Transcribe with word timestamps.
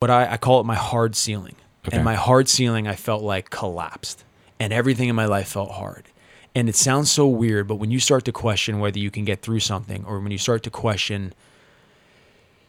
what 0.00 0.10
I, 0.10 0.32
I 0.32 0.36
call 0.38 0.60
it 0.60 0.64
my 0.64 0.74
hard 0.74 1.14
ceiling. 1.14 1.56
Okay. 1.86 1.96
And 1.96 2.04
my 2.04 2.14
hard 2.14 2.48
ceiling, 2.48 2.88
I 2.88 2.94
felt 2.94 3.22
like 3.22 3.50
collapsed, 3.50 4.24
and 4.58 4.72
everything 4.72 5.08
in 5.08 5.16
my 5.16 5.26
life 5.26 5.48
felt 5.48 5.70
hard. 5.70 6.04
And 6.54 6.68
it 6.68 6.74
sounds 6.74 7.10
so 7.10 7.26
weird, 7.26 7.68
but 7.68 7.76
when 7.76 7.90
you 7.90 8.00
start 8.00 8.24
to 8.24 8.32
question 8.32 8.80
whether 8.80 8.98
you 8.98 9.10
can 9.10 9.24
get 9.24 9.40
through 9.40 9.60
something, 9.60 10.04
or 10.04 10.18
when 10.20 10.32
you 10.32 10.38
start 10.38 10.62
to 10.64 10.70
question 10.70 11.32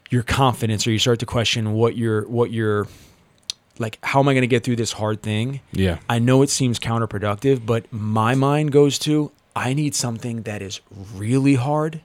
your 0.09 0.23
confidence, 0.23 0.85
or 0.85 0.91
you 0.91 0.99
start 0.99 1.19
to 1.19 1.25
question 1.25 1.73
what 1.73 1.97
you're, 1.97 2.27
what 2.27 2.51
you're, 2.51 2.87
like, 3.79 3.97
how 4.03 4.19
am 4.19 4.27
I 4.27 4.33
going 4.33 4.41
to 4.41 4.47
get 4.47 4.63
through 4.63 4.75
this 4.75 4.93
hard 4.93 5.21
thing? 5.21 5.61
Yeah. 5.71 5.99
I 6.09 6.19
know 6.19 6.41
it 6.41 6.49
seems 6.49 6.79
counterproductive, 6.79 7.65
but 7.65 7.91
my 7.91 8.35
mind 8.35 8.71
goes 8.71 8.99
to 8.99 9.31
I 9.55 9.73
need 9.73 9.95
something 9.95 10.43
that 10.43 10.61
is 10.61 10.79
really 11.15 11.55
hard. 11.55 12.01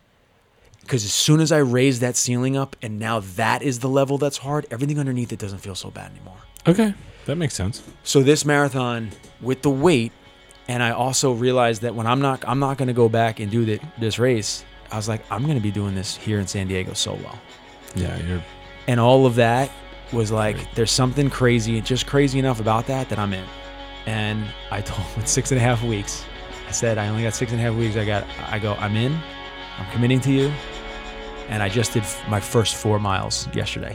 Because 0.87 1.05
as 1.05 1.12
soon 1.12 1.41
as 1.41 1.50
I 1.50 1.59
raise 1.59 1.98
that 2.00 2.14
ceiling 2.14 2.57
up 2.57 2.77
and 2.80 2.98
now 3.00 3.21
that 3.21 3.62
is 3.62 3.80
the 3.80 3.89
level 3.89 4.18
that's 4.18 4.39
hard, 4.39 4.66
everything 4.71 5.00
underneath 5.00 5.32
it 5.32 5.39
doesn't 5.41 5.59
feel 5.59 5.75
so 5.75 5.91
bad 5.91 6.12
anymore. 6.12 6.36
Okay. 6.66 6.95
That 7.27 7.36
makes 7.36 7.54
sense. 7.54 7.82
So 8.04 8.22
this 8.22 8.44
marathon 8.44 9.11
with 9.41 9.63
the 9.63 9.71
weight, 9.71 10.13
and 10.68 10.82
I 10.82 10.91
also 10.93 11.32
realized 11.32 11.82
that 11.82 11.94
when 11.96 12.07
I'm 12.07 12.21
not 12.21 12.44
I'm 12.46 12.61
not 12.61 12.79
gonna 12.79 12.93
go 12.93 13.08
back 13.08 13.41
and 13.41 13.50
do 13.50 13.64
the, 13.64 13.80
this 13.99 14.21
race, 14.21 14.64
I 14.93 14.96
was 14.96 15.08
like, 15.08 15.22
I'm 15.30 15.44
gonna 15.44 15.61
be 15.61 15.72
doing 15.72 15.96
this 15.96 16.17
here 16.17 16.39
in 16.39 16.46
San 16.46 16.68
Diego 16.68 16.93
solo. 16.93 17.30
Yeah. 17.96 18.16
You're. 18.25 18.43
And 18.86 19.00
all 19.00 19.27
of 19.27 19.35
that 19.35 19.72
was 20.13 20.30
like, 20.30 20.72
there's 20.77 20.93
something 20.93 21.29
crazy, 21.30 21.80
just 21.80 22.07
crazy 22.07 22.39
enough 22.39 22.61
about 22.61 22.86
that 22.86 23.08
that 23.08 23.18
I'm 23.18 23.32
in. 23.32 23.44
And 24.07 24.46
I 24.71 24.80
told 24.82 25.00
him 25.08 25.22
it's 25.22 25.30
six 25.41 25.50
and 25.50 25.58
a 25.58 25.64
half 25.64 25.82
weeks. 25.82 26.25
I 26.68 26.71
said, 26.71 26.96
I 26.96 27.08
only 27.08 27.25
got 27.25 27.35
six 27.35 27.50
and 27.50 27.61
a 27.61 27.64
half 27.64 27.75
weeks. 27.75 27.96
I 27.96 28.05
got, 28.05 28.25
I 28.49 28.61
go, 28.61 28.75
I'm 28.75 28.94
in, 28.94 29.18
I'm 29.79 29.91
committing 29.91 30.21
to 30.21 30.32
you. 30.32 30.53
And 31.49 31.63
I 31.63 31.68
just 31.68 31.93
did 31.93 32.03
my 32.28 32.41
first 32.41 32.75
four 32.75 32.98
miles 32.98 33.48
yesterday. 33.55 33.92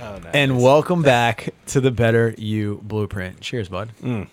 Oh, 0.00 0.20
and 0.32 0.60
welcome 0.62 1.02
back 1.02 1.52
to 1.66 1.80
the 1.80 1.90
Better 1.90 2.34
You 2.38 2.80
Blueprint. 2.82 3.40
Cheers, 3.40 3.68
bud. 3.68 3.90
Mm. 4.02 4.28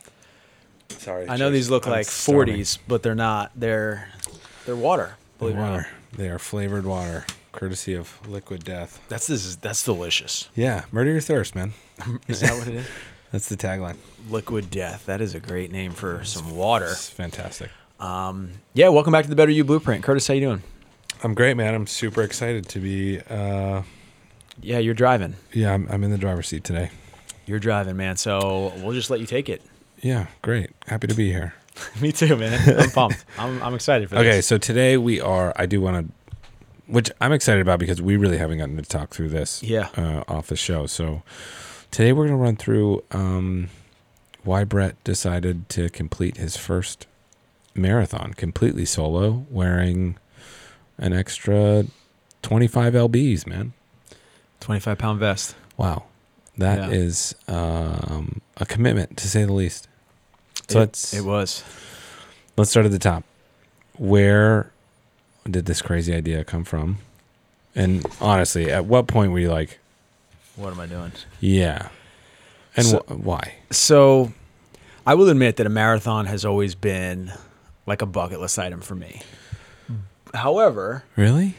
Sorry. 0.89 1.27
I 1.27 1.37
know 1.37 1.49
these 1.49 1.69
look 1.69 1.85
like 1.85 2.05
40s, 2.07 2.77
but 2.87 3.03
they're 3.03 3.15
not. 3.15 3.51
They're 3.55 4.09
they're 4.65 4.75
water. 4.75 5.15
Believe 5.39 5.55
not. 5.55 5.71
Water. 5.71 5.87
They 6.13 6.29
are 6.29 6.39
flavored 6.39 6.85
water, 6.85 7.25
courtesy 7.51 7.93
of 7.93 8.19
Liquid 8.27 8.63
Death. 8.63 9.01
That's 9.09 9.27
this 9.27 9.45
is 9.45 9.57
that's 9.57 9.83
delicious. 9.83 10.49
Yeah. 10.55 10.85
Murder 10.91 11.11
your 11.11 11.21
thirst, 11.21 11.55
man. 11.55 11.73
Is 12.27 12.39
that 12.41 12.57
what 12.57 12.67
it 12.67 12.75
is? 12.75 12.87
That's 13.31 13.47
the 13.47 13.55
tagline. 13.55 13.95
Liquid 14.29 14.69
Death. 14.69 15.05
That 15.05 15.21
is 15.21 15.35
a 15.35 15.39
great 15.39 15.71
name 15.71 15.93
for 15.93 16.21
some 16.25 16.53
water. 16.53 16.87
It's 16.87 17.09
fantastic. 17.09 17.71
Um, 18.01 18.49
yeah, 18.73 18.89
welcome 18.89 19.11
back 19.13 19.23
to 19.25 19.29
the 19.29 19.35
Better 19.35 19.51
You 19.51 19.63
Blueprint. 19.63 20.03
Curtis, 20.03 20.27
how 20.27 20.33
you 20.33 20.41
doing? 20.41 20.63
I'm 21.23 21.35
great, 21.35 21.55
man. 21.55 21.75
I'm 21.75 21.85
super 21.85 22.23
excited 22.23 22.67
to 22.69 22.79
be. 22.79 23.19
Uh, 23.29 23.83
Yeah, 24.59 24.79
you're 24.79 24.95
driving. 24.95 25.35
yeah, 25.53 25.71
I'm, 25.73 25.87
I'm 25.89 26.03
in 26.03 26.09
the 26.11 26.17
driver's 26.17 26.47
seat 26.47 26.63
today. 26.63 26.89
You're 27.45 27.59
driving, 27.59 27.95
man. 27.97 28.17
So 28.17 28.73
we'll 28.77 28.93
just 28.93 29.09
let 29.11 29.19
you 29.19 29.27
take 29.27 29.49
it. 29.49 29.61
Yeah, 30.01 30.27
great. 30.41 30.71
Happy 30.87 31.05
to 31.07 31.13
be 31.13 31.31
here. 31.31 31.53
Me 32.01 32.11
too, 32.11 32.35
man. 32.35 32.59
I'm 32.79 32.89
pumped. 32.89 33.23
I'm, 33.37 33.61
I'm 33.61 33.75
excited 33.75 34.09
for 34.09 34.15
Okay, 34.17 34.41
so 34.41 34.57
today 34.57 34.97
we 34.97 35.21
are. 35.21 35.53
I 35.55 35.67
do 35.67 35.79
want 35.79 36.07
to, 36.07 36.41
which 36.87 37.11
I'm 37.21 37.31
excited 37.31 37.61
about 37.61 37.77
because 37.79 38.01
we 38.01 38.17
really 38.17 38.37
haven't 38.39 38.57
gotten 38.57 38.77
to 38.77 38.81
talk 38.83 39.11
through 39.11 39.29
this. 39.29 39.61
Yeah. 39.61 39.89
Uh, 39.95 40.23
off 40.27 40.47
the 40.47 40.55
show. 40.55 40.87
So 40.87 41.21
today 41.91 42.13
we're 42.13 42.25
going 42.27 42.37
to 42.39 42.43
run 42.43 42.55
through 42.55 43.03
um, 43.11 43.69
why 44.43 44.63
Brett 44.63 45.01
decided 45.03 45.69
to 45.69 45.89
complete 45.89 46.37
his 46.37 46.57
first 46.57 47.05
marathon 47.75 48.33
completely 48.33 48.85
solo, 48.85 49.45
wearing 49.49 50.17
an 50.97 51.13
extra 51.13 51.85
25 52.41 52.93
lbs. 52.93 53.47
Man, 53.47 53.73
25 54.59 54.97
pound 54.97 55.19
vest. 55.19 55.55
wow, 55.77 56.03
that 56.57 56.77
Yeah. 56.89 56.95
is 56.97 57.35
um, 57.47 58.41
a 58.57 58.65
commitment 58.65 59.17
to 59.17 59.27
say 59.27 59.45
the 59.45 59.53
least. 59.53 59.87
So 60.69 60.77
it, 60.77 60.81
let's 60.81 61.13
it 61.13 61.21
was. 61.25 61.63
let's 62.57 62.69
start 62.71 62.85
at 62.85 62.91
the 62.91 62.99
top. 62.99 63.23
Where 63.97 64.71
did 65.49 65.65
this 65.65 65.81
crazy 65.81 66.13
idea 66.13 66.43
come 66.43 66.63
from? 66.63 66.97
And 67.75 68.05
honestly, 68.19 68.69
at 68.71 68.85
what 68.85 69.07
point 69.07 69.31
were 69.31 69.39
you 69.39 69.49
like, 69.51 69.79
What 70.55 70.71
am 70.73 70.79
I 70.79 70.85
doing? 70.87 71.11
yeah? 71.39 71.89
And 72.75 72.85
So- 72.85 72.99
wh- 73.07 73.25
why? 73.25 73.53
So 73.69 74.31
I 75.07 75.13
will 75.15 75.29
admit 75.29 75.55
that 75.57 75.65
a 75.65 75.69
marathon 75.69 76.25
has 76.27 76.45
always 76.45 76.75
been 76.75 77.31
like 77.85 78.01
a 78.01 78.05
bucket 78.05 78.39
list 78.39 78.57
item 78.59 78.81
for 78.81 78.95
me. 78.95 79.21
However, 80.33 81.03
Really? 81.15 81.55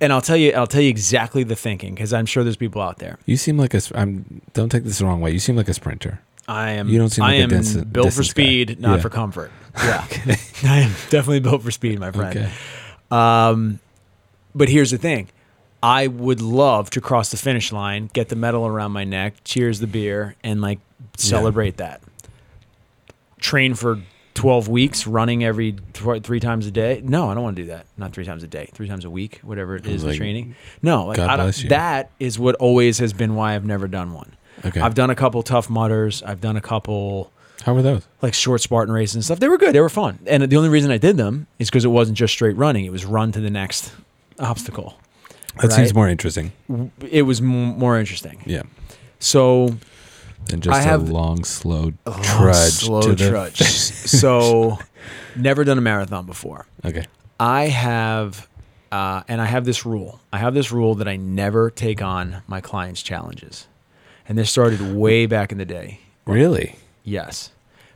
and 0.00 0.12
I'll 0.12 0.20
tell 0.20 0.36
you, 0.36 0.52
I'll 0.52 0.66
tell 0.66 0.82
you 0.82 0.90
exactly 0.90 1.42
the 1.42 1.56
thinking 1.56 1.94
because 1.94 2.12
I'm 2.12 2.26
sure 2.26 2.44
there's 2.44 2.56
people 2.56 2.82
out 2.82 2.98
there. 2.98 3.18
You 3.26 3.36
seem 3.36 3.56
like 3.58 3.74
a. 3.74 3.80
I'm. 3.94 4.42
Don't 4.52 4.68
take 4.68 4.84
this 4.84 4.98
the 4.98 5.06
wrong 5.06 5.20
way. 5.20 5.30
You 5.30 5.38
seem 5.38 5.56
like 5.56 5.68
a 5.68 5.74
sprinter. 5.74 6.20
I 6.46 6.72
am. 6.72 6.88
You 6.88 6.98
don't 6.98 7.10
seem 7.10 7.24
I 7.24 7.28
like 7.28 7.38
a 7.40 7.42
am 7.42 7.48
dis- 7.50 7.74
built 7.76 8.06
for 8.12 8.20
distance 8.22 8.26
guy. 8.28 8.30
speed, 8.30 8.80
not 8.80 8.96
Yeah. 8.96 9.00
for 9.02 9.10
comfort. 9.10 9.50
Yeah, 9.78 10.04
I 10.64 10.78
am 10.80 10.90
definitely 11.08 11.38
built 11.40 11.62
for 11.62 11.70
speed, 11.70 12.00
my 12.00 12.10
friend. 12.10 12.36
Okay. 12.36 12.50
Um, 13.12 13.78
but 14.54 14.68
here's 14.68 14.90
the 14.90 14.98
thing: 14.98 15.28
I 15.82 16.08
would 16.08 16.40
love 16.42 16.90
to 16.90 17.00
cross 17.00 17.30
the 17.30 17.36
finish 17.36 17.70
line, 17.70 18.10
get 18.12 18.28
the 18.28 18.34
medal 18.36 18.66
around 18.66 18.90
my 18.92 19.04
neck, 19.04 19.34
cheers 19.44 19.78
the 19.78 19.86
beer, 19.86 20.34
and 20.42 20.60
like 20.60 20.80
celebrate 21.16 21.76
that. 21.76 22.02
Train 23.38 23.74
for 23.74 24.00
12 24.38 24.68
weeks, 24.68 25.06
running 25.06 25.42
every 25.44 25.72
th- 25.94 26.22
three 26.22 26.38
times 26.40 26.66
a 26.66 26.70
day. 26.70 27.00
No, 27.04 27.28
I 27.28 27.34
don't 27.34 27.42
want 27.42 27.56
to 27.56 27.62
do 27.62 27.68
that. 27.68 27.86
Not 27.96 28.12
three 28.12 28.24
times 28.24 28.42
a 28.44 28.46
day, 28.46 28.70
three 28.72 28.86
times 28.88 29.04
a 29.04 29.10
week, 29.10 29.40
whatever 29.42 29.74
it 29.76 29.84
is. 29.86 30.02
the 30.02 30.14
training. 30.16 30.54
No, 30.80 31.06
like 31.06 31.16
God 31.16 31.36
bless 31.36 31.62
you. 31.62 31.68
that 31.70 32.10
is 32.20 32.38
what 32.38 32.54
always 32.56 32.98
has 32.98 33.12
been 33.12 33.34
why 33.34 33.54
I've 33.54 33.64
never 33.66 33.88
done 33.88 34.12
one. 34.14 34.36
Okay. 34.64 34.80
I've 34.80 34.94
done 34.94 35.10
a 35.10 35.14
couple 35.14 35.42
Tough 35.42 35.68
Mudders. 35.68 36.22
I've 36.22 36.40
done 36.40 36.56
a 36.56 36.60
couple 36.60 37.32
How 37.62 37.74
were 37.74 37.82
those? 37.82 38.06
like 38.22 38.32
short 38.34 38.60
Spartan 38.60 38.94
races 38.94 39.16
and 39.16 39.24
stuff. 39.24 39.40
They 39.40 39.48
were 39.48 39.58
good. 39.58 39.74
They 39.74 39.80
were 39.80 39.88
fun. 39.88 40.20
And 40.26 40.42
the 40.44 40.56
only 40.56 40.68
reason 40.68 40.90
I 40.92 40.98
did 40.98 41.16
them 41.16 41.46
is 41.58 41.68
because 41.68 41.84
it 41.84 41.88
wasn't 41.88 42.16
just 42.16 42.32
straight 42.32 42.56
running. 42.56 42.84
It 42.84 42.92
was 42.92 43.04
run 43.04 43.32
to 43.32 43.40
the 43.40 43.50
next 43.50 43.92
obstacle. 44.38 44.96
That 45.60 45.72
seems 45.72 45.92
more 45.92 46.08
interesting. 46.08 46.52
It 47.10 47.22
was 47.22 47.40
m- 47.40 47.76
more 47.78 47.98
interesting. 47.98 48.40
Yeah. 48.46 48.62
So 49.18 49.76
Than 50.48 50.60
just 50.60 50.78
I 50.78 50.82
have- 50.82 51.08
a 51.08 51.12
long, 51.12 51.44
slow 51.44 51.92
a 52.06 52.10
long, 52.10 52.22
trudge 52.22 52.72
slow 52.72 53.02
to 53.02 53.14
the. 53.14 53.28
trudge. 53.28 53.58
so 53.62 54.78
never 55.36 55.64
done 55.64 55.78
a 55.78 55.82
marathon 55.82 56.26
before. 56.26 56.66
Okay. 56.84 57.04
I 57.38 57.68
have, 57.68 58.48
uh, 58.90 59.22
and 59.28 59.40
I 59.40 59.44
have 59.46 59.64
this 59.64 59.86
rule. 59.86 60.20
I 60.32 60.38
have 60.38 60.54
this 60.54 60.72
rule 60.72 60.94
that 60.96 61.06
I 61.08 61.16
never 61.16 61.70
take 61.70 62.02
on 62.02 62.42
my 62.48 62.60
clients' 62.60 63.02
challenges, 63.02 63.66
and 64.28 64.36
this 64.36 64.50
started 64.50 64.94
way 64.94 65.26
back 65.26 65.52
in 65.52 65.58
the 65.58 65.64
day. 65.64 66.00
Really? 66.26 66.76
Yes, 67.04 67.50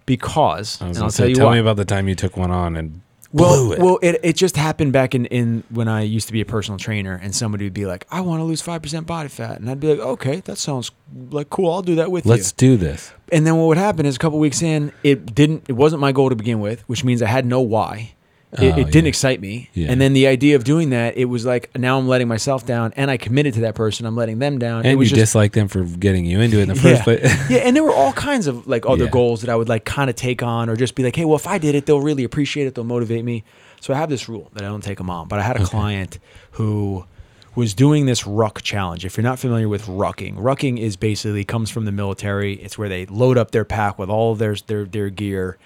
because 0.07 0.81
I 0.81 0.89
was 0.89 0.97
and 0.97 1.05
I'll 1.05 1.11
say, 1.11 1.25
tell 1.25 1.29
you 1.31 1.35
tell 1.35 1.51
me 1.51 1.59
about 1.59 1.77
the 1.77 1.85
time 1.85 2.09
you 2.09 2.15
took 2.15 2.37
one 2.37 2.51
on 2.51 2.77
and 2.77 3.01
well, 3.33 3.65
blew 3.65 3.73
it. 3.73 3.79
well, 3.81 3.99
it, 4.03 4.21
it 4.23 4.37
just 4.37 4.57
happened 4.57 4.93
back 4.93 5.15
in, 5.15 5.27
in 5.27 5.65
when 5.71 5.89
I 5.89 6.03
used 6.03 6.27
to 6.27 6.33
be 6.33 6.41
a 6.41 6.45
personal 6.45 6.79
trainer, 6.79 7.19
and 7.23 7.35
somebody 7.35 7.65
would 7.65 7.75
be 7.75 7.87
like, 7.87 8.07
"I 8.11 8.21
want 8.21 8.41
to 8.41 8.45
lose 8.45 8.61
five 8.61 8.83
percent 8.83 9.07
body 9.07 9.29
fat," 9.29 9.61
and 9.61 9.71
I'd 9.71 9.81
be 9.81 9.89
like, 9.95 10.01
"Okay, 10.01 10.41
that 10.41 10.59
sounds 10.59 10.91
like 11.31 11.51
cool. 11.51 11.73
I'll 11.73 11.83
do 11.83 11.95
that 11.97 12.11
with 12.11 12.27
you." 12.27 12.31
Let's 12.31 12.53
do 12.53 12.77
this. 12.77 13.13
And 13.31 13.47
then 13.47 13.57
what 13.57 13.67
would 13.69 13.79
happen 13.79 14.05
is 14.05 14.17
a 14.17 14.19
couple 14.19 14.39
weeks 14.39 14.61
in, 14.63 14.93
it 15.03 15.35
didn't. 15.35 15.65
It 15.69 15.73
wasn't 15.73 16.01
my 16.01 16.13
goal 16.13 16.29
to 16.29 16.37
begin 16.37 16.61
with, 16.61 16.83
which 16.89 17.05
means 17.05 17.23
I 17.23 17.29
had 17.29 17.47
no 17.47 17.61
why. 17.61 18.13
It, 18.53 18.75
Oh, 18.75 18.79
it 18.79 18.85
didn't 18.87 19.05
yeah. 19.05 19.09
excite 19.09 19.41
me. 19.41 19.71
Yeah. 19.73 19.91
And 19.91 19.99
then 19.99 20.13
the 20.13 20.27
idea 20.27 20.57
of 20.57 20.65
doing 20.65 20.91
that, 20.91 21.17
it 21.17 21.25
was 21.25 21.47
like 21.47 21.77
now 21.79 21.99
I'm 21.99 22.07
letting 22.07 22.29
myself 22.29 22.67
down, 22.67 22.93
and 22.97 23.11
I 23.11 23.17
committed 23.17 23.55
to 23.55 23.61
that 23.63 23.75
person. 23.75 24.05
I'm 24.05 24.15
letting 24.15 24.39
them 24.41 24.59
down. 24.59 24.85
it 24.85 24.91
And 24.91 25.01
you 25.01 25.07
just 25.07 25.15
dislike 25.15 25.53
them 25.53 25.69
for 25.69 25.85
getting 25.85 26.27
you 26.27 26.41
into 26.41 26.59
it 26.59 26.63
in 26.63 26.69
the 26.69 26.75
first 26.75 26.85
yeah. 26.85 27.03
place. 27.03 27.23
yeah, 27.51 27.59
and 27.59 27.75
there 27.75 27.83
were 27.83 27.95
all 27.95 28.13
kinds 28.13 28.47
of 28.47 28.67
like 28.67 28.85
other 28.85 29.09
goals 29.09 29.41
that 29.41 29.49
I 29.49 29.57
would 29.57 29.71
like 29.71 29.87
kind 29.87 30.11
of 30.11 30.17
take 30.17 30.43
on, 30.43 30.69
or 30.69 30.77
just 30.77 30.95
be 30.95 31.03
like, 31.03 31.17
hey, 31.17 31.25
well, 31.25 31.37
if 31.37 31.47
I 31.47 31.57
did 31.57 31.75
it, 31.75 31.87
they'll 31.87 32.01
really 32.01 32.25
appreciate 32.25 32.67
it. 32.67 32.75
They'll 32.75 32.85
motivate 32.85 33.25
me. 33.25 33.43
So 33.81 33.95
I 33.95 33.97
have 33.97 34.11
this 34.11 34.29
rule 34.29 34.51
that 34.53 34.63
I 34.63 34.67
don't 34.67 34.85
take 34.85 34.99
them 34.99 35.09
on. 35.09 35.29
But 35.29 35.39
I 35.39 35.43
had 35.43 35.61
a 35.61 35.65
client 35.65 36.19
who 36.53 37.07
was 37.55 37.75
doing 37.75 38.07
this 38.07 38.27
ruck 38.27 38.63
challenge. 38.63 39.05
If 39.05 39.17
you're 39.17 39.25
not 39.25 39.39
familiar 39.39 39.69
with 39.69 39.87
rucking, 39.87 40.37
rucking 40.37 40.79
is 40.79 40.97
basically 40.97 41.45
comes 41.45 41.71
from 41.71 41.85
the 41.85 41.93
military. 41.93 42.55
It's 42.55 42.79
where 42.79 42.89
they 42.89 43.07
load 43.07 43.37
up 43.39 43.51
their 43.51 43.65
pack 43.65 43.99
with 43.99 44.09
all 44.09 44.33
of 44.33 44.39
their 44.39 44.55
their 44.67 44.85
their 44.85 45.11
gear, 45.11 45.59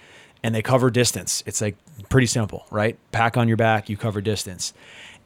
and 0.47 0.55
they 0.55 0.63
cover 0.63 0.91
distance. 0.91 1.43
It's 1.45 1.61
like 1.61 1.75
pretty 2.09 2.29
simple, 2.29 2.67
right? 2.71 2.97
Pack 3.11 3.37
on 3.37 3.49
your 3.49 3.57
back, 3.57 3.89
you 3.89 3.97
cover 3.97 4.21
distance. 4.21 4.73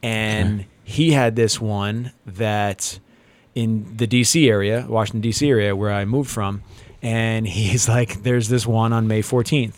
And 0.01 0.61
uh-huh. 0.61 0.69
he 0.83 1.11
had 1.11 1.35
this 1.35 1.61
one 1.61 2.11
that 2.25 2.99
in 3.53 3.97
the 3.97 4.07
DC 4.07 4.49
area, 4.49 4.87
Washington 4.89 5.21
DC 5.29 5.47
area 5.47 5.75
where 5.75 5.91
I 5.91 6.05
moved 6.05 6.31
from, 6.31 6.63
and 7.03 7.45
he's 7.57 7.87
like, 7.87 8.23
"There's 8.23 8.49
this 8.49 8.65
one 8.65 8.93
on 8.93 9.07
May 9.07 9.21
14th." 9.21 9.75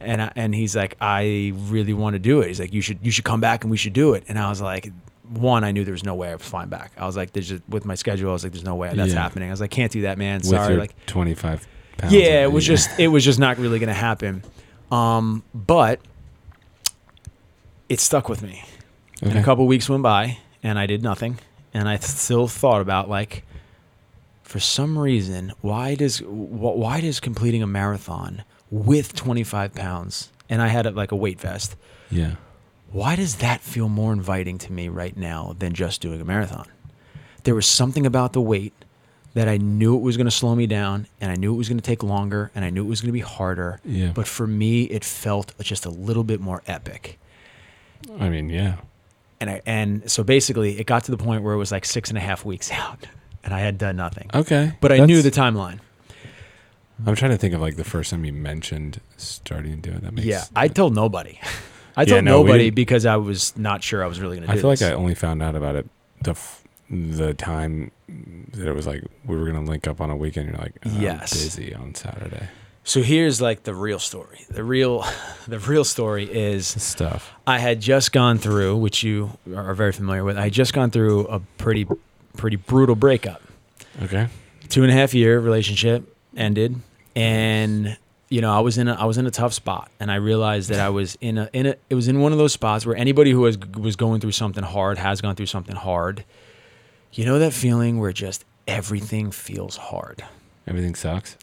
And, 0.00 0.22
I, 0.22 0.32
and 0.34 0.54
he's 0.54 0.74
like, 0.74 0.96
I 0.98 1.52
really 1.54 1.92
want 1.92 2.14
to 2.14 2.18
do 2.18 2.40
it. 2.40 2.48
He's 2.48 2.58
like, 2.58 2.72
you 2.72 2.80
should 2.80 2.98
you 3.02 3.12
should 3.12 3.24
come 3.26 3.40
back 3.40 3.62
and 3.64 3.70
we 3.70 3.76
should 3.76 3.92
do 3.92 4.14
it. 4.14 4.24
And 4.28 4.38
I 4.38 4.48
was 4.48 4.60
like, 4.60 4.90
one, 5.28 5.62
I 5.62 5.70
knew 5.70 5.84
there 5.84 5.92
was 5.92 6.02
no 6.04 6.14
way 6.16 6.30
I 6.30 6.34
was 6.34 6.42
flying 6.42 6.70
back. 6.70 6.92
I 6.96 7.06
was 7.06 7.16
like, 7.16 7.32
there's 7.32 7.50
just 7.50 7.62
with 7.68 7.84
my 7.84 7.94
schedule, 7.94 8.30
I 8.30 8.32
was 8.32 8.42
like, 8.42 8.52
there's 8.52 8.64
no 8.64 8.74
way 8.74 8.90
that's 8.92 9.12
Yeah. 9.12 9.22
happening. 9.22 9.50
I 9.50 9.52
was 9.52 9.60
like, 9.60 9.70
can't 9.70 9.92
do 9.92 10.02
that, 10.02 10.18
man. 10.18 10.38
With 10.38 10.46
Sorry. 10.46 10.72
your 10.72 10.80
Like, 10.80 10.96
25 11.06 11.68
pounds. 11.98 12.14
yeah, 12.14 12.42
it 12.42 12.50
was 12.50 12.64
just 12.64 12.98
it 12.98 13.08
was 13.08 13.24
just 13.24 13.38
not 13.38 13.58
really 13.58 13.78
going 13.78 13.88
to 13.88 13.94
happen. 13.94 14.42
Um, 14.90 15.42
but 15.54 16.00
it 17.88 18.00
stuck 18.00 18.28
with 18.28 18.42
me. 18.42 18.64
And 19.22 19.38
a 19.38 19.42
couple 19.42 19.66
weeks 19.66 19.88
went 19.88 20.02
by, 20.02 20.38
and 20.62 20.78
I 20.78 20.86
did 20.86 21.02
nothing. 21.02 21.38
And 21.74 21.88
I 21.88 21.96
still 21.98 22.48
thought 22.48 22.80
about 22.80 23.08
like, 23.08 23.44
for 24.42 24.58
some 24.60 24.98
reason, 24.98 25.52
why 25.60 25.94
does 25.94 26.18
why 26.22 27.00
does 27.00 27.20
completing 27.20 27.62
a 27.62 27.66
marathon 27.66 28.42
with 28.70 29.14
25 29.14 29.74
pounds, 29.74 30.30
and 30.48 30.60
I 30.62 30.68
had 30.68 30.86
a, 30.86 30.90
like 30.90 31.12
a 31.12 31.16
weight 31.16 31.40
vest, 31.40 31.76
Yeah. 32.10 32.36
why 32.90 33.14
does 33.16 33.36
that 33.36 33.60
feel 33.60 33.88
more 33.88 34.12
inviting 34.12 34.58
to 34.58 34.72
me 34.72 34.88
right 34.88 35.16
now 35.16 35.54
than 35.58 35.72
just 35.74 36.00
doing 36.00 36.20
a 36.20 36.24
marathon? 36.24 36.66
There 37.44 37.54
was 37.54 37.66
something 37.66 38.06
about 38.06 38.32
the 38.32 38.40
weight 38.40 38.72
that 39.34 39.48
I 39.48 39.56
knew 39.58 39.96
it 39.96 40.00
was 40.00 40.16
going 40.16 40.26
to 40.26 40.30
slow 40.30 40.54
me 40.54 40.66
down, 40.66 41.06
and 41.20 41.30
I 41.30 41.36
knew 41.36 41.54
it 41.54 41.56
was 41.56 41.68
going 41.68 41.78
to 41.78 41.84
take 41.84 42.02
longer, 42.02 42.50
and 42.54 42.64
I 42.64 42.70
knew 42.70 42.84
it 42.84 42.88
was 42.88 43.00
going 43.00 43.08
to 43.10 43.12
be 43.12 43.20
harder. 43.20 43.80
Yeah. 43.84 44.12
But 44.14 44.26
for 44.26 44.46
me, 44.46 44.84
it 44.84 45.04
felt 45.04 45.54
just 45.60 45.86
a 45.86 45.90
little 45.90 46.24
bit 46.24 46.40
more 46.40 46.62
epic. 46.66 47.18
I 48.18 48.28
mean, 48.28 48.48
yeah. 48.48 48.76
and 49.40 49.50
I 49.50 49.62
and 49.66 50.10
so 50.10 50.24
basically 50.24 50.78
it 50.80 50.86
got 50.86 51.04
to 51.04 51.10
the 51.10 51.18
point 51.18 51.42
where 51.42 51.52
it 51.54 51.58
was 51.58 51.70
like 51.70 51.84
six 51.84 52.08
and 52.08 52.16
a 52.18 52.20
half 52.20 52.44
weeks 52.44 52.70
out, 52.72 53.06
and 53.44 53.52
I 53.54 53.60
had 53.60 53.78
done 53.78 53.96
nothing. 53.96 54.30
Okay. 54.34 54.72
But 54.80 54.92
I 54.92 55.04
knew 55.04 55.22
the 55.22 55.30
timeline. 55.30 55.80
I'm 57.06 57.14
trying 57.14 57.30
to 57.30 57.38
think 57.38 57.54
of 57.54 57.60
like 57.60 57.76
the 57.76 57.84
first 57.84 58.10
time 58.10 58.24
you 58.24 58.32
mentioned 58.32 59.00
starting 59.16 59.80
to 59.80 59.90
do 59.90 59.96
it. 59.96 60.02
That 60.02 60.12
makes. 60.12 60.26
Yeah, 60.26 60.44
I 60.54 60.68
told 60.68 60.94
nobody. 60.94 61.38
I 61.96 62.02
Yeah, 62.02 62.06
told 62.14 62.24
no, 62.24 62.42
nobody 62.42 62.70
because 62.70 63.04
I 63.06 63.16
was 63.16 63.56
not 63.56 63.82
sure 63.82 64.04
I 64.04 64.06
was 64.06 64.20
really 64.20 64.36
going 64.36 64.46
to 64.48 64.52
I 64.52 64.56
feel 64.60 64.70
this. 64.70 64.80
like 64.82 64.92
I 64.92 64.94
only 64.94 65.14
found 65.14 65.42
out 65.42 65.56
about 65.56 65.76
it 65.76 65.88
the 66.22 66.32
f- 66.32 66.62
the 66.90 67.34
time 67.34 67.90
that 68.54 68.66
it 68.66 68.72
was 68.74 68.86
like 68.86 69.04
we 69.24 69.36
were 69.36 69.46
gonna 69.46 69.62
link 69.64 69.86
up 69.86 70.00
on 70.00 70.10
a 70.10 70.16
weekend. 70.16 70.48
You're 70.48 70.58
like, 70.58 70.74
I'm 70.84 71.00
Yes. 71.00 71.32
busy 71.32 71.74
on 71.74 71.94
Saturday. 71.94 72.48
so 72.82 73.02
here's 73.02 73.40
like 73.40 73.62
the 73.62 73.74
real 73.74 73.98
story. 74.00 74.44
The 74.50 74.64
real, 74.64 75.04
the 75.48 75.58
real 75.60 75.84
story 75.84 76.24
is 76.24 76.66
Stuff. 76.66 77.32
I 77.46 77.58
had 77.58 77.80
just 77.80 78.12
gone 78.12 78.38
through, 78.38 78.76
which 78.78 79.02
you 79.04 79.30
are 79.54 79.74
very 79.74 79.92
familiar 79.92 80.24
with. 80.24 80.36
I 80.36 80.42
had 80.44 80.52
just 80.52 80.72
gone 80.72 80.90
through 80.90 81.26
a 81.26 81.38
pretty, 81.58 81.86
pretty 82.36 82.56
brutal 82.56 82.96
breakup. 82.96 83.42
Okay. 84.02 84.26
two 84.68 84.82
and 84.82 84.90
a 84.90 84.94
half 84.94 85.14
year 85.14 85.38
relationship 85.40 86.04
ended 86.36 86.76
and 87.16 87.96
you 88.28 88.40
know 88.40 88.52
i 88.52 88.60
was 88.60 88.78
in 88.78 88.86
a 88.86 88.94
i 88.94 89.04
was 89.04 89.18
in 89.18 89.26
a 89.26 89.30
tough 89.32 89.52
spot 89.52 89.90
and 89.98 90.12
i 90.12 90.14
realized 90.14 90.70
that 90.70 90.78
i 90.78 90.88
was 90.88 91.18
in 91.20 91.38
a 91.38 91.50
in 91.52 91.66
a 91.66 91.74
it 91.90 91.94
was 91.96 92.06
in 92.06 92.20
one 92.20 92.30
of 92.30 92.38
those 92.38 92.52
spots 92.52 92.86
where 92.86 92.94
anybody 92.96 93.32
who 93.32 93.40
was 93.40 93.58
was 93.76 93.96
going 93.96 94.20
through 94.20 94.30
something 94.30 94.62
hard 94.62 94.96
has 94.96 95.20
gone 95.20 95.34
through 95.34 95.46
something 95.46 95.74
hard 95.74 96.24
you 97.12 97.24
know 97.24 97.38
that 97.38 97.52
feeling 97.52 97.98
where 97.98 98.12
just 98.12 98.44
everything 98.68 99.30
feels 99.30 99.76
hard 99.76 100.22
Everything 100.66 100.94
sucks. 100.94 101.36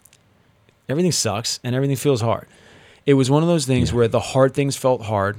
everything 0.88 1.12
sucks 1.12 1.60
and 1.64 1.75
everything 1.75 1.96
feels 1.98 2.22
hard 2.22 2.48
it 3.06 3.14
was 3.16 3.30
one 3.30 3.44
of 3.44 3.50
those 3.50 3.66
things 3.66 3.90
Yeah. 3.90 3.96
where 3.98 4.08
the 4.08 4.19
hard 4.19 4.54
things 4.54 4.75
felt 4.78 5.02
hard 5.04 5.38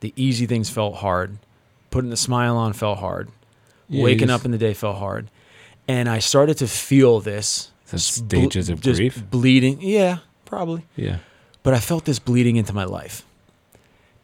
the 0.00 0.12
easy 0.16 0.46
things 0.46 0.68
felt 0.70 0.96
hard 0.96 1.38
putting 1.90 2.12
a 2.12 2.16
smile 2.16 2.56
on 2.56 2.72
felt 2.72 2.98
hard 2.98 3.28
Yeah, 3.88 4.04
waking 4.04 4.28
just- 4.28 4.40
up 4.40 4.44
in 4.44 4.50
the 4.50 4.58
day 4.58 4.74
felt 4.74 4.98
hard 4.98 5.30
and 5.88 6.08
i 6.08 6.18
started 6.18 6.56
to 6.58 6.66
feel 6.68 7.20
this 7.20 7.70
The 7.90 7.98
stages 7.98 8.68
of 8.68 8.80
just 8.80 8.98
grief? 8.98 9.22
bleeding 9.30 9.78
yeah 9.80 10.18
probably 10.44 10.84
Yeah. 10.96 11.18
but 11.62 11.72
i 11.74 11.78
felt 11.80 12.04
this 12.04 12.18
bleeding 12.18 12.56
into 12.56 12.72
my 12.74 12.84
life 12.84 13.24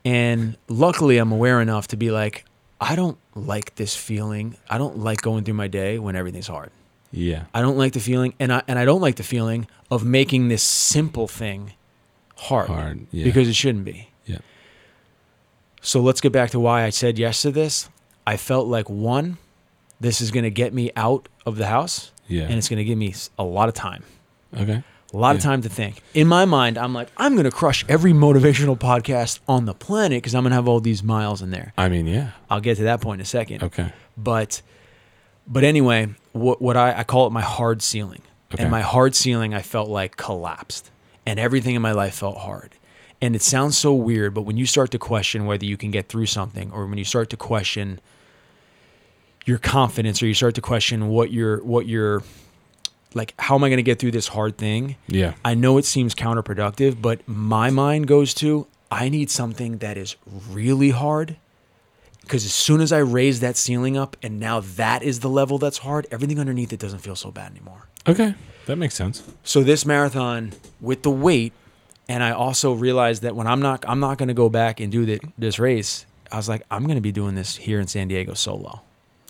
and 0.04 0.56
luckily 0.68 1.18
i'm 1.18 1.32
aware 1.32 1.60
enough 1.60 1.88
to 1.88 1.96
be 1.96 2.10
like 2.10 2.44
i 2.80 2.94
don't 2.96 3.18
like 3.34 3.74
this 3.76 3.94
feeling 3.96 4.56
i 4.68 4.76
don't 4.78 4.98
like 4.98 5.20
going 5.22 5.44
through 5.44 5.54
my 5.54 5.68
day 5.68 5.98
when 5.98 6.14
everything's 6.16 6.46
hard 6.48 6.70
Yeah. 7.12 7.44
i 7.54 7.60
don't 7.62 7.78
like 7.78 7.92
the 7.92 8.00
feeling 8.00 8.34
and 8.38 8.52
i 8.52 8.62
and 8.68 8.78
i 8.78 8.84
don't 8.84 9.00
like 9.00 9.16
the 9.16 9.22
feeling 9.22 9.66
of 9.90 10.04
making 10.04 10.48
this 10.48 10.62
simple 10.62 11.26
thing 11.28 11.72
hard, 12.36 12.68
Hard. 12.68 13.06
Yeah. 13.10 13.24
because 13.24 13.48
it 13.48 13.54
shouldn't 13.54 13.84
be 13.84 14.08
Yeah. 14.26 14.38
so 15.80 16.00
let's 16.00 16.20
get 16.20 16.32
back 16.32 16.50
to 16.50 16.60
why 16.60 16.84
I 16.84 16.90
said 16.90 17.18
yes 17.18 17.42
to 17.42 17.50
this. 17.50 17.88
I 18.26 18.36
felt 18.36 18.66
like 18.66 18.90
one, 18.90 19.38
this 20.00 20.20
is 20.20 20.30
going 20.32 20.42
to 20.44 20.50
get 20.50 20.74
me 20.74 20.90
out 20.96 21.28
of 21.46 21.56
the 21.56 21.66
house 21.66 22.10
Yeah. 22.28 22.42
and 22.44 22.54
it's 22.54 22.68
going 22.68 22.78
to 22.78 22.84
give 22.84 22.98
me 22.98 23.14
a 23.38 23.44
lot 23.44 23.68
of 23.68 23.74
time. 23.74 24.02
okay. 24.54 24.82
A 25.16 25.18
lot 25.18 25.34
of 25.34 25.40
time 25.40 25.62
to 25.62 25.70
think. 25.70 26.02
In 26.12 26.28
my 26.28 26.44
mind, 26.44 26.76
I'm 26.76 26.92
like, 26.92 27.08
I'm 27.16 27.32
going 27.32 27.44
to 27.44 27.50
crush 27.50 27.86
every 27.88 28.12
motivational 28.12 28.78
podcast 28.78 29.38
on 29.48 29.64
the 29.64 29.72
planet 29.72 30.18
because 30.18 30.34
I'm 30.34 30.42
going 30.42 30.50
to 30.50 30.56
have 30.56 30.68
all 30.68 30.78
these 30.78 31.02
miles 31.02 31.40
in 31.40 31.50
there. 31.50 31.72
I 31.78 31.88
mean, 31.88 32.06
yeah. 32.06 32.32
I'll 32.50 32.60
get 32.60 32.76
to 32.76 32.82
that 32.82 33.00
point 33.00 33.20
in 33.20 33.22
a 33.22 33.26
second. 33.26 33.62
Okay. 33.62 33.92
But, 34.18 34.60
but 35.46 35.64
anyway, 35.64 36.08
what 36.32 36.60
what 36.60 36.76
I 36.76 36.98
I 36.98 37.04
call 37.04 37.26
it 37.26 37.30
my 37.30 37.40
hard 37.40 37.80
ceiling, 37.80 38.20
Okay. 38.52 38.62
and 38.64 38.70
my 38.70 38.82
hard 38.82 39.14
ceiling 39.14 39.54
I 39.54 39.62
felt 39.62 39.88
like 39.88 40.18
collapsed, 40.18 40.90
and 41.24 41.40
everything 41.40 41.74
in 41.74 41.80
my 41.80 41.92
life 41.92 42.16
felt 42.16 42.36
hard. 42.36 42.72
And 43.22 43.34
it 43.34 43.40
sounds 43.40 43.78
so 43.78 43.94
weird, 43.94 44.34
but 44.34 44.42
when 44.42 44.58
you 44.58 44.66
start 44.66 44.90
to 44.90 44.98
question 44.98 45.46
whether 45.46 45.64
you 45.64 45.78
can 45.78 45.90
get 45.90 46.10
through 46.10 46.26
something, 46.26 46.70
or 46.72 46.84
when 46.86 46.98
you 46.98 47.04
start 47.06 47.30
to 47.30 47.38
question 47.38 48.00
your 49.46 49.56
confidence, 49.56 50.22
or 50.22 50.26
you 50.26 50.34
start 50.34 50.54
to 50.56 50.60
question 50.60 51.08
what 51.08 51.32
you're 51.32 51.64
what 51.64 51.86
you're 51.86 52.22
like, 53.16 53.34
how 53.38 53.54
am 53.54 53.64
I 53.64 53.68
going 53.68 53.78
to 53.78 53.82
get 53.82 53.98
through 53.98 54.10
this 54.10 54.28
hard 54.28 54.58
thing? 54.58 54.96
Yeah. 55.08 55.34
I 55.44 55.54
know 55.54 55.78
it 55.78 55.86
seems 55.86 56.14
counterproductive, 56.14 57.00
but 57.00 57.26
my 57.26 57.70
mind 57.70 58.06
goes 58.06 58.34
to 58.34 58.66
I 58.90 59.08
need 59.08 59.30
something 59.30 59.78
that 59.78 59.96
is 59.96 60.16
really 60.50 60.90
hard. 60.90 61.36
Because 62.20 62.44
as 62.44 62.52
soon 62.52 62.80
as 62.80 62.92
I 62.92 62.98
raise 62.98 63.40
that 63.40 63.56
ceiling 63.56 63.96
up 63.96 64.16
and 64.22 64.38
now 64.38 64.60
that 64.60 65.02
is 65.02 65.20
the 65.20 65.30
level 65.30 65.58
that's 65.58 65.78
hard, 65.78 66.06
everything 66.10 66.38
underneath 66.38 66.72
it 66.72 66.78
doesn't 66.78 66.98
feel 66.98 67.16
so 67.16 67.30
bad 67.30 67.52
anymore. 67.52 67.86
Okay. 68.06 68.34
That 68.66 68.76
makes 68.76 68.94
sense. 68.94 69.22
So 69.44 69.62
this 69.62 69.86
marathon 69.86 70.52
with 70.80 71.02
the 71.02 71.10
weight, 71.10 71.52
and 72.08 72.22
I 72.22 72.32
also 72.32 72.72
realized 72.72 73.22
that 73.22 73.34
when 73.34 73.46
I'm 73.46 73.60
not 73.60 73.84
I'm 73.88 74.00
not 74.00 74.18
gonna 74.18 74.34
go 74.34 74.48
back 74.48 74.80
and 74.80 74.92
do 74.92 75.06
the, 75.06 75.20
this 75.38 75.58
race, 75.58 76.04
I 76.30 76.36
was 76.36 76.48
like, 76.48 76.62
I'm 76.70 76.86
gonna 76.86 77.00
be 77.00 77.12
doing 77.12 77.36
this 77.36 77.56
here 77.56 77.80
in 77.80 77.86
San 77.86 78.08
Diego 78.08 78.34
solo. 78.34 78.82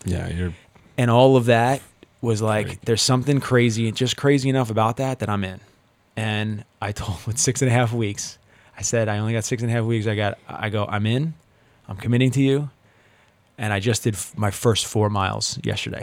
Yeah. 0.04 0.28
You're. 0.28 0.54
And 0.98 1.10
all 1.10 1.36
of 1.36 1.44
that 1.46 1.82
was 2.20 2.40
like, 2.42 2.80
there's 2.82 3.02
something 3.02 3.40
crazy, 3.40 3.90
just 3.92 4.16
crazy 4.16 4.48
enough 4.48 4.70
about 4.70 4.96
that 4.98 5.18
that 5.20 5.28
I'm 5.28 5.44
in. 5.44 5.60
And 6.16 6.64
I 6.80 6.92
told 6.92 7.24
with 7.26 7.38
six 7.46 7.62
and 7.62 7.70
a 7.70 7.74
half 7.74 7.92
weeks, 7.92 8.38
I 8.76 8.82
said, 8.82 9.08
I 9.08 9.18
only 9.18 9.32
got 9.32 9.44
six 9.44 9.62
and 9.62 9.70
a 9.70 9.74
half 9.74 9.84
weeks. 9.84 10.06
I 10.06 10.14
got, 10.14 10.38
I 10.48 10.68
go, 10.70 10.86
I'm 10.86 11.06
in, 11.06 11.34
I'm 11.88 11.96
committing 11.96 12.30
to 12.32 12.42
you. 12.42 12.70
And 13.58 13.72
I 13.72 13.80
just 13.80 14.02
did 14.04 14.14
f- 14.14 14.36
my 14.36 14.50
first 14.50 14.84
four 14.86 15.08
miles 15.08 15.58
yesterday. 15.64 16.02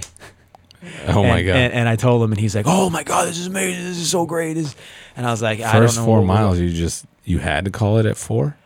Oh 1.08 1.24
my 1.24 1.44
god. 1.44 1.56
And, 1.56 1.74
and 1.74 1.90
I 1.90 1.96
told 1.96 2.24
him, 2.24 2.32
and 2.32 2.42
he's 2.42 2.56
like, 2.56 2.66
"Oh 2.68 2.90
my 2.90 3.04
god, 3.04 3.28
this 3.28 3.38
is 3.38 3.48
amazing! 3.48 3.86
This 3.86 3.98
is 4.00 4.10
so 4.10 4.26
great!" 4.26 4.54
This- 4.56 4.76
And 5.16 5.26
I 5.26 5.32
was 5.32 5.42
like, 5.42 5.60
"I 5.62 5.72
don't 5.74 5.84
First 5.84 5.98
know 5.98 6.04
four 6.06 6.22
miles, 6.24 6.60
you 6.60 6.72
just 6.74 7.06
you 7.24 7.38
had 7.40 7.64
to 7.66 7.72
call 7.72 8.00
it 8.00 8.06
at 8.06 8.18
four. 8.18 8.58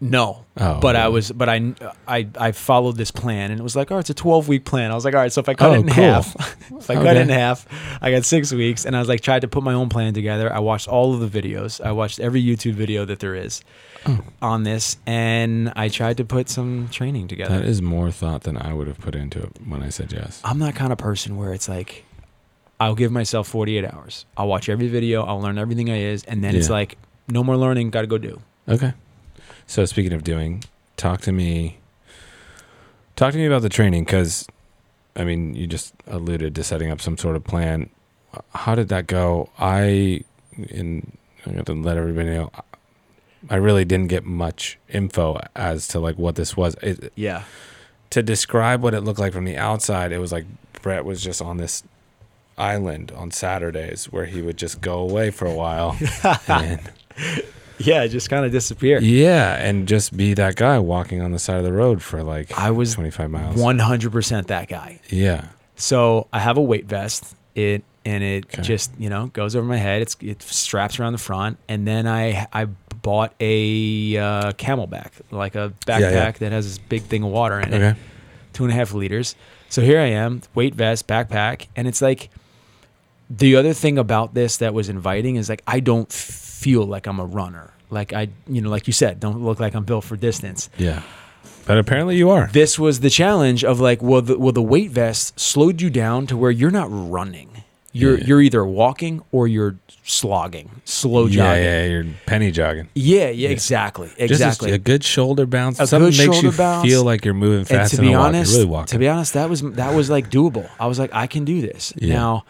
No. 0.00 0.44
Oh, 0.56 0.80
but 0.80 0.96
I 0.96 1.08
was, 1.08 1.30
but 1.30 1.48
I, 1.48 1.74
I, 2.06 2.28
I 2.38 2.52
followed 2.52 2.96
this 2.96 3.10
plan, 3.10 3.50
and 3.50 3.60
it 3.60 3.62
was 3.62 3.76
like, 3.76 3.90
oh, 3.90 3.98
it's 3.98 4.10
a 4.10 4.14
twelve 4.14 4.48
week 4.48 4.64
plan. 4.64 4.90
I 4.90 4.94
was 4.94 5.04
like, 5.04 5.14
all 5.14 5.20
right, 5.20 5.32
so 5.32 5.40
if 5.40 5.48
I 5.48 5.54
cut 5.54 5.70
Oh, 5.70 5.74
it 5.74 5.80
in 5.80 5.86
cool. 5.88 5.94
half, 5.94 6.34
if 6.72 6.90
I 6.90 6.94
cut 6.94 7.16
it 7.16 7.22
in 7.22 7.28
half, 7.28 7.66
I 8.02 8.10
got 8.10 8.24
six 8.24 8.52
weeks, 8.52 8.84
and 8.84 8.96
I 8.96 8.98
was 8.98 9.08
like, 9.08 9.20
tried 9.20 9.40
to 9.42 9.48
put 9.48 9.62
my 9.62 9.74
own 9.74 9.88
plan 9.88 10.14
together. 10.14 10.52
I 10.52 10.58
watched 10.58 10.88
all 10.88 11.14
of 11.14 11.30
the 11.30 11.42
videos. 11.42 11.80
I 11.84 11.92
watched 11.92 12.18
every 12.20 12.42
YouTube 12.42 12.74
video 12.74 13.04
that 13.04 13.18
there 13.20 13.34
is 13.34 13.62
Oh. 14.06 14.20
on 14.40 14.62
this, 14.62 14.96
and 15.06 15.72
I 15.76 15.88
tried 15.88 16.16
to 16.18 16.24
put 16.24 16.48
some 16.48 16.88
training 16.90 17.28
together. 17.28 17.58
That 17.58 17.66
is 17.66 17.82
more 17.82 18.10
thought 18.10 18.42
than 18.42 18.56
I 18.56 18.72
would 18.72 18.86
have 18.86 18.98
put 19.00 19.14
into 19.14 19.40
it 19.42 19.50
when 19.66 19.82
I 19.82 19.88
said 19.88 20.12
yes. 20.12 20.40
I'm 20.44 20.60
that 20.60 20.74
kind 20.76 20.92
of 20.92 20.98
person 20.98 21.36
where 21.36 21.52
it's 21.52 21.68
like, 21.68 22.04
I'll 22.80 22.94
give 22.94 23.10
myself 23.10 23.48
48 23.48 23.84
hours. 23.84 24.24
I'll 24.36 24.46
watch 24.46 24.68
every 24.68 24.86
video. 24.86 25.24
I'll 25.24 25.40
learn 25.40 25.58
everything 25.58 25.90
I 25.90 25.98
is, 25.98 26.22
and 26.24 26.44
then 26.44 26.54
it's 26.54 26.70
like, 26.70 26.96
no 27.28 27.42
more 27.42 27.56
learning. 27.56 27.90
Got 27.90 28.02
to 28.02 28.06
go 28.06 28.18
do. 28.18 28.40
Okay. 28.68 28.92
So 29.68 29.84
speaking 29.84 30.12
of 30.12 30.24
doing, 30.24 30.64
talk 30.96 31.20
to 31.22 31.32
me. 31.32 31.78
Talk 33.16 33.32
to 33.32 33.38
me 33.38 33.44
about 33.46 33.62
the 33.62 33.68
training 33.68 34.04
because, 34.04 34.46
I 35.14 35.24
mean, 35.24 35.54
you 35.54 35.66
just 35.66 35.92
alluded 36.06 36.54
to 36.54 36.64
setting 36.64 36.90
up 36.90 37.00
some 37.00 37.16
sort 37.18 37.36
of 37.36 37.44
plan. 37.44 37.90
How 38.54 38.74
did 38.74 38.88
that 38.88 39.06
go? 39.06 39.50
I, 39.58 40.24
in 40.56 41.12
I 41.46 41.52
got 41.52 41.66
to 41.66 41.74
let 41.74 41.96
everybody 41.96 42.30
know. 42.30 42.50
I 43.50 43.56
really 43.56 43.84
didn't 43.84 44.08
get 44.08 44.24
much 44.24 44.78
info 44.88 45.38
as 45.54 45.86
to 45.88 46.00
like 46.00 46.16
what 46.18 46.34
this 46.34 46.56
was. 46.56 46.74
It, 46.82 47.12
Yeah. 47.14 47.44
to 48.10 48.22
describe 48.22 48.82
what 48.82 48.94
it 48.94 49.02
looked 49.02 49.20
like 49.20 49.32
from 49.32 49.44
the 49.44 49.56
outside, 49.56 50.12
it 50.12 50.18
was 50.18 50.32
like 50.32 50.46
Brett 50.82 51.04
was 51.04 51.22
just 51.22 51.40
on 51.42 51.56
this 51.58 51.82
island 52.56 53.12
on 53.12 53.30
Saturdays 53.30 54.06
where 54.06 54.24
he 54.26 54.42
would 54.42 54.56
just 54.56 54.80
go 54.80 54.98
away 54.98 55.30
for 55.30 55.46
a 55.46 55.54
while 55.54 55.96
and 56.48 56.80
Yeah. 57.86 58.06
Just 58.06 58.28
kind 58.30 58.44
of 58.44 58.52
disappeared. 58.52 59.02
yeah, 59.02 59.54
and 59.56 59.86
just 59.88 60.16
be 60.16 60.34
that 60.34 60.56
guy 60.56 60.78
walking 60.78 61.20
on 61.22 61.32
the 61.32 61.38
side 61.38 61.58
of 61.58 61.64
the 61.64 61.72
road 61.72 62.02
for 62.02 62.22
like 62.22 62.56
I 62.58 62.70
was 62.70 62.94
25 62.94 63.30
miles. 63.30 63.56
100% 63.56 64.46
that 64.48 64.68
guy. 64.68 65.00
Yeah. 65.10 65.46
So 65.76 66.26
I 66.32 66.40
have 66.40 66.56
a 66.56 66.62
weight 66.62 66.86
vest. 66.86 67.34
It 67.54 67.82
and 68.04 68.22
it 68.24 68.46
Okay. 68.46 68.62
just 68.62 68.90
you 68.98 69.10
know 69.10 69.26
goes 69.28 69.54
over 69.56 69.66
my 69.66 69.76
head. 69.76 70.02
It's 70.02 70.16
it 70.20 70.42
straps 70.42 70.98
around 71.00 71.12
the 71.12 71.18
front, 71.18 71.58
and 71.68 71.86
then 71.86 72.06
I 72.06 72.46
I 72.52 72.66
bought 73.02 73.32
a 73.40 74.16
uh, 74.16 74.52
CamelBak, 74.52 75.10
like 75.30 75.54
a 75.56 75.72
backpack 75.86 76.00
Yeah, 76.00 76.10
yeah. 76.10 76.30
that 76.32 76.52
has 76.52 76.66
this 76.66 76.78
big 76.78 77.02
thing 77.02 77.22
of 77.24 77.30
water 77.30 77.58
in 77.60 77.72
it, 77.72 77.96
two 78.52 78.64
and 78.64 78.72
a 78.72 78.76
half 78.76 78.92
liters. 78.92 79.34
So 79.68 79.82
here 79.82 80.00
I 80.00 80.06
am, 80.06 80.42
weight 80.54 80.74
vest, 80.74 81.06
backpack, 81.06 81.66
and 81.76 81.86
it's 81.88 82.00
like 82.00 82.30
the 83.28 83.56
other 83.56 83.72
thing 83.74 83.98
about 83.98 84.34
this 84.34 84.56
that 84.58 84.72
was 84.72 84.88
inviting 84.88 85.36
is 85.36 85.48
like 85.48 85.62
I 85.66 85.80
don't 85.80 86.10
feel 86.58 86.84
like 86.84 87.06
I'm 87.06 87.20
a 87.20 87.24
runner. 87.26 87.72
Like 87.90 88.12
I, 88.12 88.28
you 88.48 88.60
know, 88.60 88.68
like 88.70 88.86
you 88.86 88.92
said, 88.92 89.20
don't 89.20 89.42
look 89.42 89.60
like 89.60 89.74
I'm 89.74 89.84
built 89.84 90.04
for 90.04 90.16
distance. 90.16 90.68
Yeah. 90.76 91.02
But 91.66 91.78
apparently 91.78 92.16
you 92.16 92.30
are. 92.30 92.48
this 92.52 92.78
was 92.78 93.00
the 93.00 93.10
challenge 93.10 93.62
of 93.64 93.78
like, 93.78 94.02
well, 94.02 94.22
the, 94.22 94.38
well, 94.38 94.52
the 94.52 94.62
weight 94.62 94.90
vest 94.90 95.38
slowed 95.38 95.80
you 95.82 95.90
down 95.90 96.26
to 96.28 96.36
where 96.36 96.50
you're 96.50 96.70
not 96.70 96.88
running. 96.90 97.48
You're 97.92 98.18
Yeah. 98.18 98.24
you're 98.26 98.40
either 98.42 98.64
walking 98.64 99.22
or 99.32 99.48
you're 99.48 99.76
slogging, 100.04 100.68
slow 100.84 101.28
jogging. 101.28 101.62
yeah, 101.64 101.82
yeah, 101.82 101.86
you're 101.92 102.06
penny 102.26 102.50
jogging. 102.50 102.88
Yeah, 102.94 103.30
yeah, 103.30 103.48
exactly, 103.48 104.08
Just 104.08 104.20
a- 104.20 104.24
exactly. 104.24 104.72
a, 104.72 104.78
good 104.78 105.02
shoulder 105.04 105.46
bounce. 105.46 105.80
A 105.80 105.86
Something 105.86 106.10
good 106.12 106.28
makes 106.30 106.42
you 106.42 106.52
bounce. 106.52 106.86
feel 106.86 107.02
like 107.04 107.24
you're 107.24 107.34
moving 107.34 107.64
fast. 107.64 107.92
and 107.94 108.00
to 108.02 108.06
be 108.08 108.14
honest, 108.14 108.52
really 108.52 108.66
walking. 108.66 108.86
to 108.88 108.98
be 108.98 109.08
honest, 109.08 109.32
that 109.34 109.48
was 109.48 109.62
that 109.62 109.94
was 109.94 110.10
like 110.10 110.30
doable. 110.30 110.68
I 110.78 110.86
was 110.86 110.98
like, 110.98 111.14
I 111.14 111.26
can 111.26 111.44
do 111.46 111.60
this. 111.62 111.92
Yeah. 111.96 112.14
Now, 112.14 112.44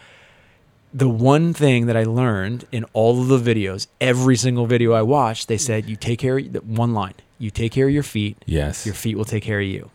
the 0.93 1.07
one 1.09 1.53
thing 1.53 1.85
that 1.85 1.95
I 1.97 2.03
learned 2.03 2.65
in 2.71 2.85
all 2.93 3.21
of 3.21 3.27
the 3.27 3.37
videos, 3.53 3.87
every 4.01 4.35
single 4.35 4.65
video 4.65 4.93
I 4.93 5.01
watched, 5.03 5.47
they 5.47 5.57
said 5.57 5.85
you 5.87 5.95
take 5.95 6.19
care. 6.19 6.37
Of, 6.37 6.67
one 6.67 6.93
line: 6.93 7.13
you 7.37 7.51
take 7.51 7.71
care 7.71 7.87
of 7.87 7.93
your 7.93 8.03
feet. 8.03 8.37
yes. 8.45 8.85
Your 8.85 8.95
feet 8.95 9.15
will 9.17 9.25
take 9.25 9.43
care 9.43 9.59
of 9.59 9.67
you. 9.67 9.91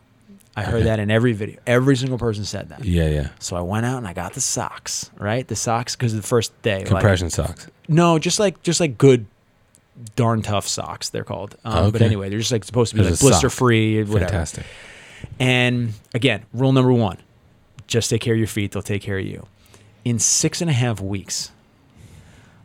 I 0.56 0.62
heard 0.62 0.74
Okay. 0.76 0.84
that 0.84 1.00
in 1.00 1.10
every 1.10 1.32
video. 1.32 1.58
Every 1.66 1.96
single 1.96 2.16
person 2.16 2.44
said 2.44 2.68
that. 2.68 2.84
yeah, 2.84 3.08
yeah. 3.08 3.28
So 3.40 3.56
I 3.56 3.60
went 3.62 3.86
out 3.86 3.98
and 3.98 4.06
I 4.06 4.12
got 4.12 4.34
the 4.34 4.40
socks, 4.40 5.10
right? 5.18 5.46
The 5.48 5.56
socks 5.56 5.96
because 5.96 6.14
the 6.14 6.22
first 6.22 6.52
day, 6.62 6.78
like- 6.78 6.86
Compression 6.86 7.28
socks. 7.28 7.66
no, 7.88 8.20
just 8.20 8.38
like 8.38 8.62
just 8.62 8.78
like 8.78 8.96
good, 8.96 9.26
darn 10.14 10.42
tough 10.42 10.68
socks. 10.68 11.08
They're 11.08 11.24
called. 11.24 11.56
Um, 11.64 11.90
But 11.90 12.02
anyway, 12.02 12.28
they're 12.28 12.38
just 12.38 12.52
like 12.52 12.62
supposed 12.62 12.90
to 12.92 12.96
be 12.98 13.02
There's 13.02 13.20
like 13.20 13.30
a 13.32 13.34
sock. 13.34 13.40
blister 13.42 13.50
free, 13.50 14.04
whatever. 14.04 14.20
Fantastic. 14.30 14.64
And 15.40 15.92
again, 16.14 16.44
rule 16.52 16.72
number 16.72 16.92
one: 16.92 17.18
just 17.88 18.10
take 18.10 18.20
care 18.20 18.34
of 18.34 18.38
your 18.38 18.46
feet; 18.46 18.70
they'll 18.72 18.82
take 18.82 19.02
care 19.02 19.18
of 19.18 19.26
you. 19.26 19.46
In 20.04 20.18
six 20.18 20.60
and 20.60 20.68
a 20.68 20.74
half 20.74 21.00
weeks, 21.00 21.50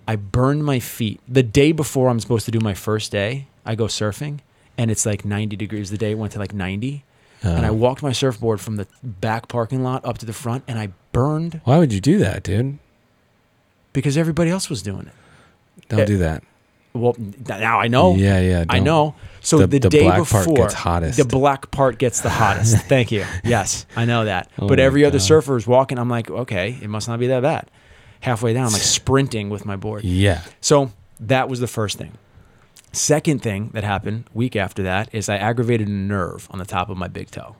I 0.07 0.15
burned 0.15 0.65
my 0.65 0.79
feet. 0.79 1.21
The 1.27 1.43
day 1.43 1.71
before 1.71 2.09
I'm 2.09 2.19
supposed 2.19 2.45
to 2.45 2.51
do 2.51 2.59
my 2.59 2.73
first 2.73 3.11
day, 3.11 3.47
I 3.65 3.75
go 3.75 3.85
surfing, 3.85 4.39
and 4.77 4.91
it's 4.91 5.05
like 5.05 5.23
90 5.23 5.55
degrees. 5.55 5.89
The 5.91 5.97
day 5.97 6.11
it 6.11 6.17
went 6.17 6.33
to 6.33 6.39
like 6.39 6.53
90, 6.53 7.03
and 7.41 7.65
I 7.65 7.69
Uh, 7.69 7.73
walked 7.73 8.03
my 8.03 8.11
surfboard 8.11 8.59
from 8.59 8.75
the 8.75 8.87
back 9.03 9.47
parking 9.47 9.83
lot 9.83 10.03
up 10.03 10.17
to 10.17 10.25
the 10.25 10.33
front, 10.33 10.63
and 10.67 10.77
I 10.77 10.89
burned 11.13 11.61
why 11.63 11.77
would 11.77 11.93
you 11.93 12.01
do 12.01 12.17
that, 12.19 12.43
dude? 12.43 12.77
because 13.91 14.17
everybody 14.17 14.51
else 14.51 14.69
was 14.69 14.83
doing 14.83 15.07
it. 15.07 15.13
Don't 15.89 16.01
Eh, 16.01 16.05
do 16.05 16.17
that. 16.19 16.43
Well, 16.93 17.15
now 17.47 17.79
I 17.79 17.87
know. 17.87 18.15
Yeah, 18.15 18.39
yeah. 18.39 18.65
I 18.67 18.79
know. 18.79 19.15
So 19.41 19.59
The- 19.59 19.67
the, 19.67 19.79
the 19.79 19.89
day 19.89 20.03
black 20.03 20.17
before, 20.19 20.43
part 20.43 20.55
gets 20.57 20.73
hottest. 20.73 21.17
the 21.17 21.25
black 21.25 21.71
part 21.71 21.97
gets 21.99 22.21
the 22.21 22.29
hottest. 22.29 22.77
Thank 22.87 23.11
you. 23.11 23.25
Yes, 23.43 23.85
I 23.95 24.05
know 24.05 24.25
that. 24.25 24.49
Oh 24.59 24.67
but 24.67 24.79
every 24.79 25.05
other 25.05 25.19
surfer 25.19 25.55
is 25.55 25.67
walking. 25.67 25.97
I'm 25.99 26.09
like, 26.09 26.29
okay, 26.29 26.77
it 26.81 26.89
must 26.89 27.07
not 27.07 27.19
be 27.19 27.27
that 27.27 27.41
bad. 27.41 27.69
Halfway 28.21 28.53
down, 28.53 28.65
I'm 28.67 28.73
like 28.73 28.81
sprinting 28.81 29.49
with 29.49 29.65
my 29.65 29.75
board. 29.75 30.03
Yeah. 30.03 30.41
So 30.61 30.91
that 31.21 31.47
was 31.47 31.59
the 31.59 31.67
first 31.67 31.97
thing. 31.97 32.13
Second 32.91 33.41
thing 33.43 33.69
that 33.73 33.83
happened 33.83 34.25
week 34.33 34.55
after 34.55 34.83
that 34.83 35.09
is 35.13 35.29
I 35.29 35.37
aggravated 35.37 35.87
a 35.87 35.91
nerve 35.91 36.47
on 36.51 36.57
the 36.59 36.65
top 36.65 36.89
of 36.89 36.97
my 36.97 37.07
big 37.07 37.29
toe. 37.29 37.55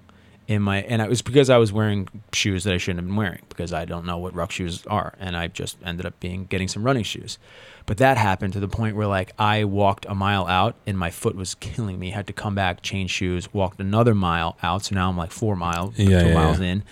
In 0.50 0.64
my 0.64 0.82
and 0.82 1.00
it 1.00 1.08
was 1.08 1.22
because 1.22 1.52
I 1.52 1.58
was 1.58 1.72
wearing 1.72 2.08
shoes 2.34 2.64
that 2.64 2.74
I 2.74 2.78
shouldn't 2.78 2.98
have 2.98 3.06
been 3.06 3.16
wearing 3.16 3.44
because 3.50 3.72
I 3.72 3.86
don't 3.86 4.04
know 4.04 4.18
what 4.18 4.34
ruck 4.34 4.52
shoes 4.52 4.84
are 4.88 5.14
and 5.20 5.38
I 5.38 5.48
just 5.48 5.78
ended 5.86 6.08
up 6.08 6.20
being 6.20 6.46
getting 6.46 6.68
some 6.68 6.82
running 6.82 7.04
shoes. 7.04 7.38
But 7.86 7.98
that 7.98 8.18
happened 8.18 8.54
to 8.54 8.60
the 8.60 8.68
point 8.68 8.96
where 8.96 9.06
like 9.06 9.32
I 9.38 9.64
walked 9.66 10.08
a 10.10 10.16
mile 10.16 10.48
out 10.48 10.76
and 10.88 10.98
my 10.98 11.12
foot 11.12 11.36
was 11.36 11.54
killing 11.54 12.00
me. 12.00 12.10
Had 12.10 12.26
to 12.28 12.34
come 12.34 12.56
back, 12.56 12.82
change 12.82 13.12
shoes, 13.12 13.54
walked 13.54 13.80
another 13.80 14.16
mile 14.16 14.58
out. 14.64 14.86
So 14.86 14.96
now 14.96 15.08
I'm 15.08 15.16
like 15.18 15.30
four 15.32 15.56
miles, 15.56 16.00
Yeah, 16.00 16.24
two 16.24 16.30
yeah, 16.30 16.34
miles 16.34 16.60
yeah. 16.60 16.66
in. 16.66 16.84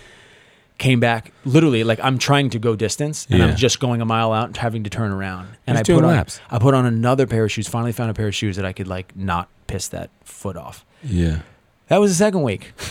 Came 0.78 1.00
back 1.00 1.32
literally 1.44 1.82
like 1.82 1.98
I'm 2.00 2.18
trying 2.18 2.50
to 2.50 2.60
go 2.60 2.76
distance 2.76 3.26
and. 3.28 3.42
I'm 3.42 3.56
just 3.56 3.80
going 3.80 4.00
a 4.00 4.04
mile 4.04 4.32
out 4.32 4.46
and 4.46 4.56
having 4.56 4.84
to 4.84 4.90
turn 4.90 5.10
around. 5.10 5.48
And 5.66 5.76
I 5.76 5.82
put 5.82 6.04
on. 6.04 6.26
I 6.48 6.58
put 6.60 6.74
on 6.74 6.86
another 6.86 7.26
pair 7.26 7.42
of 7.44 7.50
shoes. 7.50 7.66
Finally 7.66 7.90
found 7.90 8.12
a 8.12 8.14
pair 8.14 8.28
of 8.28 8.36
shoes 8.36 8.54
that 8.54 8.64
I 8.64 8.72
could 8.72 8.86
like 8.86 9.16
not 9.16 9.48
piss 9.66 9.88
that 9.88 10.10
foot 10.22 10.56
off. 10.56 10.86
Yeah. 11.02 11.40
That 11.88 11.98
was 11.98 12.12
the 12.12 12.16
second 12.16 12.42
week. 12.42 12.72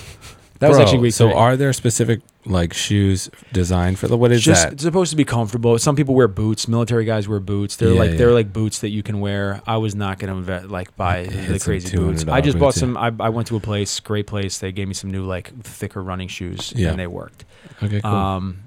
That 0.60 0.70
was 0.70 0.78
actually 0.80 1.00
week 1.00 1.14
So 1.14 1.28
three. 1.28 1.34
are 1.36 1.56
there 1.58 1.72
specific 1.74 2.22
like 2.46 2.74
shoes 2.74 3.30
designed 3.52 4.00
for 4.00 4.08
the 4.08 4.18
what 4.18 4.32
is 4.32 4.42
just 4.44 4.64
that? 4.64 4.74
it's 4.74 4.84
supposed 4.84 5.12
to 5.12 5.18
be 5.18 5.26
comfortable. 5.26 5.78
Some 5.80 5.96
people 5.96 6.16
wear 6.16 6.28
boots. 6.28 6.68
Military 6.68 7.04
guys 7.06 7.28
wear 7.28 7.40
boots. 7.40 7.76
They're 7.76 7.94
Yeah, 7.94 8.00
like 8.00 8.12
yeah. 8.12 8.18
they're 8.18 8.32
like 8.34 8.52
boots 8.54 8.80
that 8.80 8.90
you 8.90 9.04
can 9.04 9.20
wear. 9.20 9.62
I 9.68 9.78
was 9.78 9.94
not 9.96 10.18
gonna 10.20 10.36
inve- 10.36 10.70
like 10.70 10.96
buy 10.96 11.24
the 11.26 11.60
crazy 11.60 11.96
boots. 11.96 12.26
I 12.28 12.42
just 12.42 12.58
bought 12.58 12.68
boots, 12.70 12.78
yeah. 12.78 12.80
some. 12.82 12.98
I, 12.98 13.12
I 13.20 13.30
went 13.30 13.48
to 13.50 13.56
a 13.56 13.60
place, 13.60 14.00
great 14.00 14.28
place. 14.28 14.58
They 14.60 14.72
gave 14.72 14.88
me 14.88 14.94
some 14.94 15.12
new 15.12 15.24
like 15.26 15.54
thicker 15.64 16.02
running 16.02 16.28
shoes, 16.30 16.74
Yeah. 16.76 16.90
and 16.92 17.00
they 17.00 17.08
worked. 17.08 17.44
Okay, 17.84 18.02
cool. 18.02 18.10
Um, 18.12 18.64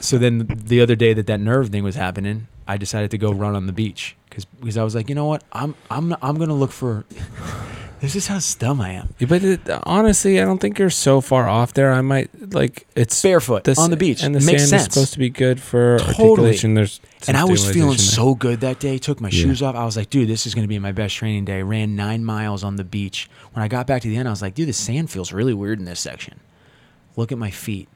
so 0.00 0.16
then 0.16 0.46
the 0.48 0.80
other 0.80 0.96
day 0.96 1.12
that 1.12 1.26
that 1.26 1.40
nerve 1.40 1.68
thing 1.68 1.84
was 1.84 1.96
happening, 1.96 2.46
I 2.66 2.76
decided 2.78 3.10
to 3.10 3.18
go 3.18 3.32
run 3.32 3.54
on 3.54 3.66
the 3.66 3.72
beach 3.72 4.16
because 4.30 4.44
because 4.46 4.76
I 4.78 4.84
was 4.84 4.94
like, 4.94 5.08
you 5.08 5.14
know 5.14 5.26
what, 5.26 5.42
I'm 5.52 5.74
I'm 5.90 6.14
I'm 6.22 6.38
gonna 6.38 6.54
look 6.54 6.70
for. 6.72 7.04
This 8.00 8.16
is 8.16 8.26
how 8.26 8.38
dumb 8.58 8.80
I 8.80 8.90
am. 8.92 9.14
But 9.28 9.44
it, 9.44 9.60
honestly, 9.84 10.40
I 10.40 10.44
don't 10.44 10.58
think 10.58 10.78
you're 10.78 10.90
so 10.90 11.20
far 11.20 11.48
off 11.48 11.74
there. 11.74 11.92
I 11.92 12.00
might 12.00 12.52
like 12.54 12.86
it's 12.96 13.20
Barefoot 13.22 13.64
the 13.64 13.76
on 13.78 13.90
the 13.90 13.96
beach, 13.96 14.22
and 14.22 14.34
the 14.34 14.40
makes 14.40 14.62
sand 14.62 14.70
sense. 14.70 14.82
is 14.82 14.92
supposed 14.94 15.12
to 15.12 15.18
be 15.18 15.30
good 15.30 15.60
for 15.60 15.98
Totally. 15.98 16.14
articulation. 16.30 16.74
There's 16.74 17.00
and 17.28 17.36
I 17.36 17.44
was 17.44 17.60
feeling 17.62 17.96
stabilization 17.98 18.14
so 18.14 18.34
good 18.34 18.60
that 18.60 18.80
day. 18.80 18.98
Took 18.98 19.20
my 19.20 19.28
Yeah. 19.28 19.42
shoes 19.42 19.62
off. 19.62 19.74
I 19.76 19.84
was 19.84 19.96
like, 19.96 20.08
dude, 20.10 20.28
this 20.28 20.46
is 20.46 20.54
going 20.54 20.64
to 20.64 20.68
be 20.68 20.78
my 20.78 20.92
best 20.92 21.14
training 21.16 21.44
day. 21.44 21.62
Ran 21.62 21.94
nine 21.96 22.24
miles 22.24 22.64
on 22.64 22.76
the 22.76 22.84
beach. 22.84 23.28
When 23.52 23.62
I 23.62 23.68
got 23.68 23.86
back 23.86 24.02
to 24.02 24.08
the 24.08 24.16
end, 24.16 24.26
I 24.28 24.30
was 24.30 24.42
like, 24.42 24.54
dude, 24.54 24.68
the 24.68 24.72
sand 24.72 25.10
feels 25.10 25.32
really 25.32 25.52
weird 25.54 25.78
in 25.78 25.84
this 25.84 26.00
section. 26.00 26.40
Look 27.16 27.32
at 27.32 27.38
my 27.38 27.50
feet. 27.50 27.88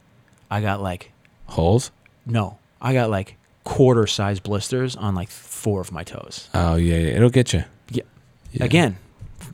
I 0.51 0.61
got 0.61 0.83
like, 0.83 1.13
holes. 1.47 1.91
no, 2.27 2.59
I 2.81 2.93
got 2.93 3.09
like 3.11 3.37
quarter 3.65 4.07
size 4.07 4.41
blisters 4.41 4.95
on 4.97 5.15
like 5.15 5.31
four 5.31 5.81
of 5.81 5.91
my 5.91 6.05
toes. 6.05 6.49
Oh 6.53 6.77
yeah, 6.77 6.97
yeah, 6.97 7.17
it'll 7.17 7.31
get 7.31 7.55
you. 7.55 7.65
Yeah. 7.91 8.03
Yeah. 8.53 8.65
Again, 8.65 8.97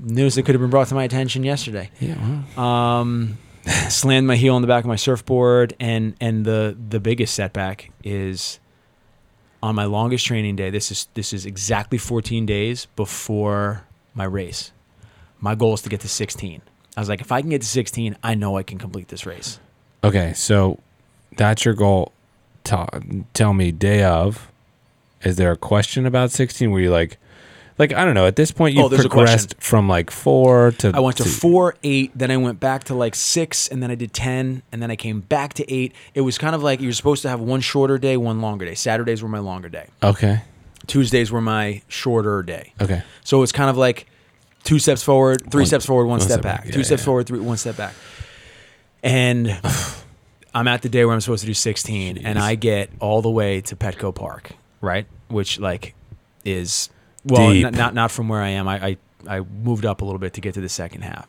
news 0.02 0.34
that 0.34 0.44
could 0.44 0.54
have 0.54 0.60
been 0.60 0.70
brought 0.70 0.88
to 0.88 0.94
my 0.94 1.04
attention 1.04 1.44
yesterday. 1.44 1.90
Yeah. 2.00 2.42
Um, 2.56 3.38
slammed 3.88 4.26
my 4.26 4.36
heel 4.36 4.54
on 4.54 4.62
the 4.62 4.68
back 4.68 4.84
of 4.84 4.88
my 4.88 4.96
surfboard, 4.96 5.74
and 5.78 6.14
and 6.20 6.44
the 6.44 6.76
the 6.88 7.00
biggest 7.00 7.34
setback 7.34 7.90
is 8.02 8.58
on 9.62 9.74
my 9.74 9.84
longest 9.84 10.26
training 10.26 10.56
day. 10.56 10.70
This 10.70 10.90
is 10.90 11.08
this 11.14 11.32
is 11.32 11.46
exactly 11.46 11.98
14 11.98 12.46
days 12.46 12.86
before 12.96 13.84
my 14.14 14.24
race. 14.24 14.72
My 15.40 15.54
goal 15.54 15.74
is 15.74 15.82
to 15.82 15.88
get 15.88 16.00
to 16.00 16.08
16. 16.08 16.60
I 16.96 17.00
was 17.00 17.08
like, 17.08 17.20
if 17.20 17.32
I 17.32 17.40
can 17.40 17.50
get 17.50 17.62
to 17.62 17.66
16, 17.66 18.16
I 18.22 18.34
know 18.34 18.56
I 18.56 18.62
can 18.62 18.78
complete 18.78 19.08
this 19.08 19.24
race. 19.24 19.58
okay, 20.04 20.32
so 20.34 20.78
that's 21.36 21.64
your 21.64 21.74
goal. 21.74 22.12
Ta 22.64 22.88
tell 23.32 23.54
me, 23.54 23.72
day 23.72 24.02
of, 24.02 24.50
is 25.22 25.36
there 25.36 25.52
a 25.52 25.56
question 25.56 26.04
about 26.04 26.30
16? 26.30 26.70
Were 26.70 26.80
you 26.80 26.90
like, 26.90 27.16
like 27.80 27.92
I 27.92 28.04
don't 28.04 28.14
know. 28.14 28.26
At 28.26 28.36
this 28.36 28.52
point, 28.52 28.74
you 28.76 28.82
Oh, 28.84 28.88
progressed 28.88 29.54
from 29.58 29.88
like 29.88 30.10
four 30.12 30.70
to. 30.78 30.92
I 30.94 31.00
went 31.00 31.16
to 31.16 31.24
four, 31.24 31.74
eight, 31.82 32.12
then 32.14 32.30
I 32.30 32.36
went 32.36 32.60
back 32.60 32.84
to 32.84 32.94
like 32.94 33.14
six, 33.16 33.66
and 33.66 33.82
then 33.82 33.90
I 33.90 33.96
did 33.96 34.12
10, 34.12 34.62
and 34.70 34.80
then 34.82 34.90
I 34.90 34.96
came 34.96 35.20
back 35.20 35.54
to 35.54 35.72
eight. 35.72 35.92
It 36.14 36.20
was 36.20 36.38
kind 36.38 36.54
of 36.54 36.62
like 36.62 36.80
you're 36.80 36.92
supposed 36.92 37.22
to 37.22 37.28
have 37.28 37.40
one 37.40 37.60
shorter 37.60 37.98
day, 37.98 38.16
one 38.16 38.40
longer 38.40 38.64
day. 38.66 38.74
Saturdays 38.74 39.22
were 39.22 39.28
my 39.28 39.38
longer 39.40 39.68
day. 39.68 39.88
Okay. 40.02 40.42
Tuesdays 40.86 41.32
were 41.32 41.40
my 41.40 41.82
shorter 41.88 42.42
day. 42.42 42.72
Okay. 42.80 43.02
So 43.24 43.42
it's 43.42 43.52
kind 43.52 43.70
of 43.70 43.76
like 43.76 44.06
two 44.62 44.78
steps 44.78 45.02
forward, 45.02 45.50
three 45.50 45.60
One- 45.62 45.66
steps 45.66 45.86
forward, 45.86 46.04
one, 46.04 46.10
one 46.18 46.20
step 46.20 46.40
step 46.40 46.42
back. 46.42 46.64
back. 46.64 46.72
two 46.72 46.80
Yeah, 46.80 46.84
steps 46.84 47.02
yeah. 47.02 47.06
forward, 47.06 47.26
three, 47.26 47.40
one 47.40 47.56
step 47.56 47.76
back. 47.76 47.94
And 49.02 49.58
I'm 50.54 50.68
at 50.68 50.82
the 50.82 50.88
day 50.88 51.04
where 51.04 51.14
I'm 51.14 51.20
supposed 51.20 51.42
to 51.42 51.46
do 51.46 51.54
16, 51.54 52.18
and 52.18 52.38
I 52.38 52.56
get 52.56 52.90
all 53.00 53.22
the 53.22 53.30
way 53.30 53.60
to 53.62 53.76
Petco 53.76 54.14
Park, 54.14 54.52
right? 54.80 55.06
Which 55.28 55.58
like 55.60 55.94
is 56.44 56.90
well, 57.24 57.52
Deep. 57.52 57.70
not, 57.72 57.94
not 57.94 58.10
from 58.10 58.28
where 58.28 58.40
I 58.40 58.48
am. 58.50 58.66
I, 58.68 58.86
I 58.86 58.96
I 59.28 59.40
moved 59.40 59.84
up 59.84 60.00
a 60.00 60.04
little 60.04 60.18
bit 60.18 60.32
to 60.34 60.40
get 60.40 60.54
to 60.54 60.60
the 60.60 60.68
second 60.68 61.02
half, 61.02 61.28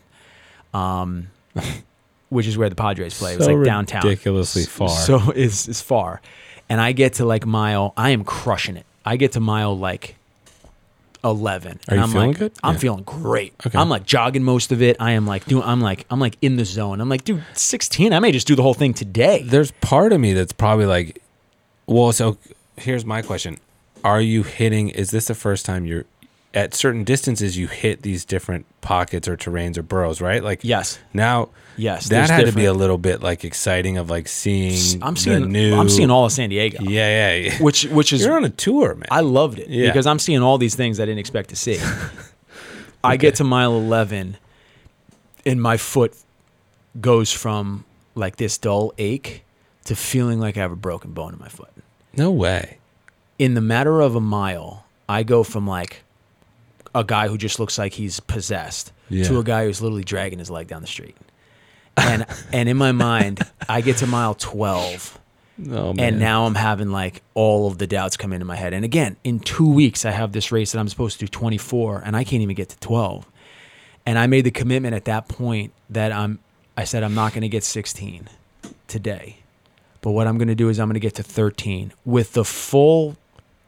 um, 0.74 1.28
which 2.30 2.48
is 2.48 2.58
where 2.58 2.70
the 2.70 2.76
Padres 2.76 3.18
play. 3.18 3.34
It 3.34 3.38
was 3.38 3.48
So 3.48 3.54
like 3.56 3.66
downtown, 3.66 4.04
ridiculously 4.04 4.64
far. 4.64 4.90
So 4.90 5.32
it's 5.36 5.68
it's 5.68 5.82
far, 5.82 6.22
and 6.70 6.80
I 6.80 6.92
get 6.94 7.14
to 7.16 7.26
like 7.26 7.46
mile. 7.46 7.94
I 7.98 8.12
am 8.12 8.24
crushing 8.24 8.78
it. 8.78 8.86
I 9.06 9.18
get 9.18 9.34
to 9.34 9.40
mile 9.40 9.78
like. 9.78 10.16
11 11.24 11.72
Are 11.72 11.76
and 11.88 11.98
you 11.98 12.02
I'm 12.04 12.10
feeling 12.10 12.28
like, 12.30 12.38
good? 12.40 12.52
I'm 12.64 12.74
Yeah. 12.74 12.80
feeling 12.80 13.04
great. 13.04 13.54
Okay. 13.68 13.78
I'm 13.78 13.90
like 13.90 14.08
jogging 14.08 14.44
most 14.44 14.72
of 14.72 14.82
it. 14.82 14.98
I 15.00 15.12
am 15.12 15.28
like 15.28 15.46
doing. 15.46 15.64
I'm 15.64 15.80
like 15.80 16.08
I'm 16.10 16.20
like 16.20 16.36
in 16.42 16.56
the 16.56 16.66
zone. 16.66 17.00
I'm 17.00 17.10
like, 17.10 17.24
dude, 17.24 17.44
16. 17.54 18.12
I 18.12 18.18
may 18.18 18.32
just 18.32 18.48
do 18.48 18.56
the 18.56 18.64
whole 18.64 18.74
thing 18.74 18.96
today. 18.96 19.44
There's 19.46 19.70
part 19.82 20.14
of 20.14 20.20
me 20.20 20.34
that's 20.34 20.52
probably 20.52 20.88
like, 20.88 21.22
well, 21.86 22.12
so 22.12 22.38
here's 22.76 23.06
my 23.06 23.22
question: 23.22 23.60
Are 24.04 24.22
you 24.22 24.44
hitting? 24.44 24.90
Is 24.90 25.12
this 25.12 25.26
the 25.28 25.36
first 25.36 25.66
time 25.66 25.86
you're 25.86 26.06
at 26.54 26.74
certain 26.74 27.04
distances 27.06 27.58
you 27.58 27.68
hit 27.68 28.02
these 28.02 28.26
different 28.26 28.66
pockets 28.82 29.28
or 29.28 29.38
terrains 29.38 29.78
or 29.78 29.84
burrows? 29.84 30.20
Right? 30.22 30.44
Like 30.44 30.64
Yes, 30.64 31.00
now, 31.14 31.50
yes. 31.78 32.10
that 32.10 32.30
had 32.30 32.46
to 32.48 32.52
be 32.52 32.66
a 32.66 32.74
little 32.74 32.98
bit 32.98 33.22
like 33.22 33.44
exciting 33.46 33.98
of 33.98 34.10
like 34.10 34.28
seeing. 34.28 35.02
I'm 35.04 35.16
seeing. 35.16 35.52
new. 35.52 35.76
I'm 35.76 35.90
seeing 35.90 36.12
all 36.12 36.26
of 36.26 36.32
San 36.32 36.50
Diego. 36.50 36.84
Yeah, 36.84 36.90
yeah. 36.90 37.50
yeah. 37.52 37.58
Which 37.64 37.86
which 37.86 38.12
is 38.14 38.24
You're 38.26 38.36
on 38.36 38.44
a 38.46 38.50
tour, 38.50 38.96
man. 38.96 39.08
I 39.12 39.22
loved 39.22 39.60
it 39.60 39.70
Yeah. 39.70 39.88
because 39.88 40.06
I'm 40.08 40.20
seeing 40.20 40.42
all 40.42 40.58
these 40.58 40.76
things 40.76 41.00
I 41.00 41.06
didn't 41.06 41.20
expect 41.20 41.50
to 41.50 41.56
see. 41.56 41.80
I 43.04 43.18
get 43.18 43.36
to 43.36 43.44
mile 43.44 43.74
11, 43.76 44.38
and 45.46 45.62
my 45.62 45.78
foot 45.78 46.14
goes 47.00 47.32
from 47.32 47.84
like 48.14 48.36
this 48.36 48.58
dull 48.60 48.94
ache 49.00 49.44
to 49.86 49.96
feeling 49.96 50.40
like 50.40 50.56
I 50.58 50.60
have 50.60 50.72
a 50.72 50.76
broken 50.76 51.12
bone 51.12 51.34
in 51.34 51.40
my 51.40 51.48
foot. 51.48 51.72
no 52.16 52.30
way. 52.30 52.78
In 53.42 53.56
the 53.56 53.62
matter 53.62 54.02
of 54.02 54.16
a 54.16 54.22
mile, 54.22 54.86
I 55.10 55.24
go 55.24 55.44
from 55.44 55.66
like 55.66 56.04
a 56.94 57.04
guy 57.04 57.28
who 57.28 57.38
just 57.38 57.60
looks 57.60 57.78
like 57.80 57.94
he's 57.94 58.20
possessed 58.20 58.92
Yeah. 59.10 59.24
to 59.24 59.40
a 59.40 59.44
guy 59.44 59.66
who's 59.66 59.82
literally 59.82 60.04
dragging 60.04 60.38
his 60.38 60.52
leg 60.52 60.68
down 60.68 60.82
the 60.82 60.88
street. 60.88 61.18
And 61.98 62.26
and 62.54 62.70
in 62.70 62.78
my 62.78 62.92
mind, 62.92 63.40
I 63.68 63.82
get 63.82 63.98
to 63.98 64.08
mile 64.08 64.36
12 64.36 65.18
Oh, 65.72 65.94
man. 65.94 66.00
and 66.14 66.20
now 66.20 66.46
I'm 66.46 66.56
having 66.56 66.92
like 66.92 67.24
all 67.34 67.68
of 67.68 67.78
the 67.80 67.88
doubts 67.88 68.16
come 68.18 68.32
into 68.34 68.46
my 68.46 68.56
head. 68.56 68.74
And 68.74 68.86
again, 68.86 69.16
in 69.24 69.40
2 69.40 69.68
weeks 69.74 70.06
I 70.06 70.12
have 70.12 70.32
this 70.34 70.52
race 70.52 70.72
that 70.74 70.80
I'm 70.80 70.88
supposed 70.90 71.20
to 71.20 71.26
do 71.26 71.30
24 71.30 72.04
and 72.06 72.16
I 72.16 72.24
can't 72.24 72.42
even 72.44 72.56
get 72.56 72.70
to 72.70 72.80
12. 72.80 73.26
And 74.06 74.20
I 74.20 74.28
made 74.28 74.42
the 74.46 74.52
commitment 74.52 74.94
at 74.96 75.06
that 75.06 75.28
point 75.28 75.74
that 75.90 76.12
I'm 76.12 76.38
I 76.78 76.84
said 76.84 77.02
I'm 77.04 77.16
not 77.16 77.34
going 77.34 77.42
to 77.42 77.50
get 77.50 77.64
16 77.64 78.28
today. 78.88 79.38
But 80.02 80.12
what 80.12 80.26
I'm 80.28 80.38
going 80.38 80.48
to 80.48 80.56
do 80.56 80.70
is 80.70 80.80
I'm 80.80 80.88
going 80.88 80.94
to 80.96 81.00
get 81.00 81.16
to 81.16 81.24
13 81.24 81.94
with 82.06 82.34
the 82.34 82.44
full 82.46 83.18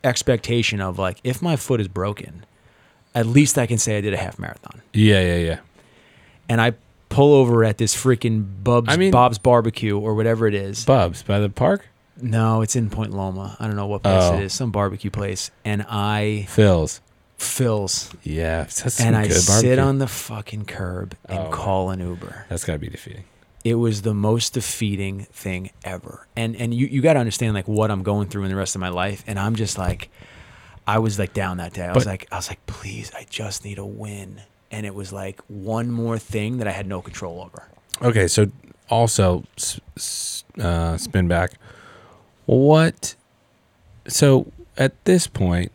expectation 0.03 0.81
of 0.81 0.99
like 0.99 1.19
if 1.23 1.41
my 1.41 1.55
foot 1.55 1.79
is 1.81 1.87
broken, 1.87 2.45
at 3.15 3.25
least 3.25 3.57
I 3.57 3.65
can 3.65 3.77
say 3.77 3.97
I 3.97 4.01
did 4.01 4.13
a 4.13 4.17
half 4.17 4.37
marathon. 4.39 4.81
yeah, 4.93 5.21
yeah, 5.21 5.37
yeah. 5.37 5.59
And 6.49 6.59
I 6.59 6.73
pull 7.09 7.33
over 7.33 7.63
at 7.63 7.77
this 7.77 7.95
freaking 7.95 8.45
Bub's 8.63 8.89
I 8.89 8.97
mean- 8.97 9.11
Bob's 9.11 9.37
barbecue 9.37 9.97
or 9.97 10.13
whatever 10.15 10.47
it 10.47 10.53
is. 10.55 10.83
Bubs 10.85 11.21
by 11.23 11.39
the 11.39 11.49
park. 11.49 11.87
No, 12.21 12.61
it's 12.61 12.75
in 12.75 12.89
Point 12.89 13.11
Loma. 13.11 13.55
I 13.59 13.65
don't 13.67 13.75
know 13.75 13.87
what 13.87 14.03
place 14.03 14.23
Oh. 14.23 14.35
it 14.37 14.43
is, 14.43 14.53
some 14.53 14.71
barbecue 14.71 15.09
place. 15.09 15.49
And 15.65 15.83
I 15.89 16.45
Phil's. 16.49 17.01
fills 17.37 18.11
Yeah, 18.23 18.67
and 18.99 19.15
I 19.15 19.27
good 19.27 19.41
sit 19.41 19.79
on 19.79 19.97
the 19.97 20.07
fucking 20.07 20.65
curb 20.65 21.15
and 21.27 21.39
Oh, 21.39 21.49
call 21.49 21.89
an 21.89 21.99
Uber. 21.99 22.45
That's 22.49 22.63
gotta 22.65 22.77
be 22.79 22.87
defeating. 22.89 23.23
It 23.63 23.75
was 23.75 24.01
the 24.01 24.13
most 24.13 24.53
defeating 24.53 25.21
thing 25.31 25.71
ever. 25.85 26.27
And 26.35 26.55
and 26.55 26.73
you, 26.73 26.87
you 26.87 27.01
got 27.01 27.13
to 27.13 27.19
understand 27.19 27.53
like 27.53 27.67
what 27.67 27.89
I'm 27.91 28.03
going 28.03 28.27
through 28.27 28.43
in 28.43 28.49
the 28.49 28.55
rest 28.57 28.75
of 28.75 28.81
my 28.81 28.89
life. 28.89 29.23
And 29.27 29.39
I'm 29.39 29.55
just 29.55 29.77
like, 29.77 30.09
I 30.85 30.99
was 30.99 31.17
like 31.17 31.33
down 31.33 31.57
that 31.57 31.73
day. 31.73 31.85
I 31.85 31.93
was 31.93 32.03
But- 32.03 32.09
like, 32.09 32.27
I 32.31 32.35
was 32.35 32.49
like, 32.49 32.65
please, 32.65 33.11
I 33.15 33.25
just 33.29 33.63
need 33.63 33.77
a 33.77 33.85
win. 33.85 34.41
And 34.71 34.85
it 34.85 34.93
was 34.93 35.13
like 35.13 35.39
one 35.47 35.91
more 35.91 36.17
thing 36.19 36.57
that 36.57 36.67
I 36.67 36.71
had 36.71 36.87
no 36.87 37.01
control 37.01 37.41
over. 37.41 37.67
Okay, 38.01 38.27
so 38.27 38.47
also 38.89 39.43
uh, 40.59 40.97
spin 40.97 41.27
back. 41.27 41.53
What? 42.45 43.15
So 44.07 44.51
at 44.77 44.91
this 45.05 45.27
point, 45.27 45.71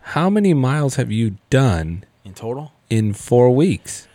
how 0.00 0.30
many 0.30 0.54
miles 0.54 0.94
have 0.96 1.10
you 1.10 1.38
done 1.50 2.04
In 2.24 2.34
total, 2.34 2.72
in 2.90 3.14
four 3.14 3.52
weeks? 3.54 4.06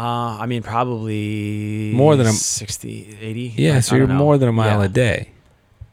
Uh, 0.00 0.38
I 0.42 0.46
mean, 0.46 0.62
probably 0.62 1.92
More 1.94 2.16
than 2.16 2.26
a- 2.26 2.32
60, 2.32 3.16
80. 3.20 3.54
Yeah, 3.56 3.76
I- 3.76 3.80
so 3.80 3.96
you're 3.96 4.06
more 4.06 4.38
than 4.38 4.48
a 4.48 4.52
mile 4.52 4.78
Yeah. 4.80 4.84
a 4.86 4.88
day. 4.88 5.28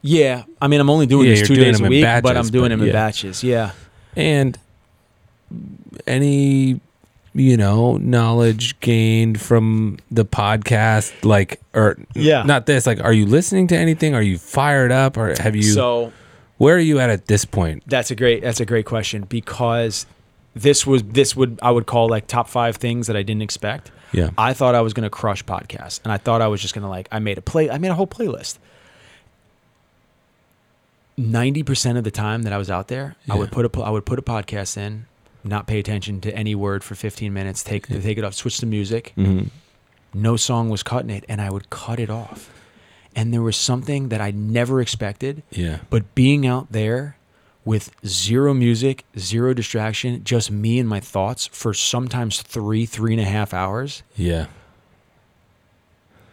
Yeah, 0.00 0.44
I 0.62 0.68
mean, 0.68 0.80
I'm 0.80 0.88
only 0.90 1.06
doing 1.06 1.28
Yeah, 1.28 1.34
this 1.34 1.48
two 1.48 1.56
days 1.56 1.80
a 1.80 1.84
week, 1.84 2.04
but 2.22 2.36
I'm 2.36 2.46
doing 2.48 2.70
but 2.70 2.78
them 2.78 2.82
in 2.82 2.92
batches. 2.92 3.42
Yeah, 3.44 3.72
And 4.16 4.56
any, 6.06 6.80
you 7.34 7.56
know, 7.56 7.96
knowledge 7.98 8.78
gained 8.80 9.40
from 9.40 9.98
the 10.10 10.24
podcast, 10.24 11.12
like, 11.24 11.60
or 11.74 11.98
Yeah. 12.14 12.42
not 12.44 12.66
this, 12.66 12.86
like, 12.86 13.00
are 13.02 13.12
you 13.12 13.26
listening 13.26 13.66
to 13.68 13.76
anything? 13.76 14.14
Are 14.14 14.22
you 14.22 14.38
fired 14.38 14.92
up, 14.92 15.16
or 15.16 15.34
have 15.40 15.56
you? 15.56 15.62
so 15.62 16.12
where 16.58 16.76
are 16.76 16.80
you 16.80 16.98
at 17.00 17.10
at 17.10 17.26
this 17.26 17.44
point? 17.44 17.82
that's 17.86 18.10
a 18.10 18.14
great 18.16 18.42
that's 18.42 18.60
a 18.60 18.64
great 18.66 18.84
question 18.86 19.24
because 19.28 20.06
this 20.56 20.86
was 20.86 21.02
this 21.04 21.36
would 21.36 21.58
I 21.62 21.70
would 21.70 21.86
call 21.86 22.08
like 22.08 22.26
top 22.26 22.48
five 22.48 22.76
things 22.76 23.06
that 23.06 23.16
I 23.16 23.22
didn't 23.22 23.42
expect. 23.42 23.90
Yeah. 24.12 24.30
I 24.38 24.54
thought 24.54 24.74
I 24.74 24.80
was 24.80 24.94
gonna 24.94 25.10
crush 25.10 25.44
podcasts, 25.44 26.00
and 26.04 26.12
I 26.12 26.16
thought 26.18 26.40
I 26.42 26.48
was 26.48 26.60
just 26.60 26.74
gonna 26.74 26.88
like 26.88 27.08
I 27.12 27.18
made 27.18 27.38
a 27.38 27.42
play 27.42 27.70
I 27.70 27.78
made 27.78 27.90
a 27.90 27.94
whole 27.94 28.06
playlist. 28.06 28.58
Ninety 31.16 31.64
percent 31.64 31.98
of 31.98 32.04
the 32.04 32.12
time 32.12 32.42
that 32.42 32.52
I 32.52 32.58
was 32.58 32.70
out 32.70 32.86
there, 32.88 33.16
I 33.28 33.34
would 33.34 33.50
put 33.50 33.66
a 33.66 33.80
I 33.82 33.90
would 33.90 34.06
put 34.06 34.20
a 34.20 34.22
podcast 34.22 34.76
in, 34.76 35.06
not 35.42 35.66
pay 35.66 35.80
attention 35.80 36.20
to 36.20 36.32
any 36.34 36.54
word 36.54 36.84
for 36.84 36.94
fifteen 36.94 37.32
minutes, 37.34 37.64
take 37.64 37.88
take 37.88 38.18
it 38.18 38.24
off, 38.24 38.34
switch 38.34 38.58
to 38.58 38.66
music. 38.66 39.12
hmm 39.16 39.44
no 40.14 40.36
song 40.38 40.70
was 40.70 40.82
cutting 40.82 41.10
it 41.10 41.22
and 41.28 41.38
I 41.38 41.50
would 41.50 41.68
cut 41.68 42.00
it 42.00 42.08
off. 42.08 42.50
And 43.14 43.30
there 43.32 43.42
was 43.42 43.58
something 43.58 44.08
that 44.08 44.22
I 44.22 44.30
never 44.30 44.80
expected, 44.80 45.42
Yeah. 45.50 45.80
but 45.90 46.14
being 46.14 46.46
out 46.46 46.72
there 46.72 47.17
with 47.64 47.90
zero 48.06 48.54
music, 48.54 49.04
zero 49.18 49.52
distraction, 49.54 50.24
just 50.24 50.50
me 50.50 50.78
and 50.78 50.88
my 50.88 51.00
thoughts 51.00 51.46
for 51.52 51.74
sometimes 51.74 52.40
three, 52.42 52.86
three 52.86 53.12
and 53.12 53.20
a 53.20 53.24
half 53.26 53.52
hours 53.52 54.02
Yeah. 54.16 54.46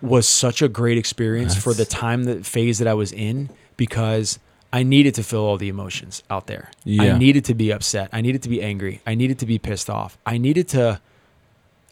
was 0.01 0.27
such 0.27 0.61
a 0.61 0.67
great 0.69 0.97
experience 0.97 1.55
for 1.61 1.73
the 1.73 1.85
time 1.85 2.23
that 2.25 2.45
phase 2.45 2.79
that 2.79 2.87
I 2.87 2.93
was 2.93 3.11
in 3.11 3.49
because 3.77 4.39
I 4.71 4.83
needed 4.83 5.15
to 5.15 5.23
feel 5.23 5.41
all 5.41 5.57
the 5.57 5.69
emotions 5.69 6.21
out 6.29 6.47
there. 6.47 6.69
Yeah. 6.83 7.15
I 7.15 7.17
needed 7.17 7.45
to 7.45 7.53
be 7.55 7.71
upset. 7.71 8.09
I 8.13 8.21
needed 8.21 8.43
to 8.43 8.49
be 8.49 8.61
angry. 8.61 9.01
I 9.07 9.15
needed 9.15 9.39
to 9.39 9.45
be 9.45 9.57
pissed 9.57 9.89
off. 9.89 10.17
I 10.25 10.37
needed 10.37 10.67
to 10.69 11.01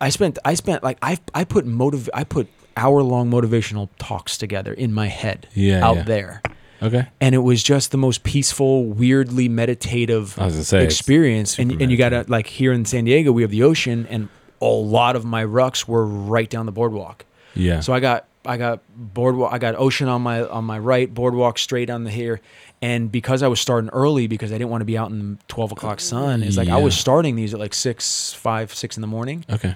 I 0.02 0.10
spent 0.10 0.38
I 0.43 0.54
spent 0.56 0.84
like 0.84 0.98
I 1.02 1.17
I 1.34 1.43
put 1.46 1.65
motiv 1.65 2.10
I 2.13 2.24
put 2.24 2.48
hour 2.76 3.02
long 3.04 3.30
motivational 3.32 3.88
talks 4.00 4.38
together 4.38 4.74
in 4.74 4.93
my 4.93 5.08
head 5.08 5.48
Yeah, 5.54 5.86
out 5.86 5.96
yeah. 5.98 6.04
there. 6.04 6.41
Okay. 6.84 7.08
And 7.22 7.34
it 7.34 7.39
was 7.39 7.63
just 7.63 7.91
the 7.91 7.98
most 7.98 8.24
peaceful, 8.24 8.86
weirdly 8.86 9.48
meditative 9.50 10.38
I 10.38 10.46
was 10.46 10.54
gonna 10.54 10.65
say, 10.65 10.84
experience. 10.84 11.58
And 11.58 11.82
and 11.82 11.91
you 11.91 11.98
gotta 11.98 12.26
like 12.28 12.48
here 12.48 12.74
in 12.74 12.86
San 12.86 13.06
Diego 13.06 13.32
we 13.32 13.41
have 13.41 13.52
the 13.52 13.63
ocean 13.63 14.06
and 14.10 14.30
a 14.62 14.65
lot 14.65 15.15
of 15.15 15.26
my 15.26 15.43
rucks 15.43 15.88
were 15.88 16.06
right 16.06 16.50
down 16.50 16.65
the 16.65 16.72
boardwalk. 16.72 17.26
Yeah. 17.56 17.80
So 17.82 17.93
I 17.93 18.00
got 18.00 18.26
I 18.46 18.58
got 18.58 18.82
boardwalk 18.96 19.54
I 19.54 19.58
got 19.58 19.76
ocean 19.76 20.08
on 20.08 20.22
my 20.22 20.43
on 20.43 20.65
my 20.65 20.80
right, 20.80 21.12
boardwalk 21.13 21.58
straight 21.58 21.89
on 21.89 22.04
the 22.04 22.12
here. 22.12 22.41
And 22.82 23.10
because 23.10 23.43
I 23.43 23.48
was 23.48 23.62
starting 23.62 23.89
early 23.91 24.28
because 24.28 24.52
I 24.52 24.56
didn't 24.58 24.69
want 24.69 24.82
to 24.82 24.86
be 24.86 24.98
out 24.98 25.10
in 25.10 25.36
the 25.36 25.38
twelve 25.48 25.72
o'clock 25.72 26.02
sun, 26.02 26.43
it's 26.43 26.58
like 26.58 26.67
I 26.67 26.78
was 26.78 26.98
starting 26.98 27.36
these 27.38 27.54
at 27.54 27.60
like 27.60 27.74
six, 27.74 28.34
five, 28.34 28.74
six 28.74 28.98
in 28.98 29.02
the 29.02 29.08
morning. 29.08 29.46
okay. 29.50 29.76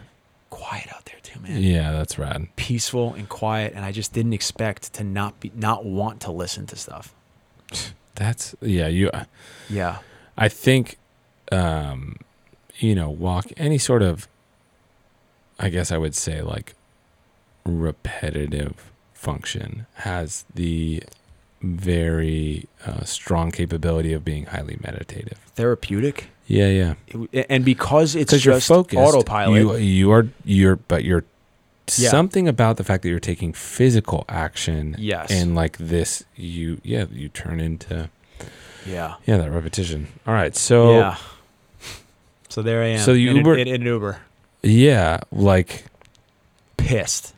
Quiet 0.49 0.87
out 0.93 1.05
there 1.05 1.16
man. 1.41 1.61
Yeah, 1.61 1.91
that's 1.91 2.17
rad. 2.17 2.47
Peaceful 2.55 3.13
and 3.13 3.27
quiet. 3.27 3.73
And 3.75 3.85
I 3.85 3.91
just 3.91 4.13
didn't 4.13 4.33
expect 4.33 4.93
to 4.93 5.03
not 5.03 5.39
be 5.39 5.51
not 5.55 5.85
want 5.85 6.21
to 6.21 6.31
listen 6.31 6.65
to 6.67 6.75
stuff. 6.75 7.13
That's 8.15 8.55
yeah. 8.61 8.87
You. 8.87 9.11
Yeah. 9.69 9.99
I 10.37 10.49
think, 10.49 10.97
um, 11.51 12.17
you 12.77 12.95
know, 12.95 13.09
walk 13.09 13.47
any 13.57 13.77
sort 13.77 14.01
of. 14.01 14.27
I 15.59 15.69
guess 15.69 15.91
I 15.91 15.97
would 15.97 16.13
say 16.15 16.41
like 16.41 16.75
repetitive 17.65 18.91
function 19.13 19.87
has 19.95 20.45
the 20.53 21.03
very 21.61 22.67
uh, 22.85 23.03
strong 23.03 23.51
capability 23.51 24.13
of 24.13 24.23
being 24.23 24.45
highly 24.45 24.77
meditative. 24.83 25.37
Therapeutic. 25.55 26.29
Yeah, 26.47 26.67
yeah. 26.67 26.93
It- 27.31 27.45
and 27.49 27.65
because 27.65 28.15
it's 28.15 28.31
because 28.31 28.45
you're 28.45 28.55
just 28.55 28.67
focused 28.67 28.97
autopilot. 28.99 29.61
you 29.61 29.75
you 29.77 30.11
are 30.11 30.27
you're 30.45 30.75
but 30.77 31.03
you're 31.03 31.23
Yeah. 31.97 32.09
something 32.09 32.47
about 32.47 32.77
the 32.77 32.83
fact 32.83 33.03
that 33.03 33.09
you're 33.09 33.19
taking 33.19 33.53
physical 33.53 34.25
action 34.27 34.95
yes. 34.99 35.31
and 35.31 35.55
like 35.55 35.77
this 35.77 36.23
you 36.35 36.79
yeah 36.83 37.05
you 37.11 37.29
turn 37.29 37.59
into 37.61 38.09
yeah. 38.85 39.15
yeah 39.25 39.37
that 39.37 39.51
repetition 39.51 40.07
all 40.25 40.33
right 40.33 40.55
so 40.55 40.99
yeah. 40.99 41.17
So 42.49 42.61
there 42.63 42.81
I 42.81 42.87
am. 42.87 42.99
So 42.99 43.13
you 43.13 43.29
in, 43.31 43.37
Uber- 43.37 43.57
in, 43.57 43.67
an 43.67 43.81
Uber. 43.83 44.17
Yeah, 44.63 45.19
like 45.31 45.85
Pissed. 46.77 47.33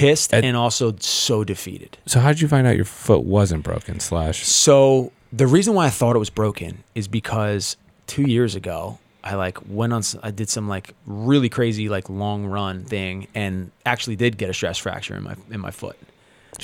Pissed 0.00 0.34
At- 0.34 0.44
and 0.44 0.56
also 0.56 0.94
so 1.00 1.44
defeated. 1.44 1.98
so 2.06 2.20
how 2.20 2.28
did 2.28 2.40
you 2.40 2.48
find 2.48 2.66
out 2.66 2.76
your 2.76 2.84
foot 2.84 3.22
wasn't 3.24 3.62
broken 3.62 4.00
slash 4.00 4.44
So 4.44 5.12
the 5.32 5.46
reason 5.46 5.74
why 5.74 5.86
I 5.86 5.90
thought 5.90 6.16
it 6.16 6.18
was 6.18 6.30
broken 6.30 6.82
is 6.94 7.06
because 7.08 7.76
two 8.06 8.22
years 8.22 8.54
ago 8.54 8.98
I 9.22 9.34
like 9.34 9.58
went 9.68 9.92
on. 9.92 10.02
I 10.22 10.30
did 10.30 10.48
some 10.48 10.66
like 10.68 10.94
really 11.06 11.48
crazy 11.50 11.88
like 11.90 12.08
long 12.08 12.46
run 12.46 12.84
thing 12.84 13.26
and 13.34 13.70
actually 13.84 14.16
did 14.16 14.38
get 14.38 14.48
a 14.48 14.54
stress 14.54 14.78
fracture 14.78 15.14
in 15.14 15.22
my 15.24 15.36
in 15.50 15.60
my 15.60 15.70
foot. 15.70 15.96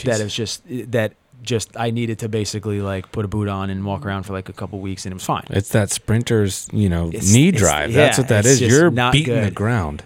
That 0.05 0.17
Jeez. 0.17 0.21
it 0.21 0.25
was 0.25 0.35
just 0.35 0.63
that 0.93 1.13
just 1.43 1.77
I 1.79 1.91
needed 1.91 2.19
to 2.21 2.29
basically 2.31 2.81
like 2.81 3.13
put 3.13 3.25
a 3.27 3.29
boot 3.29 3.49
on 3.49 3.69
and 3.69 3.85
walk 3.85 4.07
around 4.07 4.23
for 4.23 4.33
like 4.33 4.49
a 4.49 4.55
couple 4.55 4.81
weeks 4.81 5.05
and 5.05 5.13
it 5.13 5.17
was 5.17 5.25
fine. 5.25 5.45
it's 5.51 5.69
that 5.71 5.91
sprinter's 5.91 6.67
you 6.73 6.89
know 6.89 7.09
It's- 7.09 7.31
knee 7.33 7.51
drive 7.51 7.91
yeah, 7.91 8.07
that's 8.07 8.19
what 8.19 8.29
that 8.29 8.47
is 8.47 8.61
you're 8.63 8.91
beating 8.91 9.43
the 9.43 9.51
ground 9.51 10.03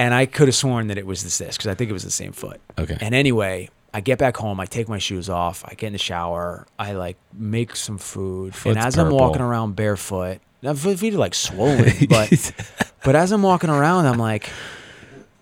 And 0.00 0.14
I 0.14 0.24
could 0.24 0.48
have 0.48 0.54
sworn 0.54 0.86
that 0.86 0.96
it 0.96 1.04
was 1.04 1.22
this 1.22 1.36
because 1.38 1.66
I 1.66 1.74
think 1.74 1.90
it 1.90 1.92
was 1.92 2.04
the 2.04 2.10
same 2.10 2.32
foot. 2.32 2.58
okay 2.78 2.96
And 3.02 3.14
anyway, 3.14 3.68
I 3.92 4.00
get 4.00 4.18
back 4.18 4.34
home, 4.38 4.58
I 4.58 4.64
take 4.64 4.88
my 4.88 4.96
shoes 4.96 5.28
off, 5.28 5.62
I 5.66 5.74
get 5.74 5.88
in 5.88 5.92
the 5.92 5.98
shower, 5.98 6.66
I 6.78 6.92
like 6.92 7.18
make 7.34 7.76
some 7.76 7.98
food, 7.98 8.54
Foot's 8.54 8.76
and 8.76 8.78
as 8.78 8.96
I'm 8.96 9.10
walking 9.10 9.42
around 9.42 9.76
barefoot, 9.76 10.38
now 10.62 10.72
my 10.72 10.96
feet 10.96 11.12
are 11.12 11.18
like 11.18 11.34
swollen, 11.34 12.06
but 12.08 12.52
but 13.04 13.14
as 13.14 13.30
I'm 13.30 13.42
walking 13.42 13.68
around, 13.68 14.06
I'm 14.06 14.18
like, 14.18 14.48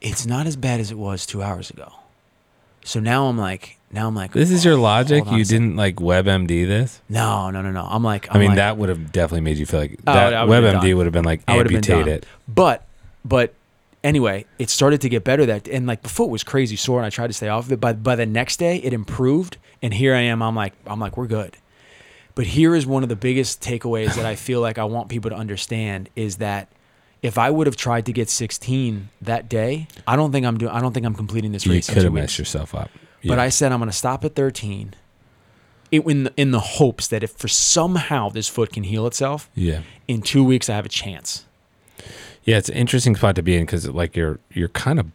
it's 0.00 0.26
not 0.26 0.48
as 0.48 0.56
bad 0.56 0.80
as 0.80 0.90
it 0.90 0.98
was 0.98 1.24
two 1.24 1.40
hours 1.40 1.70
ago. 1.70 1.92
So 2.82 2.98
now 2.98 3.26
I'm 3.26 3.38
like, 3.38 3.78
now 3.92 4.08
I'm 4.08 4.16
like, 4.16 4.32
this 4.32 4.50
is 4.50 4.64
your 4.64 4.74
oh, 4.74 4.82
logic 4.82 5.24
you 5.30 5.44
didn't 5.44 5.76
like 5.76 5.96
WebMD 5.96 6.66
this 6.66 7.00
No, 7.08 7.50
no, 7.50 7.62
no, 7.62 7.70
no. 7.70 7.86
I'm 7.88 8.02
like, 8.02 8.28
I'm 8.30 8.36
I 8.36 8.40
mean, 8.40 8.48
like- 8.48 8.56
that 8.56 8.76
would 8.76 8.88
have 8.88 9.12
definitely 9.12 9.42
made 9.42 9.58
you 9.58 9.66
feel 9.66 9.80
like 9.80 10.00
Oh, 10.04 10.14
that 10.14 10.46
been 10.46 10.64
WebMD 10.64 10.96
would 10.96 11.06
have 11.06 11.12
been 11.12 11.24
like 11.24 11.42
would've 11.46 11.68
been 11.68 11.76
amputate 11.76 12.08
it. 12.08 12.26
But 12.48 12.84
but 13.24 13.54
anyway, 14.08 14.46
it 14.58 14.70
started 14.70 15.00
to 15.02 15.08
get 15.08 15.22
better 15.22 15.44
that 15.46 15.68
and 15.68 15.86
like 15.86 16.02
the 16.02 16.08
foot 16.08 16.30
was 16.30 16.42
crazy 16.42 16.76
sore 16.76 16.98
and 16.98 17.06
I 17.06 17.10
tried 17.10 17.28
to 17.28 17.32
stay 17.32 17.48
off 17.48 17.66
of 17.66 17.72
it. 17.72 17.80
But 17.80 18.02
by 18.02 18.16
the 18.16 18.26
next 18.26 18.56
day 18.56 18.78
it 18.78 18.92
improved 18.92 19.58
and 19.82 19.94
here 19.94 20.14
I 20.14 20.20
am, 20.22 20.42
I'm 20.42 20.56
like 20.56 20.72
I'm 20.86 20.98
like, 20.98 21.16
we're 21.16 21.26
good. 21.26 21.56
But 22.34 22.46
here 22.46 22.74
is 22.74 22.86
one 22.86 23.02
of 23.02 23.08
the 23.08 23.16
biggest 23.16 23.60
takeaways 23.60 24.14
that 24.14 24.24
I 24.24 24.34
feel 24.46 24.60
like 24.60 24.78
I 24.78 24.84
want 24.84 25.08
people 25.08 25.30
to 25.30 25.36
understand 25.36 26.08
is 26.16 26.36
that 26.36 26.68
if 27.20 27.36
I 27.36 27.50
would 27.50 27.66
have 27.66 27.76
tried 27.76 28.06
to 28.06 28.12
get 28.12 28.30
16 28.30 29.08
that 29.22 29.48
day, 29.48 29.88
I 30.06 30.16
don't 30.16 30.32
think 30.32 30.46
I'm 30.46 30.56
doing. 30.56 30.72
I 30.72 30.80
don't 30.80 30.92
think 30.92 31.04
I'm 31.04 31.14
completing 31.14 31.52
this 31.52 31.66
You 31.66 31.72
race. 31.72 31.88
in 31.88 31.94
could 31.94 32.04
have 32.04 32.12
messed 32.12 32.38
yourself 32.38 32.74
up. 32.74 32.90
But 33.24 33.40
I 33.40 33.48
said 33.48 33.72
I'm 33.72 33.80
going 33.80 33.90
to 33.90 33.96
stop 33.96 34.24
at 34.24 34.36
13. 34.36 34.94
It, 35.90 36.06
in 36.06 36.24
the, 36.24 36.32
in 36.36 36.50
the 36.50 36.60
hopes 36.60 37.08
that 37.08 37.22
if 37.22 37.32
for 37.32 37.48
somehow 37.48 38.28
this 38.28 38.46
foot 38.46 38.72
can 38.72 38.84
heal 38.84 39.06
itself 39.06 39.50
yeah. 39.54 39.80
in 40.06 40.20
two 40.20 40.44
weeks, 40.44 40.68
I 40.68 40.76
have 40.76 40.84
a 40.86 40.90
chance. 40.90 41.46
Yeah, 42.48 42.56
it's 42.58 42.68
an 42.68 42.76
interesting 42.76 43.14
spot 43.16 43.34
to 43.36 43.42
be 43.42 43.56
in 43.56 43.64
because 43.66 43.86
like 43.88 44.16
you're 44.16 44.38
you're 44.52 44.68
kind 44.70 44.98
of 44.98 45.06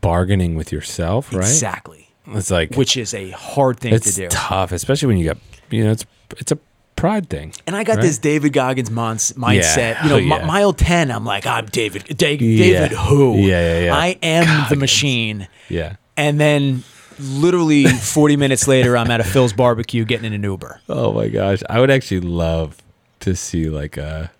bargaining 0.00 0.54
with 0.56 0.72
yourself, 0.72 1.32
right? 1.32 1.40
Exactly. 1.40 2.08
It's 2.28 2.50
like 2.50 2.74
Which 2.74 2.96
is 2.96 3.12
a 3.14 3.30
hard 3.30 3.80
thing 3.80 3.92
it's 3.94 4.14
to 4.14 4.22
do. 4.22 4.28
tough, 4.28 4.72
especially 4.72 5.08
when 5.08 5.16
you 5.16 5.26
got 5.26 5.38
you 5.70 5.84
know 5.84 5.90
it's 5.92 6.04
it's 6.38 6.52
a 6.52 6.58
pride 6.96 7.28
thing. 7.30 7.52
And 7.66 7.74
I 7.74 7.82
got 7.84 7.96
Right? 7.96 8.02
this 8.02 8.18
David 8.18 8.52
Goggins 8.52 8.90
mindset. 8.90 10.02
You 10.02 10.08
know, 10.10 10.14
Oh, 10.16 10.18
yeah. 10.18 10.44
mile 10.46 10.72
10, 10.74 11.10
I'm 11.10 11.24
like, 11.24 11.46
I'm 11.46 11.64
David. 11.66 12.04
Da- 12.18 12.36
Yeah. 12.36 12.80
David 12.86 12.98
who? 12.98 13.38
Yeah, 13.38 13.46
yeah, 13.78 13.84
yeah. 13.86 13.94
I 13.96 14.18
am 14.22 14.66
the 14.68 14.76
machine. 14.76 15.48
Yeah. 15.70 15.96
And 16.18 16.38
then 16.38 16.82
literally 17.18 17.84
40 17.86 18.36
minutes 18.36 18.68
later, 18.68 18.96
I'm 18.98 19.10
at 19.10 19.20
a 19.20 19.24
Phil's 19.24 19.54
barbecue 19.54 20.04
getting 20.04 20.26
in 20.26 20.32
an 20.34 20.42
Uber. 20.42 20.80
Oh 20.90 21.12
my 21.14 21.28
gosh, 21.28 21.62
I 21.70 21.80
would 21.80 21.90
actually 21.90 22.20
love 22.20 22.76
to 23.20 23.34
see 23.34 23.70
like 23.70 23.96
a 23.96 24.30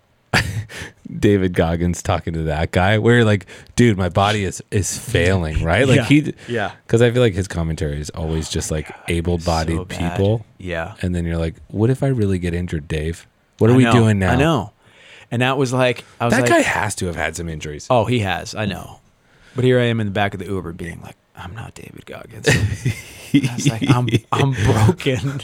David 1.19 1.53
Goggins 1.53 2.01
talking 2.01 2.33
to 2.33 2.43
that 2.43 2.71
guy 2.71 2.97
where 2.97 3.15
you're 3.17 3.25
like, 3.25 3.45
dude, 3.75 3.97
my 3.97 4.09
body 4.09 4.43
is 4.45 4.63
is 4.71 4.97
failing, 4.97 5.63
right? 5.63 5.87
Like 5.87 5.97
Yeah. 5.97 6.03
he 6.05 6.33
Yeah. 6.47 6.71
because 6.85 7.01
I 7.01 7.11
feel 7.11 7.21
like 7.21 7.33
his 7.33 7.47
commentary 7.47 7.99
is 7.99 8.09
always 8.11 8.47
oh 8.49 8.51
just 8.51 8.71
like 8.71 8.91
able-bodied 9.07 9.77
So 9.77 9.85
people, 9.85 10.45
Yeah. 10.57 10.95
and 11.01 11.13
then 11.13 11.25
you're 11.25 11.37
like, 11.37 11.55
what 11.67 11.89
if 11.89 12.01
I 12.03 12.07
really 12.07 12.39
get 12.39 12.53
injured, 12.53 12.87
Dave? 12.87 13.27
What 13.57 13.69
are 13.69 13.73
I 13.73 13.77
we 13.77 13.83
know, 13.83 13.91
doing 13.91 14.19
now? 14.19 14.31
I 14.31 14.35
know. 14.35 14.71
And 15.29 15.41
that 15.41 15.57
was 15.57 15.71
like, 15.71 16.03
I 16.19 16.25
was 16.25 16.33
That 16.33 16.41
like, 16.41 16.49
guy 16.49 16.59
has 16.61 16.95
to 16.95 17.05
have 17.07 17.15
had 17.15 17.35
some 17.35 17.47
injuries. 17.47 17.87
oh, 17.89 18.05
he 18.05 18.19
has. 18.19 18.53
I 18.55 18.65
know. 18.65 18.99
But 19.55 19.63
here 19.65 19.79
I 19.79 19.83
am 19.83 19.99
in 19.99 20.07
the 20.07 20.11
back 20.11 20.33
of 20.33 20.39
the 20.39 20.45
Uber 20.45 20.73
being 20.73 21.01
like, 21.01 21.15
I'm 21.41 21.55
not 21.55 21.73
David 21.75 22.05
Goggins. 22.05 22.47
I 22.47 23.53
was 23.55 23.67
like, 23.69 23.89
I'm, 23.89 24.07
I'm 24.31 24.51
broken. 24.65 25.41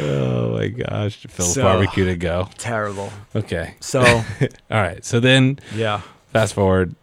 Oh 0.00 0.54
my 0.58 0.68
gosh, 0.68 1.16
Phil's 1.28 1.54
So- 1.54 1.62
barbecue 1.62 2.04
to 2.06 2.16
go. 2.16 2.48
Terrible. 2.58 3.12
Okay, 3.34 3.74
So, 3.80 4.00
all 4.04 4.22
right. 4.70 5.04
So 5.04 5.20
then, 5.20 5.58
yeah. 5.74 6.00
fast 6.32 6.54
forward. 6.54 6.94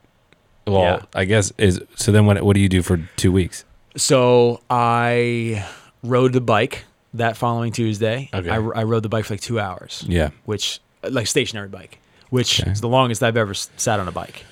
Well, 0.67 0.81
Yeah. 0.81 1.01
I 1.15 1.25
guess 1.25 1.51
is 1.57 1.81
so. 1.95 2.11
Then 2.11 2.25
what? 2.25 2.41
What 2.43 2.53
do 2.55 2.61
you 2.61 2.69
do 2.69 2.81
for 2.83 2.97
two 3.17 3.31
weeks? 3.31 3.65
So 3.97 4.61
I 4.69 5.65
rode 6.03 6.33
the 6.33 6.41
bike 6.41 6.85
that 7.15 7.35
following 7.35 7.71
Tuesday. 7.71 8.29
Okay. 8.33 8.49
I, 8.49 8.55
I 8.57 8.83
rode 8.83 9.03
the 9.03 9.09
bike 9.09 9.25
for 9.25 9.33
like 9.33 9.41
two 9.41 9.59
hours, 9.59 10.05
Yeah. 10.07 10.29
which 10.45 10.79
like 11.03 11.25
stationary 11.27 11.67
bike, 11.67 11.97
which 12.29 12.61
Okay. 12.61 12.71
is 12.71 12.79
the 12.79 12.87
longest 12.87 13.23
I've 13.23 13.37
ever 13.37 13.53
sat 13.55 13.99
on 13.99 14.07
a 14.07 14.11
bike. 14.11 14.45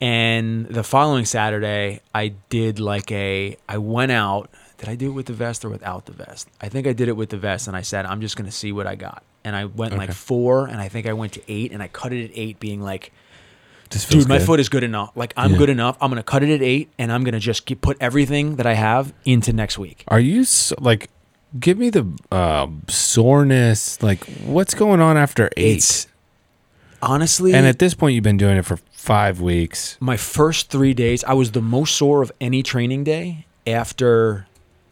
And 0.00 0.66
the 0.66 0.82
following 0.84 1.24
Saturday, 1.24 2.00
I 2.14 2.34
did 2.48 2.78
like 2.78 3.10
a. 3.12 3.56
I 3.68 3.78
went 3.78 4.12
out. 4.12 4.50
Did 4.78 4.88
I 4.88 4.96
do 4.96 5.08
it 5.08 5.12
with 5.12 5.26
the 5.26 5.32
vest 5.32 5.64
or 5.64 5.70
without 5.70 6.06
the 6.06 6.12
vest? 6.12 6.48
I 6.60 6.68
think 6.68 6.86
I 6.86 6.92
did 6.92 7.08
it 7.08 7.16
with 7.16 7.30
the 7.30 7.38
vest, 7.38 7.68
and 7.68 7.76
I 7.76 7.82
said 7.82 8.04
I'm 8.06 8.20
just 8.20 8.36
gonna 8.36 8.50
see 8.50 8.72
what 8.72 8.86
I 8.86 8.96
got. 8.96 9.22
And 9.44 9.54
I 9.54 9.66
went 9.66 9.96
like 9.96 10.12
four, 10.12 10.66
and 10.66 10.80
I 10.80 10.88
think 10.88 11.06
I 11.06 11.12
went 11.12 11.32
to 11.34 11.42
eight, 11.48 11.72
and 11.72 11.82
I 11.82 11.88
cut 11.88 12.12
it 12.12 12.24
at 12.24 12.30
eight, 12.34 12.58
being 12.60 12.82
like, 12.82 13.12
dude, 13.90 14.28
my 14.28 14.38
good. 14.38 14.46
foot 14.46 14.60
is 14.60 14.68
good 14.68 14.82
enough. 14.82 15.12
Like 15.14 15.32
I'm 15.36 15.52
Yeah. 15.52 15.58
good 15.58 15.70
enough. 15.70 15.96
I'm 16.00 16.10
gonna 16.10 16.22
cut 16.22 16.42
it 16.42 16.52
at 16.52 16.60
eight, 16.60 16.90
and 16.98 17.12
I'm 17.12 17.24
gonna 17.24 17.40
just 17.40 17.64
keep, 17.64 17.80
put 17.80 17.96
everything 18.00 18.56
that 18.56 18.66
I 18.66 18.74
have 18.74 19.12
into 19.24 19.52
next 19.52 19.78
week. 19.78 20.04
Are 20.08 20.20
you 20.20 20.42
s 20.42 20.72
like? 20.80 21.08
Give 21.58 21.78
me 21.78 21.88
the 21.90 22.04
uh, 22.32 22.66
soreness. 22.88 24.02
Like, 24.02 24.24
what's 24.44 24.74
going 24.74 25.00
on 25.00 25.16
after 25.16 25.48
eight? 25.56 25.76
It's 25.76 26.08
honestly, 27.04 27.54
and 27.54 27.66
at 27.66 27.78
this 27.78 27.94
point, 27.94 28.14
you've 28.14 28.24
been 28.24 28.36
doing 28.36 28.56
it 28.56 28.64
for 28.64 28.78
five 28.92 29.40
weeks. 29.40 29.96
my 30.00 30.16
first 30.16 30.70
three 30.70 30.94
days, 30.94 31.22
I 31.24 31.34
was 31.34 31.52
the 31.52 31.62
most 31.62 31.94
sore 31.96 32.22
of 32.22 32.32
any 32.40 32.62
training 32.62 33.04
day 33.04 33.46
after 33.66 34.46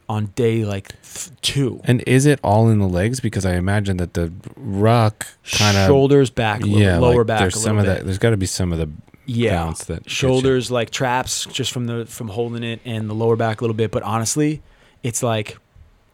on 0.09 0.27
day 0.35 0.65
like 0.65 0.89
th- 1.01 1.31
two. 1.41 1.81
And 1.85 2.03
is 2.05 2.25
it 2.25 2.39
all 2.43 2.69
in 2.69 2.79
the 2.79 2.87
legs? 2.87 3.19
Because 3.19 3.45
I 3.45 3.55
imagine 3.55 3.97
that 3.97 4.13
the 4.13 4.31
ruck 4.55 5.25
kind 5.51 5.77
of 5.77 5.87
Shoulders 5.87 6.29
back, 6.29 6.61
a 6.61 6.65
little, 6.65 6.79
yeah, 6.79 6.97
lower 6.99 7.19
like, 7.19 7.27
back. 7.27 7.39
There's 7.39 7.55
a 7.55 7.59
some 7.59 7.77
little 7.77 7.91
of 7.91 7.95
bit. 7.95 8.01
that. 8.01 8.05
There's 8.05 8.17
got 8.17 8.31
to 8.31 8.37
be 8.37 8.45
some 8.45 8.71
of 8.71 8.79
the 8.79 8.89
yeah, 9.25 9.63
bounce 9.63 9.85
that 9.85 10.03
gets 10.03 10.05
you. 10.07 10.27
shoulders 10.27 10.69
like 10.71 10.89
traps 10.89 11.45
just 11.45 11.71
from 11.71 11.85
the 11.87 12.05
from 12.05 12.27
holding 12.27 12.63
it, 12.63 12.81
and 12.85 13.09
the 13.09 13.15
lower 13.15 13.35
back 13.35 13.61
a 13.61 13.63
little 13.63 13.75
bit. 13.75 13.91
But 13.91 14.03
honestly, 14.03 14.61
it's 15.01 15.23
like 15.23 15.57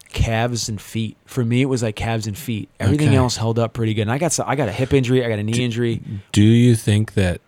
calves 0.09 0.67
and 0.69 0.81
feet. 0.81 1.15
For 1.25 1.45
me, 1.45 1.61
it 1.61 1.65
was 1.65 1.83
like 1.83 1.95
calves 1.95 2.27
and 2.27 2.37
feet. 2.37 2.69
Everything 2.79 3.09
Okay. 3.09 3.17
else 3.17 3.37
held 3.37 3.59
up 3.59 3.73
pretty 3.73 3.93
good. 3.93 4.03
And 4.03 4.11
I 4.11 4.17
got 4.17 4.31
so- 4.31 4.43
I 4.45 4.55
got 4.55 4.67
a 4.67 4.71
hip 4.71 4.93
injury, 4.93 5.23
I 5.23 5.29
got 5.29 5.39
a 5.39 5.43
knee 5.43 5.63
injury. 5.63 6.01
Do 6.31 6.41
you 6.41 6.75
think 6.75 7.13
that 7.13 7.41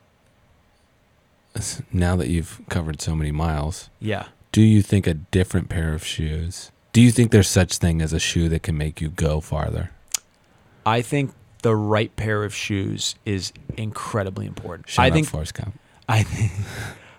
now 1.91 2.15
that 2.15 2.29
you've 2.29 2.61
covered 2.69 3.01
so 3.01 3.15
many 3.15 3.31
miles, 3.31 3.89
Yeah. 3.99 4.25
do 4.51 4.61
you 4.61 4.81
think 4.81 5.05
a 5.07 5.13
different 5.15 5.69
pair 5.69 5.93
of 5.93 6.05
shoes? 6.05 6.71
Do 6.93 7.01
you 7.01 7.11
think 7.11 7.31
there's 7.31 7.49
such 7.49 7.77
thing 7.77 8.01
as 8.01 8.13
a 8.13 8.19
shoe 8.19 8.49
that 8.49 8.63
can 8.63 8.77
make 8.77 9.01
you 9.01 9.09
go 9.09 9.39
farther? 9.41 9.91
I 10.85 11.01
think 11.01 11.33
the 11.61 11.75
right 11.75 12.13
pair 12.15 12.43
of 12.43 12.53
shoes 12.55 13.15
is 13.25 13.53
incredibly 13.77 14.45
important. 14.45 14.89
Shout 14.89 15.05
I 15.05 15.11
think 15.11 15.27
Forrest 15.27 15.53
Gump. 15.53 15.77
I 16.09 16.23
think 16.23 16.51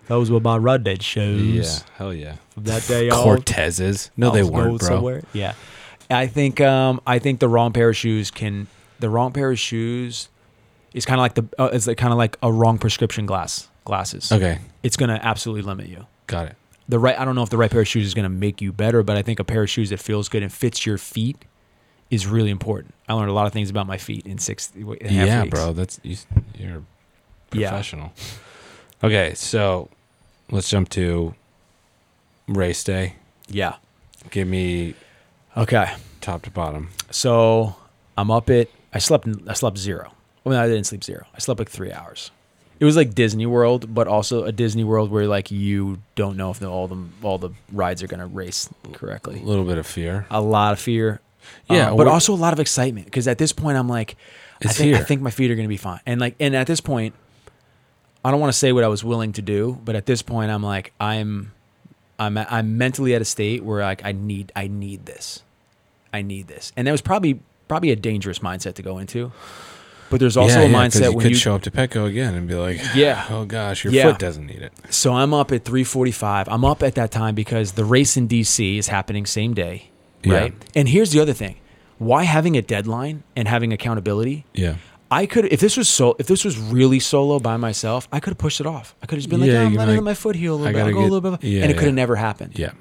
those 0.09 0.31
were 0.31 0.41
my 0.41 0.57
run 0.57 0.83
dead 0.83 1.03
shoes. 1.03 1.79
Yeah, 1.79 1.85
hell 1.97 2.15
yeah. 2.15 2.37
From 2.51 2.65
that 2.65 2.87
day 2.87 3.09
on. 3.11 3.19
Cortezes? 3.25 4.11
No, 4.17 4.31
they 4.31 4.43
weren't, 4.43 4.79
bro. 4.81 4.89
somewhere. 4.89 5.23
Yeah. 5.33 5.55
I 6.11 6.27
think 6.27 6.61
um 6.61 7.01
I 7.07 7.19
think 7.19 7.41
the 7.41 7.49
wrong 7.49 7.73
pair 7.73 7.89
of 7.91 7.97
shoes 7.97 8.31
can 8.31 8.67
the 9.01 9.09
wrong 9.09 9.33
pair 9.33 9.51
of 9.51 9.59
shoes 9.59 10.29
is 10.93 11.07
kind 11.07 11.19
of 11.19 11.23
like 11.23 11.35
the 11.35 11.45
uh, 11.59 11.79
like 11.87 11.97
kind 11.97 12.13
of 12.13 12.19
like 12.19 12.37
a 12.43 12.53
wrong 12.53 12.79
prescription 12.79 13.25
glass 13.27 13.69
glasses. 13.85 14.31
Okay, 14.31 14.59
It's 14.83 14.97
going 14.97 15.09
to 15.09 15.25
absolutely 15.25 15.63
limit 15.63 15.87
you. 15.89 16.07
got 16.27 16.47
it. 16.47 16.57
The 16.89 16.99
right 16.99 17.19
I 17.19 17.25
don't 17.25 17.35
know 17.35 17.43
if 17.43 17.51
the 17.51 17.57
right 17.57 17.71
pair 17.71 17.81
of 17.81 17.89
shoes 17.89 18.07
is 18.07 18.13
going 18.15 18.25
to 18.25 18.29
make 18.29 18.61
you 18.61 18.73
better, 18.73 19.03
but 19.03 19.17
I 19.17 19.23
think 19.23 19.39
a 19.39 19.45
pair 19.45 19.63
of 19.63 19.71
shoes 19.71 19.89
that 19.91 20.01
feels 20.01 20.29
good 20.29 20.43
and 20.43 20.53
fits 20.53 20.85
your 20.85 20.99
feet 20.99 21.45
is 22.11 22.27
really 22.27 22.51
important. 22.51 22.93
I 23.09 23.15
learned 23.15 23.31
a 23.31 23.33
lot 23.33 23.47
of 23.47 23.53
things 23.55 23.71
about 23.71 23.87
my 23.87 23.97
feet 23.97 24.27
in 24.27 24.37
6 24.39 24.73
and 24.75 24.85
a 25.01 25.09
half 25.09 25.27
Yeah, 25.27 25.43
weeks. 25.45 25.51
bro. 25.55 25.73
That's 25.73 25.99
you, 26.03 26.17
you're 26.59 26.83
professional. 27.51 28.13
Yeah. 28.15 28.23
Okay, 29.05 29.35
so 29.35 29.89
let's 30.51 30.69
jump 30.69 30.89
to 30.91 31.35
race 32.49 32.85
day. 32.85 33.15
Yeah. 33.49 33.77
Give 34.31 34.47
me 34.47 34.95
Okay. 35.57 35.93
top 36.21 36.43
to 36.43 36.51
bottom. 36.51 36.91
So 37.11 37.75
I'm 38.17 38.31
up 38.31 38.49
at 38.51 38.69
I 38.95 38.99
slept 38.99 39.27
I 39.49 39.55
slept 39.55 39.79
zero. 39.79 40.13
Well, 40.45 40.59
I 40.61 40.67
didn't 40.69 40.85
sleep 40.85 41.05
zero. 41.05 41.27
I 41.35 41.39
slept 41.39 41.59
like 41.59 41.71
three 41.71 41.93
hours. 41.93 42.31
It 42.81 42.85
was 42.85 42.97
like 42.97 43.15
Disney 43.15 43.47
World, 43.47 43.95
but 43.95 44.09
also 44.09 44.45
a 44.45 44.51
Disney 44.53 44.83
World 44.83 45.11
where 45.11 45.27
like 45.27 45.51
you 45.51 45.99
don't 46.17 46.37
know 46.37 46.51
if 46.51 46.59
the, 46.59 46.69
all 46.69 46.89
the 46.89 46.97
all 47.23 47.39
the 47.39 47.51
rides 47.73 48.03
are 48.03 48.07
gonna 48.09 48.27
race 48.27 48.69
correctly. 48.93 49.41
A 49.41 49.45
little 49.45 49.65
bit 49.65 49.79
of 49.79 49.87
fear. 49.87 50.27
A 50.31 50.41
lot 50.41 50.73
of 50.73 50.81
fear, 50.81 51.21
Yeah, 51.71 51.93
uh, 51.93 51.97
but 51.97 52.09
also 52.09 52.33
a 52.33 52.37
lot 52.37 52.53
of 52.53 52.61
excitement 52.61 53.07
because 53.07 53.29
at 53.29 53.39
this 53.39 53.53
point 53.53 53.79
I'm 53.79 53.89
like, 53.89 54.17
I 54.65 54.69
think, 54.69 54.97
I 54.97 55.03
think 55.03 55.23
my 55.23 55.31
feet 55.31 55.51
are 55.51 55.55
gonna 55.55 55.69
be 55.69 55.77
fine. 55.77 56.01
And 56.07 56.21
like, 56.21 56.35
and 56.41 56.57
at 56.57 56.67
this 56.67 56.81
point, 56.81 57.15
I 58.25 58.31
don't 58.31 58.41
want 58.41 58.53
to 58.53 58.59
say 58.59 58.73
what 58.73 58.85
I 58.85 58.89
was 58.89 59.03
willing 59.05 59.33
to 59.35 59.43
do, 59.43 59.79
but 59.85 59.97
at 59.97 60.07
this 60.07 60.23
point 60.23 60.51
I'm 60.51 60.63
like, 60.63 60.93
I'm, 61.01 61.53
I'm, 62.19 62.39
I'm 62.39 62.79
mentally 62.79 63.15
at 63.15 63.23
a 63.23 63.25
state 63.25 63.65
where 63.65 63.83
like 63.83 64.05
I 64.05 64.13
need, 64.13 64.53
I 64.55 64.69
need 64.69 65.07
this, 65.07 65.43
I 66.13 66.23
need 66.23 66.47
this, 66.49 66.73
and 66.77 66.87
that 66.87 66.93
was 66.93 67.01
probably 67.03 67.41
probably 67.69 67.91
a 67.91 67.97
dangerous 67.97 68.39
mindset 68.41 68.75
to 68.75 68.83
go 68.83 68.99
into. 68.99 69.33
But 70.11 70.21
there's 70.21 70.37
also 70.37 70.61
yeah, 70.61 70.67
a 70.67 70.69
yeah, 70.69 70.77
mindset 70.77 71.05
you 71.05 71.13
when 71.15 71.23
could 71.23 71.31
you 71.31 71.37
show 71.39 71.55
up 71.55 71.63
to 71.63 71.71
Petco 71.71 72.07
again 72.07 72.35
and 72.35 72.47
be 72.47 72.55
like, 72.55 72.79
Yeah. 72.95 73.25
oh 73.31 73.47
gosh, 73.47 73.83
your 73.83 73.95
Yeah. 73.95 74.11
foot 74.11 74.19
doesn't 74.19 74.47
need 74.47 74.61
it. 74.61 74.71
So 74.91 75.15
I'm 75.15 75.33
up 75.33 75.51
at 75.53 75.65
3:45. 75.65 76.49
I'm 76.51 76.67
up 76.67 76.83
at 76.83 76.95
that 76.97 77.11
time 77.11 77.35
because 77.35 77.73
the 77.73 77.85
race 77.87 78.17
in 78.19 78.29
DC 78.29 78.77
is 78.79 78.89
happening 78.89 79.25
same 79.25 79.55
day, 79.55 79.89
right? 80.27 80.53
And 80.77 80.87
here's 80.89 81.13
the 81.13 81.21
other 81.21 81.33
thing: 81.33 81.57
why 81.97 82.25
having 82.25 82.59
a 82.59 82.63
deadline 82.63 83.23
and 83.35 83.49
having 83.49 83.73
accountability? 83.73 84.45
Yeah, 84.53 84.75
I 85.13 85.27
could, 85.27 85.45
if 85.53 85.61
this 85.61 85.77
was 85.77 85.89
so, 85.89 86.17
if 86.19 86.27
this 86.27 86.45
was 86.45 86.57
really 86.59 86.99
solo 87.01 87.39
by 87.39 87.57
myself, 87.59 88.09
I 88.11 88.19
could 88.21 88.31
have 88.31 88.39
pushed 88.39 88.61
it 88.61 88.67
off. 88.67 88.95
I 89.03 89.07
could 89.07 89.17
have 89.17 89.21
just 89.21 89.29
been 89.31 89.41
like, 89.41 89.49
Yeah, 89.49 89.61
"Yeah, 89.63 89.67
I'm 89.67 89.75
letting 89.75 89.97
like, 89.97 90.05
my 90.05 90.15
foot 90.15 90.37
heal 90.37 90.55
a 90.55 90.69
I 90.69 90.73
little 90.73 90.73
bit. 90.73 90.81
I'll 90.87 90.93
go 90.93 90.99
get- 91.01 91.11
a 91.11 91.15
little 91.15 91.31
bit," 91.37 91.45
yeah, 91.45 91.63
and 91.63 91.71
it 91.71 91.75
could 91.75 91.83
yeah. 91.83 91.87
have 91.89 91.95
never 91.95 92.17
happened. 92.17 92.53
yeah. 92.59 92.73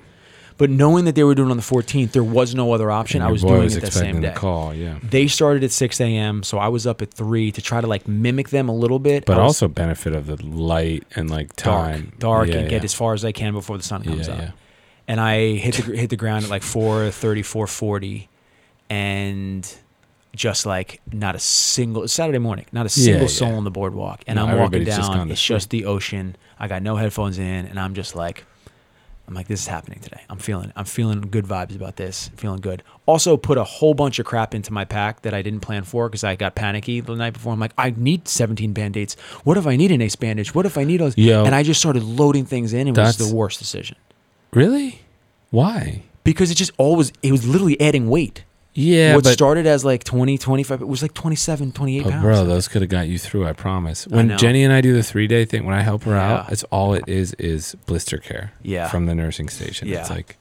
But 0.58 0.70
knowing 0.70 1.06
that 1.06 1.16
they 1.16 1.24
were 1.24 1.34
doing 1.34 1.48
it 1.50 1.52
on 1.52 1.58
the 1.58 1.64
14th, 1.64 2.12
there 2.12 2.24
was 2.24 2.54
no 2.54 2.72
other 2.72 2.92
option. 2.92 3.24
I 3.24 3.32
was 3.32 3.42
doing 3.42 3.64
was 3.64 3.76
it 3.78 3.82
that 3.82 3.94
same 3.94 4.18
the 4.22 4.28
day. 4.28 4.34
call. 4.36 4.76
Yeah, 4.76 5.00
They 5.02 5.26
started 5.28 5.64
at 5.64 5.72
6 5.72 6.00
a.m., 6.00 6.44
so 6.44 6.60
I 6.60 6.68
was 6.68 6.86
up 6.86 7.02
at 7.02 7.12
three 7.12 7.52
to 7.54 7.62
try 7.64 7.82
to 7.82 7.88
like 7.88 8.08
mimic 8.08 8.50
them 8.50 8.70
a 8.70 8.76
little 8.76 9.00
bit. 9.00 9.26
but 9.26 9.40
I 9.40 9.42
also 9.42 9.68
benefit 9.68 10.14
of 10.14 10.28
the 10.28 10.36
light 10.46 11.04
and 11.16 11.32
like 11.32 11.56
time, 11.56 12.14
dark, 12.20 12.50
Yeah, 12.50 12.58
and 12.60 12.70
get 12.70 12.84
as 12.84 12.94
far 12.94 13.14
as 13.16 13.26
I 13.26 13.32
can 13.32 13.54
before 13.54 13.76
the 13.78 13.84
sun 13.84 14.04
comes 14.04 14.28
yeah, 14.28 14.34
up. 14.36 14.40
yeah. 14.40 14.52
and 15.08 15.20
I 15.20 15.56
hit 15.56 15.76
the 15.76 15.98
hit 15.98 16.10
the 16.12 16.16
ground 16.16 16.44
at 16.46 16.52
like 16.52 16.62
4:30, 16.64 17.42
4:40, 17.44 18.28
and 18.90 19.76
just 20.36 20.66
like 20.66 21.02
not 21.12 21.36
a 21.36 21.40
single 21.40 22.08
Saturday 22.08 22.40
morning, 22.40 22.66
not 22.72 22.86
a 22.86 22.90
single 22.90 23.24
yeah. 23.24 23.28
soul 23.28 23.56
on 23.56 23.64
the 23.64 23.72
boardwalk, 23.72 24.24
and 24.28 24.38
No, 24.38 24.44
I'm 24.46 24.58
walking 24.58 24.76
everybody's 24.82 24.98
just 24.98 25.12
down. 25.12 25.32
it's 25.32 25.42
just 25.44 25.70
the 25.70 25.86
ocean. 25.86 26.36
I 26.60 26.68
got 26.68 26.82
no 26.82 26.96
headphones 26.96 27.38
in, 27.40 27.66
and 27.66 27.80
I'm 27.80 27.94
just 27.94 28.16
like, 28.16 28.46
I'm 29.28 29.34
like, 29.34 29.48
this 29.48 29.62
is 29.62 29.68
happening 29.68 30.00
today. 30.00 30.22
I'm 30.30 30.38
feeling, 30.40 30.72
I'm 30.76 30.86
feeling 30.86 31.22
good 31.22 31.46
vibes 31.46 31.76
about 31.76 31.96
this. 31.96 32.30
Feeling 32.36 32.60
good. 32.60 32.84
Also, 33.06 33.38
put 33.38 33.58
a 33.58 33.64
whole 33.64 33.94
bunch 33.94 34.20
of 34.20 34.26
crap 34.26 34.54
into 34.54 34.74
my 34.74 34.84
pack 34.84 35.22
that 35.22 35.34
I 35.34 35.42
didn't 35.42 35.62
plan 35.62 35.84
for 35.84 36.10
because 36.10 36.24
I 36.24 36.36
got 36.36 36.54
panicky 36.56 37.00
the 37.00 37.16
night 37.16 37.34
before. 37.34 37.54
I'm 37.54 37.60
like, 37.60 37.74
I 37.78 37.94
need 37.96 38.28
17 38.28 38.74
band 38.74 38.98
aids. 38.98 39.16
What 39.44 39.58
if 39.58 39.66
I 39.68 39.76
need 39.76 39.92
an 39.92 40.02
ace 40.02 40.16
bandage? 40.18 40.54
What 40.54 40.66
if 40.66 40.78
I 40.78 40.84
need 40.84 41.00
those? 41.00 41.18
Yo. 41.18 41.46
and 41.46 41.56
I 41.56 41.64
just 41.64 41.80
started 41.80 42.04
loading 42.04 42.46
things 42.46 42.74
in. 42.74 42.88
and 42.88 42.98
It 42.98 43.02
was 43.02 43.18
the 43.18 43.34
worst 43.34 43.60
decision 43.60 43.98
Really? 44.54 45.02
Why? 45.50 46.04
because 46.24 46.52
it 46.52 46.56
just 46.56 46.72
always, 46.78 47.12
it 47.24 47.32
was 47.32 47.48
literally 47.48 47.80
adding 47.82 48.10
weight. 48.10 48.44
Yeah, 48.74 49.16
what 49.16 49.26
but 49.26 49.34
started 49.34 49.66
as 49.68 49.84
like 49.84 50.04
20, 50.06 50.38
25, 50.38 50.82
it 50.82 50.88
was 50.88 51.02
like 51.02 51.14
27, 51.14 51.74
28 51.74 52.06
oh, 52.06 52.10
pounds. 52.10 52.24
bro, 52.24 52.46
those 52.46 52.68
could 52.70 52.82
have 52.82 52.90
got 52.90 53.08
you 53.08 53.18
through. 53.20 53.46
I 53.46 53.52
promise. 53.54 54.08
When 54.08 54.30
know. 54.30 54.38
Jenny 54.38 54.64
and 54.64 54.72
I 54.72 54.80
do 54.80 54.94
the 54.94 55.04
three 55.04 55.28
day 55.28 55.44
thing, 55.44 55.66
when 55.66 55.76
I 55.76 55.82
help 55.82 56.04
her 56.04 56.16
out, 56.16 56.52
it's 56.52 56.64
all 56.66 56.94
it 56.94 57.04
is 57.08 57.34
is 57.34 57.76
blister 57.86 58.18
care. 58.18 58.54
Yeah. 58.62 58.88
from 58.88 59.08
the 59.08 59.16
nursing 59.16 59.50
station. 59.50 59.90
It's 59.90 60.10
like 60.10 60.38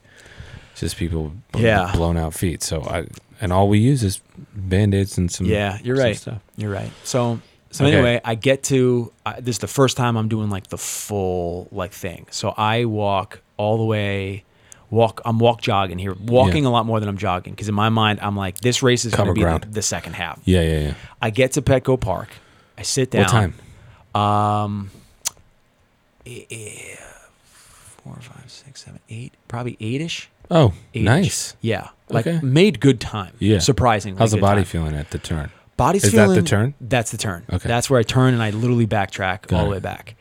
just 0.75 0.95
people 0.97 1.33
Yeah. 1.57 1.91
blown 1.93 2.17
out 2.17 2.33
feet. 2.33 2.63
So 2.63 2.81
I 2.83 3.05
and 3.41 3.51
all 3.51 3.67
we 3.67 3.79
use 3.79 4.03
is 4.03 4.21
band 4.55 4.93
aids 4.93 5.17
and 5.17 5.29
some 5.31 5.47
Yeah, 5.47 5.77
you're 5.83 5.97
some 5.97 6.05
right. 6.05 6.17
stuff. 6.17 6.41
You're 6.55 6.71
right. 6.71 6.91
So 7.03 7.41
so 7.71 7.85
Okay. 7.85 7.95
anyway, 7.95 8.21
I 8.23 8.35
get 8.35 8.63
to 8.63 9.11
I, 9.25 9.41
this 9.41 9.55
is 9.55 9.59
the 9.59 9.67
first 9.67 9.97
time 9.97 10.15
I'm 10.15 10.29
doing 10.29 10.49
like 10.49 10.67
the 10.67 10.77
full 10.77 11.67
like 11.71 11.91
thing. 11.91 12.27
So 12.31 12.53
I 12.57 12.85
walk 12.85 13.41
all 13.57 13.77
the 13.77 13.83
way 13.85 14.45
walk 14.91 15.21
I'm 15.25 15.39
walk 15.39 15.61
jogging 15.61 15.97
here. 15.97 16.13
Walking 16.13 16.65
a 16.65 16.69
lot 16.69 16.85
more 16.85 16.99
than 16.99 17.09
I'm 17.09 17.17
jogging 17.17 17.53
because 17.53 17.67
in 17.69 17.73
my 17.73 17.89
mind 17.89 18.19
I'm 18.21 18.35
like 18.35 18.59
this 18.59 18.83
race 18.83 19.03
is 19.05 19.15
going 19.15 19.27
to 19.27 19.33
be 19.33 19.41
the, 19.43 19.59
the 19.67 19.81
second 19.81 20.13
half. 20.13 20.39
Yeah, 20.45 20.61
yeah, 20.61 20.79
yeah. 20.79 20.93
I 21.21 21.31
get 21.31 21.53
to 21.53 21.63
Petco 21.63 21.99
Park. 21.99 22.29
I 22.77 22.83
sit 22.83 23.09
down. 23.09 23.23
What 23.23 23.29
time? 23.31 23.53
Um 24.13 24.91
four, 28.03 28.15
five, 28.19 28.43
six, 28.49 28.83
seven, 28.83 28.99
eight, 29.09 29.33
probably 29.47 29.77
eight-ish. 29.79 30.29
Oh, 30.49 30.73
Eight-ish. 30.93 31.05
nice. 31.05 31.55
Yeah. 31.61 31.89
Like 32.09 32.27
Okay. 32.27 32.39
made 32.45 32.79
good 32.79 32.99
time. 32.99 33.33
Yeah. 33.39 33.59
Surprisingly. 33.59 34.19
How's 34.19 34.31
the 34.31 34.37
body 34.37 34.61
time. 34.61 34.65
feeling 34.65 34.95
at 34.95 35.11
the 35.11 35.17
turn? 35.17 35.51
Body's 35.77 36.03
Is 36.03 36.11
that 36.13 36.27
the 36.27 36.41
turn? 36.41 36.73
That's 36.81 37.11
the 37.11 37.17
turn. 37.17 37.45
Okay. 37.51 37.67
That's 37.67 37.89
where 37.89 37.99
I 37.99 38.03
turn 38.03 38.33
and 38.33 38.43
I 38.43 38.49
literally 38.51 38.85
backtrack 38.85 39.47
Got 39.47 39.53
all 39.59 39.65
the 39.65 39.71
way 39.71 39.79
back. 39.79 40.15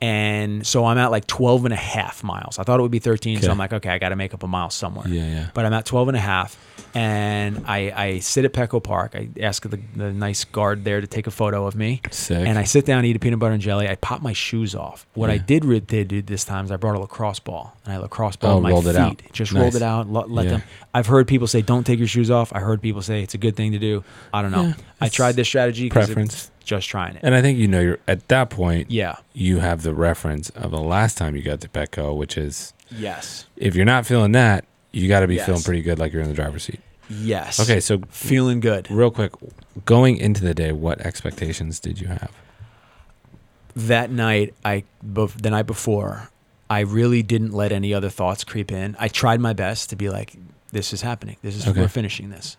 And 0.00 0.66
so 0.66 0.84
I'm 0.84 0.98
at 0.98 1.10
like 1.10 1.26
12 1.26 1.64
and 1.66 1.74
a 1.74 1.76
half 1.76 2.22
miles. 2.22 2.58
I 2.58 2.62
thought 2.62 2.78
it 2.78 2.82
would 2.82 2.90
be 2.90 3.00
13. 3.00 3.38
Okay. 3.38 3.46
So 3.46 3.50
I'm 3.50 3.58
like, 3.58 3.72
okay, 3.72 3.90
I 3.90 3.98
got 3.98 4.10
to 4.10 4.16
make 4.16 4.32
up 4.32 4.42
a 4.42 4.48
mile 4.48 4.70
somewhere. 4.70 5.08
Yeah, 5.08 5.26
yeah. 5.26 5.50
But 5.54 5.64
I'm 5.64 5.72
at 5.72 5.86
12 5.86 6.08
and 6.08 6.16
a 6.16 6.20
half. 6.20 6.56
And 6.94 7.64
I, 7.66 7.92
I 7.94 8.18
sit 8.20 8.44
at 8.44 8.52
Petco 8.52 8.82
Park. 8.82 9.14
I 9.14 9.28
ask 9.40 9.62
the, 9.68 9.78
the 9.94 10.12
nice 10.12 10.44
guard 10.44 10.84
there 10.84 11.00
to 11.00 11.06
take 11.06 11.26
a 11.26 11.30
photo 11.30 11.66
of 11.66 11.74
me. 11.76 12.00
Sick. 12.10 12.46
And 12.46 12.58
I 12.58 12.64
sit 12.64 12.86
down, 12.86 13.04
eat 13.04 13.16
a 13.16 13.18
peanut 13.18 13.38
butter 13.38 13.52
and 13.54 13.62
jelly. 13.62 13.88
I 13.88 13.94
pop 13.96 14.22
my 14.22 14.32
shoes 14.32 14.74
off. 14.74 15.06
What 15.14 15.30
I 15.30 15.38
did 15.38 15.64
re- 15.64 15.80
did 15.80 16.08
do 16.08 16.22
this 16.22 16.44
time 16.44 16.64
is 16.64 16.70
I 16.72 16.76
brought 16.76 16.96
a 16.96 16.98
lacrosse 17.00 17.40
ball 17.40 17.76
and 17.84 17.92
I 17.92 17.98
lacrosse 17.98 18.36
ball 18.36 18.58
Oh, 18.58 18.60
my 18.60 18.70
rolled 18.70 18.84
feet. 18.84 18.90
it 18.90 18.96
out. 18.96 19.22
Just 19.32 19.52
Nice. 19.52 19.62
rolled 19.62 19.74
it 19.76 19.82
out. 19.82 20.10
Let, 20.10 20.30
let 20.30 20.44
Yeah. 20.46 20.50
them. 20.52 20.62
I've 20.94 21.06
heard 21.06 21.28
people 21.28 21.46
say 21.46 21.62
don't 21.62 21.84
take 21.84 21.98
your 21.98 22.08
shoes 22.08 22.30
off. 22.30 22.52
I 22.54 22.60
heard 22.60 22.80
people 22.82 23.02
say 23.02 23.22
it's 23.22 23.34
a 23.34 23.38
good 23.38 23.54
thing 23.56 23.72
to 23.72 23.78
do. 23.78 24.02
I 24.32 24.42
don't 24.42 24.50
know. 24.50 24.62
Yeah, 24.68 24.74
I 25.00 25.08
tried 25.08 25.36
this 25.36 25.46
strategy. 25.48 25.90
preference. 25.90 26.50
just 26.64 26.88
trying 26.88 27.14
it. 27.16 27.20
and 27.22 27.34
I 27.34 27.40
think 27.40 27.58
you 27.58 27.66
know 27.66 27.80
you're 27.80 27.98
at 28.06 28.28
that 28.28 28.50
point. 28.50 28.90
Yeah. 28.90 29.16
You 29.32 29.60
have 29.60 29.82
the 29.82 29.94
reference 29.94 30.50
of 30.50 30.70
the 30.70 30.80
last 30.80 31.16
time 31.16 31.34
you 31.34 31.42
got 31.42 31.60
to 31.62 31.68
Petco, 31.68 32.14
which 32.14 32.36
is 32.36 32.74
Yes. 32.90 33.46
if 33.56 33.74
you're 33.74 33.86
not 33.86 34.04
feeling 34.04 34.32
that, 34.32 34.64
you 34.92 35.08
got 35.08 35.20
to 35.20 35.26
be 35.26 35.36
Yes. 35.36 35.46
feeling 35.46 35.62
pretty 35.62 35.82
good, 35.82 35.98
like 35.98 36.12
you're 36.12 36.22
in 36.22 36.28
the 36.28 36.34
driver's 36.34 36.64
seat. 36.64 36.80
Yes. 37.10 37.58
Okay, 37.60 37.80
so 37.80 38.00
Feeling 38.10 38.60
good. 38.60 38.90
real 38.90 39.10
quick, 39.10 39.32
going 39.86 40.16
into 40.18 40.42
the 40.44 40.54
day, 40.54 40.72
what 40.72 41.00
expectations 41.00 41.80
did 41.80 42.00
you 42.00 42.08
have? 42.08 42.30
That 43.76 44.10
night, 44.10 44.54
I 44.64 44.84
the 45.02 45.50
night 45.50 45.66
before, 45.66 46.30
I 46.68 46.80
really 46.80 47.22
didn't 47.22 47.52
let 47.52 47.70
any 47.70 47.94
other 47.94 48.08
thoughts 48.08 48.42
creep 48.44 48.72
in. 48.72 48.96
I 48.98 49.08
tried 49.08 49.40
my 49.40 49.52
best 49.52 49.90
to 49.90 49.96
be 49.96 50.10
like, 50.10 50.34
"This 50.72 50.92
is 50.92 51.02
happening. 51.02 51.36
This 51.42 51.54
is 51.56 51.66
Okay. 51.66 51.80
we're 51.80 51.88
finishing 51.88 52.30
this." 52.30 52.56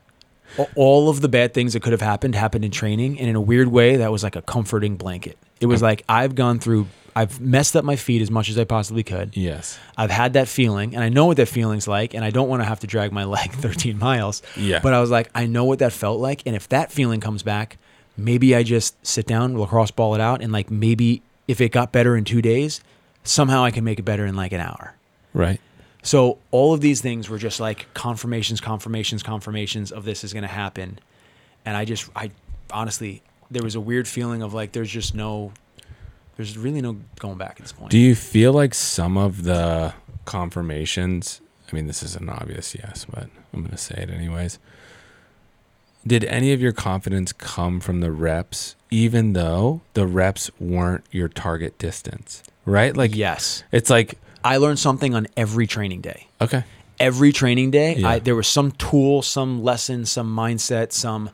All 0.75 1.09
of 1.09 1.21
the 1.21 1.27
bad 1.29 1.53
things 1.53 1.73
that 1.73 1.81
could 1.83 1.91
have 1.91 2.01
happened 2.01 2.33
happened 2.35 2.65
in 2.65 2.71
training, 2.71 3.19
and 3.19 3.29
in 3.29 3.35
a 3.35 3.41
weird 3.41 3.67
way, 3.67 3.97
that 3.97 4.11
was 4.11 4.23
like 4.23 4.35
a 4.35 4.41
comforting 4.41 4.95
blanket. 4.95 5.37
It 5.59 5.65
was 5.67 5.81
like 5.81 6.03
I've 6.09 6.33
gone 6.35 6.57
through, 6.59 6.87
I've 7.15 7.39
messed 7.39 7.75
up 7.75 7.83
my 7.83 7.95
feet 7.95 8.21
as 8.21 8.31
much 8.31 8.49
as 8.49 8.57
I 8.57 8.63
possibly 8.63 9.03
could. 9.03 9.35
Yes. 9.35 9.79
I've 9.97 10.11
had 10.11 10.33
that 10.33 10.47
feeling, 10.47 10.95
and 10.95 11.03
I 11.03 11.09
know 11.09 11.25
what 11.25 11.37
that 11.37 11.47
feeling's 11.47 11.87
like, 11.87 12.13
and 12.13 12.23
I 12.23 12.29
don't 12.29 12.49
want 12.49 12.61
to 12.61 12.65
have 12.65 12.79
to 12.81 12.87
drag 12.87 13.11
my 13.11 13.23
leg 13.25 13.51
13 13.51 13.97
miles. 13.97 14.41
Yeah. 14.55 14.79
But 14.81 14.93
I 14.93 15.01
was 15.01 15.09
like, 15.09 15.29
I 15.35 15.45
know 15.45 15.65
what 15.65 15.79
that 15.79 15.93
felt 15.93 16.19
like, 16.19 16.43
and 16.45 16.55
if 16.55 16.69
that 16.69 16.91
feeling 16.91 17.19
comes 17.19 17.43
back, 17.43 17.77
maybe 18.17 18.55
I 18.55 18.63
just 18.63 19.05
sit 19.05 19.25
down, 19.25 19.57
lacrosse 19.57 19.91
ball 19.91 20.15
it 20.15 20.21
out, 20.21 20.41
and 20.41 20.51
like 20.51 20.69
maybe 20.69 21.21
if 21.47 21.61
it 21.61 21.71
got 21.71 21.91
better 21.91 22.15
in 22.15 22.25
two 22.25 22.41
days, 22.41 22.81
somehow 23.23 23.63
I 23.63 23.71
can 23.71 23.83
make 23.83 23.99
it 23.99 24.03
better 24.03 24.25
in 24.25 24.35
like 24.35 24.51
an 24.51 24.61
hour. 24.61 24.95
Right. 25.33 25.59
So 26.01 26.37
all 26.51 26.73
of 26.73 26.81
these 26.81 27.01
things 27.01 27.29
were 27.29 27.37
just 27.37 27.59
like 27.59 27.87
confirmations, 27.93 28.61
confirmations, 28.61 29.23
confirmations 29.23 29.91
of 29.91 30.05
this 30.05 30.23
is 30.23 30.33
going 30.33 30.43
to 30.43 30.47
happen, 30.47 30.99
and 31.65 31.75
I 31.75 31.85
just, 31.85 32.09
I 32.15 32.31
honestly, 32.71 33.21
there 33.51 33.63
was 33.63 33.75
a 33.75 33.81
weird 33.81 34.07
feeling 34.07 34.41
of 34.41 34.53
like 34.53 34.71
there's 34.71 34.91
just 34.91 35.13
no, 35.13 35.51
there's 36.39 36.57
really 36.57 36.79
no 36.79 36.95
going 37.19 37.37
back 37.37 37.57
at 37.57 37.63
this 37.63 37.73
point. 37.73 37.91
Do 37.91 37.97
you 37.97 38.15
feel 38.15 38.53
like 38.53 38.73
some 38.73 39.17
of 39.17 39.43
the 39.43 39.93
confirmations? 40.23 41.41
I 41.69 41.75
mean, 41.75 41.87
this 41.87 42.01
is 42.01 42.15
an 42.15 42.29
obvious 42.29 42.73
yes, 42.73 43.05
but 43.13 43.23
I'm 43.53 43.59
going 43.59 43.71
to 43.71 43.77
say 43.77 43.95
it 43.95 44.09
anyways. 44.09 44.57
Did 46.07 46.23
any 46.23 46.53
of 46.53 46.61
your 46.61 46.71
confidence 46.71 47.33
come 47.33 47.81
from 47.81 47.99
the 47.99 48.09
reps, 48.09 48.77
even 48.89 49.33
though 49.33 49.81
the 49.95 50.07
reps 50.07 50.49
weren't 50.61 51.03
your 51.11 51.27
target 51.27 51.77
distance? 51.77 52.41
Right? 52.63 52.95
Like, 52.95 53.13
yes, 53.13 53.65
it's 53.73 53.89
like, 53.89 54.17
I 54.41 54.55
learned 54.55 54.79
something 54.79 55.13
on 55.13 55.27
every 55.35 55.67
training 55.67 55.99
day. 55.99 56.27
okay, 56.39 56.63
every 57.01 57.33
training 57.33 57.71
day 57.71 57.95
Yeah. 57.95 58.09
I, 58.11 58.19
there 58.19 58.35
was 58.35 58.47
some 58.47 58.71
tool 58.71 59.21
some 59.21 59.61
lesson 59.63 60.05
some 60.05 60.33
mindset 60.33 60.91
some 60.91 61.29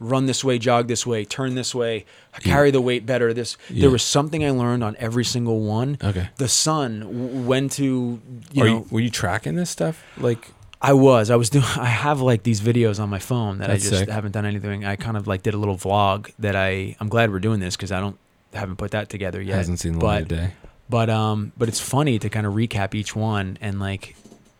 run 0.00 0.26
this 0.26 0.44
way 0.44 0.58
jog 0.58 0.86
this 0.88 1.04
way 1.06 1.24
turn 1.24 1.54
this 1.56 1.74
way 1.74 2.04
carry 2.40 2.70
the 2.70 2.80
weight 2.80 3.04
better 3.04 3.34
this 3.34 3.56
Yeah. 3.68 3.82
there 3.82 3.90
was 3.90 4.02
something 4.02 4.44
i 4.44 4.50
learned 4.50 4.84
on 4.84 4.94
every 4.98 5.24
single 5.24 5.60
one 5.60 5.98
okay. 6.02 6.28
the 6.36 6.48
sun 6.48 7.46
when 7.46 7.68
to 7.70 8.20
you 8.52 8.62
Are 8.62 8.66
know 8.66 8.72
you, 8.78 8.86
were 8.90 9.00
you 9.00 9.10
tracking 9.10 9.56
this 9.56 9.70
stuff? 9.70 10.04
Like, 10.16 10.52
i 10.80 10.92
was 10.92 11.30
i 11.30 11.36
was 11.36 11.50
doing 11.50 11.64
i 11.76 11.86
have 11.86 12.20
like 12.20 12.44
these 12.44 12.60
videos 12.60 13.00
on 13.00 13.08
my 13.10 13.18
phone 13.18 13.58
that 13.58 13.66
That's 13.68 13.86
i 13.86 13.88
just 13.90 14.00
sick. 14.02 14.08
haven't 14.08 14.30
done 14.32 14.46
anything 14.46 14.84
i 14.84 14.94
kind 14.94 15.16
of 15.16 15.26
like 15.26 15.42
did 15.42 15.54
a 15.54 15.58
little 15.58 15.76
vlog 15.76 16.30
that 16.38 16.54
i 16.54 16.94
i'm 17.00 17.08
glad 17.08 17.32
we're 17.32 17.40
doing 17.40 17.58
this 17.58 17.74
because 17.76 17.90
i 17.90 17.98
don't 17.98 18.16
haven't 18.54 18.76
put 18.76 18.92
that 18.92 19.08
together 19.08 19.42
yet 19.42 19.56
hasn't 19.56 19.80
seen 19.80 19.94
the 19.94 19.98
but 19.98 20.06
light 20.06 20.22
of 20.22 20.28
day. 20.28 20.52
but 20.88 21.10
um 21.10 21.50
but 21.58 21.66
it's 21.68 21.80
funny 21.80 22.20
to 22.20 22.28
kind 22.30 22.46
of 22.46 22.54
recap 22.54 22.94
each 22.94 23.16
one 23.16 23.58
and 23.60 23.80
like 23.80 24.14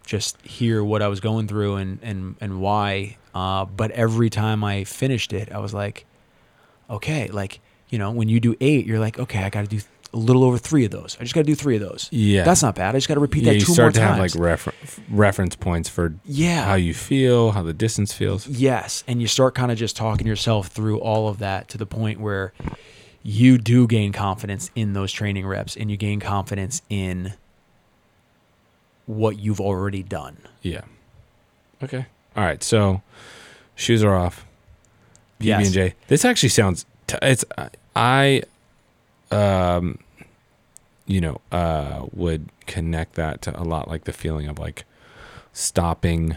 just 0.09 0.41
hear 0.41 0.83
what 0.83 1.03
I 1.03 1.09
was 1.09 1.21
going 1.21 1.47
through 1.47 1.77
and 1.77 1.99
and 2.03 2.35
and 2.41 2.61
why. 2.61 3.19
Uh 3.35 3.67
but 3.67 3.91
every 3.93 4.31
time 4.31 4.65
I 4.65 4.85
finished 4.85 5.33
it 5.33 5.53
I 5.53 5.59
was 5.59 5.75
like 5.75 6.07
okay 6.89 7.29
like 7.29 7.61
you 7.91 7.99
know 7.99 8.11
when 8.11 8.29
you 8.31 8.41
do 8.41 8.57
8 8.61 8.87
you're 8.87 8.99
like 8.99 9.19
okay 9.19 9.45
I 9.45 9.51
got 9.51 9.69
to 9.69 9.77
do 9.77 9.83
a 10.15 10.17
little 10.17 10.43
over 10.43 10.57
3 10.57 10.87
of 10.87 10.91
those. 10.91 11.19
I 11.21 11.25
just 11.25 11.35
got 11.35 11.43
to 11.43 11.45
do 11.45 11.55
3 11.55 11.77
of 11.77 11.83
those. 11.83 12.09
Yeah. 12.11 12.43
that's 12.43 12.63
not 12.63 12.75
bad. 12.75 12.95
I 12.95 12.99
just 12.99 13.09
got 13.09 13.15
to 13.15 13.21
repeat 13.21 13.43
yeah, 13.43 13.53
that 13.53 13.59
you 13.59 13.67
two 13.67 13.75
start 13.75 13.85
more 13.85 13.93
to 13.93 14.01
times 14.01 14.33
have 14.33 14.41
like 14.41 14.51
refer- 14.53 14.73
reference 15.11 15.55
points 15.55 15.91
for 15.91 16.15
yeah. 16.25 16.65
how 16.65 16.75
you 16.75 16.95
feel, 16.95 17.51
how 17.51 17.63
the 17.63 17.75
distance 17.75 18.15
feels. 18.15 18.47
Yes, 18.49 19.05
and 19.07 19.21
you 19.21 19.29
start 19.29 19.55
kind 19.55 19.71
of 19.71 19.77
just 19.77 19.97
talking 19.97 20.27
yourself 20.27 20.69
through 20.69 20.99
all 21.01 21.29
of 21.29 21.41
that 21.41 21.69
to 21.69 21.79
the 21.79 21.85
point 21.85 22.21
where 22.21 22.55
you 23.23 23.59
do 23.59 23.87
gain 23.87 24.13
confidence 24.13 24.71
in 24.75 24.95
those 24.95 25.13
training 25.13 25.47
reps 25.47 25.77
and 25.77 25.91
you 25.91 25.99
gain 25.99 26.21
confidence 26.21 26.81
in 26.89 27.35
what 29.09 29.39
you've 29.39 29.61
already 29.61 30.03
done. 30.05 30.37
Yeah. 30.63 30.83
Okay. 31.83 32.07
All 32.37 32.45
right. 32.45 32.63
So 32.63 33.03
shoes 33.75 34.05
are 34.05 34.15
off. 34.15 34.45
PB 35.41 35.45
Yes. 35.47 35.67
and 35.67 35.75
J. 35.75 35.95
This 36.09 36.25
actually 36.25 36.49
sounds. 36.51 36.85
T- 37.07 37.17
it's 37.23 37.45
I, 37.97 38.43
um, 39.31 39.99
you 41.07 41.21
know, 41.21 41.41
uh, 41.51 42.07
would 42.13 42.51
connect 42.67 43.15
that 43.15 43.41
to 43.43 43.59
a 43.61 43.65
lot 43.65 43.89
like 43.89 44.05
the 44.05 44.13
feeling 44.13 44.47
of 44.49 44.59
like 44.59 44.85
stopping, 45.53 46.37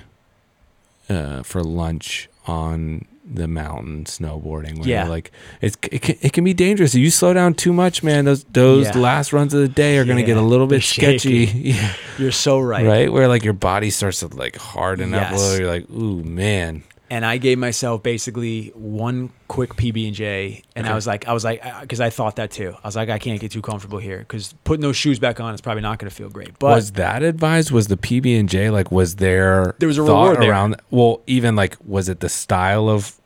uh, 1.09 1.43
for 1.43 1.63
lunch 1.63 2.29
on 2.47 3.05
the 3.33 3.47
mountain 3.47 4.03
snowboarding. 4.05 4.79
Where 4.79 4.87
Yeah. 4.89 5.07
like 5.07 5.31
it's 5.61 5.77
it 5.91 6.01
can, 6.01 6.15
it 6.21 6.33
can 6.33 6.43
be 6.43 6.53
dangerous. 6.53 6.93
If 6.95 6.99
you 7.01 7.09
slow 7.09 7.33
down 7.33 7.53
too 7.53 7.73
much, 7.73 8.03
man, 8.03 8.25
those 8.25 8.43
those 8.45 8.87
Yeah. 8.87 8.97
last 8.97 9.33
runs 9.33 9.53
of 9.53 9.61
the 9.61 9.67
day 9.69 9.97
are 9.97 10.05
gonna 10.05 10.23
get 10.23 10.37
a 10.37 10.41
little 10.41 10.67
bit 10.67 10.83
sketchy. 10.83 11.45
yeah 11.55 11.93
You're 12.17 12.31
so 12.31 12.59
right. 12.59 12.85
right? 12.85 13.11
Where 13.11 13.27
like 13.27 13.43
your 13.43 13.53
body 13.53 13.89
starts 13.89 14.19
to 14.19 14.27
like 14.27 14.55
harden 14.57 15.13
up 15.13 15.31
a 15.31 15.35
little. 15.35 15.57
You're 15.59 15.67
like, 15.67 15.89
ooh, 15.89 16.23
man. 16.23 16.83
And 17.09 17.25
I 17.25 17.39
gave 17.39 17.57
myself 17.57 18.01
basically 18.03 18.71
one 18.73 19.31
quick 19.49 19.75
PB 19.75 20.05
and 20.07 20.15
J, 20.15 20.63
and 20.77 20.87
I 20.87 20.95
was 20.95 21.05
like, 21.05 21.27
I 21.27 21.33
was 21.33 21.43
like, 21.43 21.61
because 21.81 21.99
I 21.99 22.09
thought 22.09 22.37
that 22.37 22.51
too. 22.51 22.73
I 22.81 22.87
was 22.87 22.95
like, 22.95 23.09
I 23.09 23.19
can't 23.19 23.37
get 23.37 23.51
too 23.51 23.61
comfortable 23.61 23.97
here 23.97 24.19
because 24.19 24.53
putting 24.63 24.79
those 24.81 24.95
shoes 24.95 25.19
back 25.19 25.41
on 25.41 25.53
is 25.53 25.59
probably 25.59 25.81
not 25.81 25.99
going 25.99 26.09
to 26.09 26.15
feel 26.15 26.29
great. 26.29 26.57
But 26.57 26.73
was 26.73 26.93
that 26.93 27.21
advised? 27.21 27.69
Was 27.69 27.87
the 27.89 27.97
PB 27.97 28.39
and 28.39 28.47
J 28.47 28.69
like? 28.69 28.93
Was 28.93 29.17
there 29.17 29.75
There 29.79 29.87
was 29.89 29.97
a 29.97 30.05
thought 30.05 30.21
reward 30.29 30.41
there. 30.41 30.51
around? 30.51 30.77
Well, 30.89 31.19
even 31.27 31.57
like, 31.57 31.75
was 31.85 32.07
it 32.07 32.21
the 32.21 32.29
style 32.29 32.87
of 32.87 33.19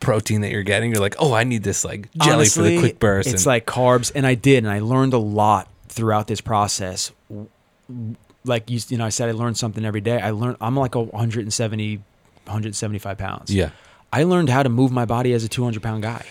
protein 0.00 0.40
that 0.42 0.50
you're 0.50 0.62
getting? 0.62 0.90
You're 0.92 1.00
like, 1.00 1.16
oh, 1.18 1.32
I 1.32 1.44
need 1.44 1.62
this 1.62 1.84
like 1.84 2.10
jelly 2.14 2.46
for 2.48 2.62
the 2.62 2.78
quick 2.78 2.98
burst. 2.98 3.28
It's 3.28 3.42
and- 3.42 3.46
like 3.46 3.66
carbs, 3.66 4.10
and 4.14 4.26
I 4.26 4.34
did, 4.34 4.58
and 4.64 4.70
I 4.72 4.80
learned 4.80 5.12
a 5.14 5.18
lot 5.18 5.68
throughout 5.88 6.26
this 6.26 6.40
process. 6.40 7.12
Like 8.44 8.70
you, 8.70 8.80
you 8.88 8.98
know, 8.98 9.04
I 9.04 9.08
said 9.08 9.28
I 9.28 9.32
learned 9.32 9.58
something 9.58 9.84
every 9.84 10.00
day. 10.00 10.20
I 10.20 10.30
learned 10.30 10.56
I'm 10.60 10.76
like 10.76 10.94
a 10.94 11.00
170, 11.00 11.96
175 11.96 13.18
pounds. 13.18 13.52
Yeah. 13.52 13.70
I 14.12 14.22
learned 14.22 14.48
how 14.48 14.62
to 14.62 14.68
move 14.68 14.90
my 14.90 15.04
body 15.04 15.32
as 15.32 15.44
a 15.44 15.48
200 15.48 15.82
pound 15.82 16.02
guy, 16.02 16.24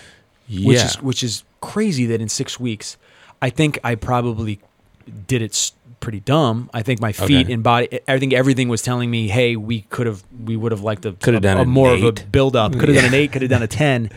Yeah. 0.47 0.67
which 0.67 0.77
is 0.83 1.01
which 1.01 1.23
is 1.23 1.43
crazy 1.61 2.05
that 2.07 2.21
in 2.21 2.29
six 2.29 2.59
weeks, 2.59 2.97
I 3.41 3.49
think 3.49 3.79
I 3.83 3.95
probably 3.95 4.59
did 5.27 5.41
it 5.41 5.71
pretty 5.99 6.19
dumb. 6.19 6.69
I 6.73 6.83
think 6.83 6.99
my 7.01 7.11
feet 7.11 7.45
Okay. 7.45 7.53
and 7.53 7.63
body, 7.63 7.99
I 8.07 8.19
think 8.19 8.33
everything 8.33 8.69
was 8.69 8.81
telling 8.81 9.09
me, 9.11 9.27
hey, 9.27 9.55
we 9.55 9.81
could 9.81 10.07
have, 10.07 10.23
we 10.43 10.55
would 10.55 10.71
have 10.71 10.81
liked 10.81 11.05
a, 11.05 11.13
Could 11.13 11.33
have 11.33 11.43
done 11.43 11.57
a 11.57 11.61
an 11.61 11.69
more 11.69 11.93
of 11.93 12.03
a 12.03 12.07
eight. 12.07 12.31
build 12.31 12.55
up. 12.55 12.73
Could 12.73 12.89
have 12.89 12.95
Yeah. 12.95 13.01
done 13.01 13.13
an 13.13 13.19
eight. 13.19 13.31
Could 13.31 13.41
have 13.41 13.51
done 13.51 13.63
a 13.63 13.67
ten. 13.67 14.09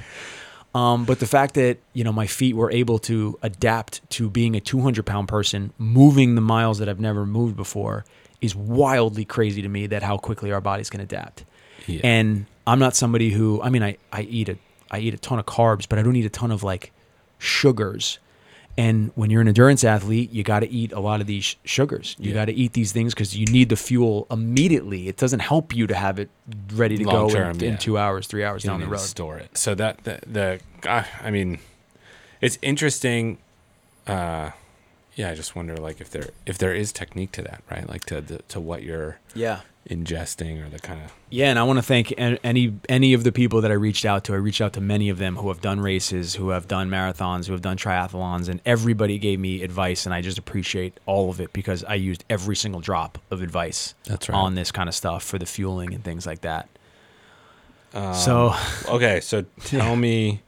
Um, 0.74 1.04
but 1.04 1.18
the 1.18 1.26
fact 1.26 1.54
that 1.54 1.78
you 1.94 2.04
know 2.04 2.12
my 2.12 2.26
feet 2.28 2.54
were 2.54 2.70
able 2.70 2.98
to 3.00 3.38
adapt 3.42 4.08
to 4.10 4.30
being 4.30 4.54
a 4.54 4.60
200 4.60 5.04
pound 5.04 5.26
person, 5.26 5.72
moving 5.78 6.36
the 6.36 6.40
miles 6.40 6.78
that 6.78 6.88
I've 6.88 7.00
never 7.00 7.26
moved 7.26 7.56
before, 7.56 8.04
is 8.40 8.54
wildly 8.54 9.24
crazy 9.24 9.62
to 9.62 9.68
me. 9.68 9.86
That 9.88 10.02
how 10.04 10.16
quickly 10.16 10.52
our 10.52 10.60
bodies 10.60 10.88
can 10.88 11.00
adapt. 11.00 11.44
Yeah. 11.88 12.00
And 12.04 12.46
I'm 12.68 12.78
not 12.78 12.94
somebody 12.94 13.30
who 13.30 13.60
I 13.62 13.68
mean 13.70 13.82
I, 13.82 13.96
I 14.12 14.20
eat 14.22 14.48
a 14.48 14.58
I 14.92 15.00
eat 15.00 15.12
a 15.14 15.18
ton 15.18 15.40
of 15.40 15.46
carbs, 15.46 15.86
but 15.88 15.98
I 15.98 16.02
don't 16.02 16.14
eat 16.14 16.24
a 16.26 16.30
ton 16.30 16.52
of 16.52 16.62
like 16.62 16.92
sugars. 17.40 18.18
And 18.80 19.12
when 19.14 19.28
you're 19.30 19.42
an 19.42 19.48
endurance 19.48 19.84
athlete, 19.84 20.30
you 20.30 20.42
got 20.42 20.60
to 20.60 20.70
eat 20.70 20.92
a 20.92 21.00
lot 21.00 21.20
of 21.20 21.26
these 21.26 21.56
sugars. 21.64 22.16
You 22.18 22.30
Yeah. 22.30 22.34
got 22.40 22.44
to 22.46 22.52
eat 22.52 22.72
these 22.72 22.92
things 22.92 23.12
because 23.12 23.36
you 23.36 23.44
need 23.46 23.68
the 23.68 23.76
fuel 23.76 24.26
immediately. 24.30 25.06
It 25.08 25.16
doesn't 25.18 25.40
help 25.40 25.74
you 25.74 25.86
to 25.86 25.94
have 25.94 26.18
it 26.18 26.30
ready 26.72 26.96
to 26.96 27.04
Long 27.04 27.28
go 27.28 27.34
term, 27.34 27.56
in, 27.58 27.64
in 27.74 27.78
two 27.78 27.98
hours, 27.98 28.26
three 28.26 28.42
hours 28.42 28.64
you 28.64 28.70
down 28.70 28.80
the 28.80 28.88
road. 28.88 29.00
store 29.00 29.36
it. 29.38 29.58
So 29.58 29.74
that 29.74 30.04
the, 30.04 30.20
the 30.26 30.60
uh, 30.88 31.04
I 31.22 31.30
mean, 31.30 31.58
it's 32.40 32.58
interesting. 32.62 33.36
Uh, 34.06 34.50
yeah, 35.14 35.28
I 35.30 35.34
just 35.34 35.54
wonder 35.54 35.76
like 35.76 36.00
if 36.00 36.08
there 36.10 36.30
if 36.46 36.56
there 36.56 36.74
is 36.74 36.90
technique 36.92 37.32
to 37.32 37.42
that, 37.42 37.62
right? 37.70 37.86
Like 37.86 38.04
to 38.06 38.22
the, 38.22 38.38
to 38.48 38.60
what 38.60 38.82
you're 38.82 39.18
Yeah. 39.34 39.60
Ingesting 39.88 40.64
or 40.64 40.68
the 40.68 40.78
kind 40.78 41.02
of 41.02 41.12
Yeah, 41.30 41.48
and 41.48 41.58
I 41.58 41.62
want 41.62 41.78
to 41.78 41.82
thank 41.82 42.12
any 42.18 42.78
any 42.88 43.14
of 43.14 43.24
the 43.24 43.32
people 43.32 43.60
that 43.62 43.70
I 43.70 43.74
reached 43.74 44.04
out 44.04 44.24
to. 44.24 44.34
I 44.34 44.36
reached 44.36 44.60
out 44.60 44.74
to 44.74 44.80
many 44.80 45.08
of 45.08 45.18
them 45.18 45.36
who 45.36 45.48
have 45.48 45.60
done 45.60 45.80
races, 45.80 46.34
who 46.34 46.50
have 46.50 46.68
done 46.68 46.90
marathons, 46.90 47.46
who 47.46 47.52
have 47.52 47.62
done 47.62 47.76
triathlons, 47.76 48.48
and 48.48 48.60
everybody 48.66 49.18
gave 49.18 49.40
me 49.40 49.62
advice, 49.62 50.04
and 50.04 50.14
I 50.14 50.20
just 50.20 50.38
appreciate 50.38 50.98
all 51.06 51.30
of 51.30 51.40
it 51.40 51.52
because 51.52 51.82
I 51.84 51.94
used 51.94 52.24
every 52.28 52.56
single 52.56 52.80
drop 52.80 53.18
of 53.30 53.42
advice 53.42 53.94
That's 54.04 54.28
right. 54.28 54.36
on 54.36 54.54
this 54.54 54.70
kind 54.70 54.88
of 54.88 54.94
stuff 54.94 55.24
for 55.24 55.38
the 55.38 55.46
fueling 55.46 55.94
and 55.94 56.04
things 56.04 56.26
like 56.26 56.42
that. 56.42 56.68
Um, 57.94 58.14
so 58.14 58.54
okay. 58.88 59.20
So 59.20 59.44
tell 59.64 59.96
me 59.96 60.42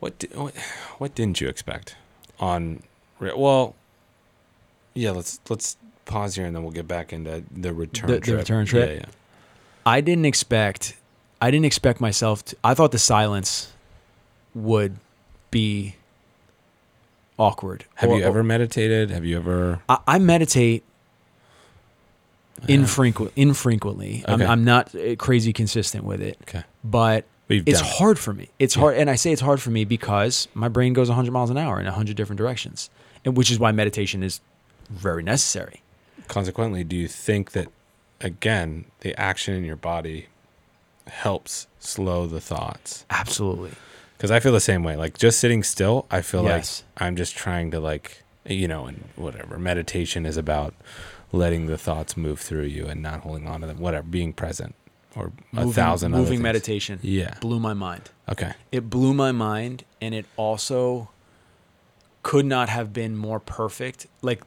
what, 0.00 0.18
di- 0.18 0.28
what 0.34 0.54
what 0.98 1.14
didn't 1.14 1.40
you 1.40 1.48
expect 1.48 1.96
on? 2.38 2.82
Well, 3.18 3.74
yeah. 4.92 5.12
Let's 5.12 5.40
let's 5.48 5.78
pause 6.04 6.34
here 6.36 6.44
and 6.46 6.54
then 6.54 6.62
we'll 6.62 6.72
get 6.72 6.86
back 6.88 7.12
into 7.12 7.42
the 7.50 7.72
return 7.72 8.10
The- 8.10 8.20
the 8.20 8.36
return 8.36 8.66
trip? 8.66 8.88
Yeah, 8.88 8.94
yeah. 8.96 9.04
I 9.86 10.00
didn't 10.00 10.24
expect 10.26 10.96
I 11.40 11.50
didn't 11.50 11.66
expect 11.66 12.00
myself 12.00 12.44
to 12.46 12.56
I 12.64 12.74
thought 12.74 12.92
the 12.92 12.98
silence 12.98 13.72
would 14.54 14.96
be 15.50 15.96
awkward. 17.38 17.84
Have 17.96 18.10
Or- 18.10 18.18
you 18.18 18.24
or- 18.24 18.28
ever 18.28 18.42
meditated? 18.44 19.10
Have 19.10 19.24
you 19.24 19.36
ever? 19.36 19.80
I, 19.88 19.98
I 20.06 20.18
meditate 20.18 20.84
Yeah. 22.66 22.76
infrequent, 22.76 23.32
infrequently. 23.36 24.24
I'm, 24.26 24.40
I'm 24.42 24.64
not 24.64 24.94
uh, 24.94 25.16
crazy 25.16 25.52
consistent 25.52 26.04
with 26.04 26.20
it, 26.22 26.38
Okay. 26.42 26.62
but 26.84 27.24
it's 27.48 27.80
done 27.80 27.90
hard 27.98 28.18
for 28.18 28.32
me. 28.32 28.48
It's 28.58 28.76
Yeah. 28.76 28.80
hard, 28.82 28.96
and 28.96 29.10
I 29.10 29.16
say 29.16 29.32
it's 29.32 29.40
hard 29.42 29.60
for 29.60 29.70
me 29.70 29.84
because 29.84 30.48
my 30.54 30.68
brain 30.68 30.92
goes 30.92 31.08
100 31.08 31.32
miles 31.32 31.50
an 31.50 31.58
hour 31.58 31.78
in 31.80 31.86
100 31.86 32.16
different 32.16 32.38
directions, 32.38 32.88
and 33.24 33.36
which 33.36 33.50
is 33.50 33.58
why 33.58 33.72
meditation 33.72 34.22
is 34.22 34.40
very 34.88 35.22
necessary. 35.22 35.82
Consequently, 36.28 36.84
do 36.84 36.96
you 36.96 37.08
think 37.08 37.52
that 37.52 37.68
again 38.20 38.86
the 39.00 39.18
action 39.20 39.54
in 39.54 39.64
your 39.64 39.76
body 39.76 40.26
helps 41.06 41.66
slow 41.78 42.26
the 42.26 42.40
thoughts? 42.40 43.04
Absolutely. 43.10 43.72
Because 44.16 44.30
I 44.30 44.40
feel 44.40 44.52
the 44.52 44.60
same 44.60 44.82
way. 44.84 44.96
Like 44.96 45.18
just 45.18 45.38
sitting 45.38 45.62
still, 45.62 46.06
I 46.10 46.22
feel 46.22 46.44
Yes. 46.44 46.82
like 46.96 47.02
I'm 47.02 47.16
just 47.16 47.36
trying 47.36 47.70
to 47.72 47.80
like 47.80 48.22
you 48.46 48.68
know, 48.68 48.84
and 48.86 49.04
whatever. 49.16 49.58
Meditation 49.58 50.26
is 50.26 50.36
about 50.36 50.74
letting 51.32 51.66
the 51.66 51.78
thoughts 51.78 52.14
move 52.14 52.38
through 52.38 52.64
you 52.64 52.86
and 52.86 53.00
not 53.02 53.20
holding 53.20 53.48
on 53.48 53.62
to 53.62 53.66
them. 53.66 53.78
Whatever, 53.80 54.06
being 54.06 54.32
present 54.34 54.74
or 55.16 55.32
a 55.56 55.66
thousand 55.70 56.12
moving 56.12 56.42
meditation 56.42 56.98
Yeah. 57.02 57.34
blew 57.40 57.58
my 57.58 57.72
mind. 57.72 58.10
Okay. 58.28 58.52
It 58.70 58.90
blew 58.90 59.14
my 59.14 59.32
mind, 59.32 59.84
and 60.00 60.14
it 60.14 60.26
also 60.36 61.08
could 62.22 62.44
not 62.44 62.68
have 62.68 62.92
been 62.92 63.16
more 63.16 63.40
perfect. 63.40 64.06
Like 64.22 64.42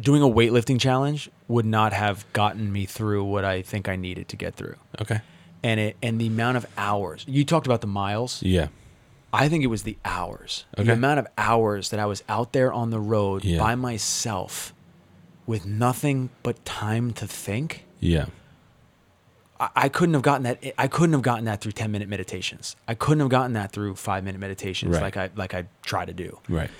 doing 0.00 0.22
a 0.22 0.28
weightlifting 0.28 0.80
challenge 0.80 1.30
would 1.48 1.66
not 1.66 1.92
have 1.92 2.24
gotten 2.32 2.72
me 2.72 2.86
through 2.86 3.24
what 3.24 3.44
I 3.44 3.62
think 3.62 3.88
I 3.88 3.96
needed 3.96 4.28
to 4.28 4.36
get 4.36 4.54
through. 4.54 4.76
Okay. 5.00 5.20
and 5.62 5.78
it 5.78 5.96
and 6.02 6.18
the 6.20 6.26
amount 6.26 6.56
of 6.56 6.64
hours 6.78 7.24
you 7.28 7.44
talked 7.44 7.66
about 7.66 7.82
the 7.82 7.86
miles 7.86 8.42
Yeah. 8.42 8.68
i 9.30 9.46
think 9.48 9.62
it 9.62 9.66
was 9.66 9.82
the 9.82 9.98
hours 10.06 10.64
Okay. 10.78 10.84
the 10.86 10.92
amount 10.94 11.18
of 11.20 11.26
hours 11.36 11.90
that 11.90 12.00
i 12.00 12.06
was 12.06 12.22
out 12.30 12.54
there 12.54 12.72
on 12.72 12.88
the 12.88 12.98
road 12.98 13.44
Yeah. 13.44 13.58
by 13.58 13.74
myself 13.74 14.72
with 15.46 15.66
nothing 15.66 16.30
but 16.42 16.64
time 16.64 17.12
to 17.20 17.26
think 17.26 17.84
Yeah. 18.00 18.26
I, 19.60 19.68
I 19.76 19.88
couldn't 19.90 20.14
have 20.14 20.22
gotten 20.22 20.44
that 20.44 20.64
i 20.78 20.88
couldn't 20.88 21.12
have 21.12 21.22
gotten 21.30 21.44
that 21.44 21.60
through 21.60 21.72
10 21.72 21.90
minute 21.92 22.08
meditations 22.08 22.74
i 22.88 22.94
couldn't 22.94 23.20
have 23.20 23.28
gotten 23.28 23.52
that 23.52 23.70
through 23.72 23.96
five 23.96 24.24
minute 24.24 24.40
meditations 24.40 24.94
Right. 24.94 25.02
like 25.02 25.16
i 25.18 25.28
like 25.36 25.52
i 25.54 25.66
try 25.82 26.06
to 26.06 26.12
do 26.14 26.38
Right. 26.48 26.70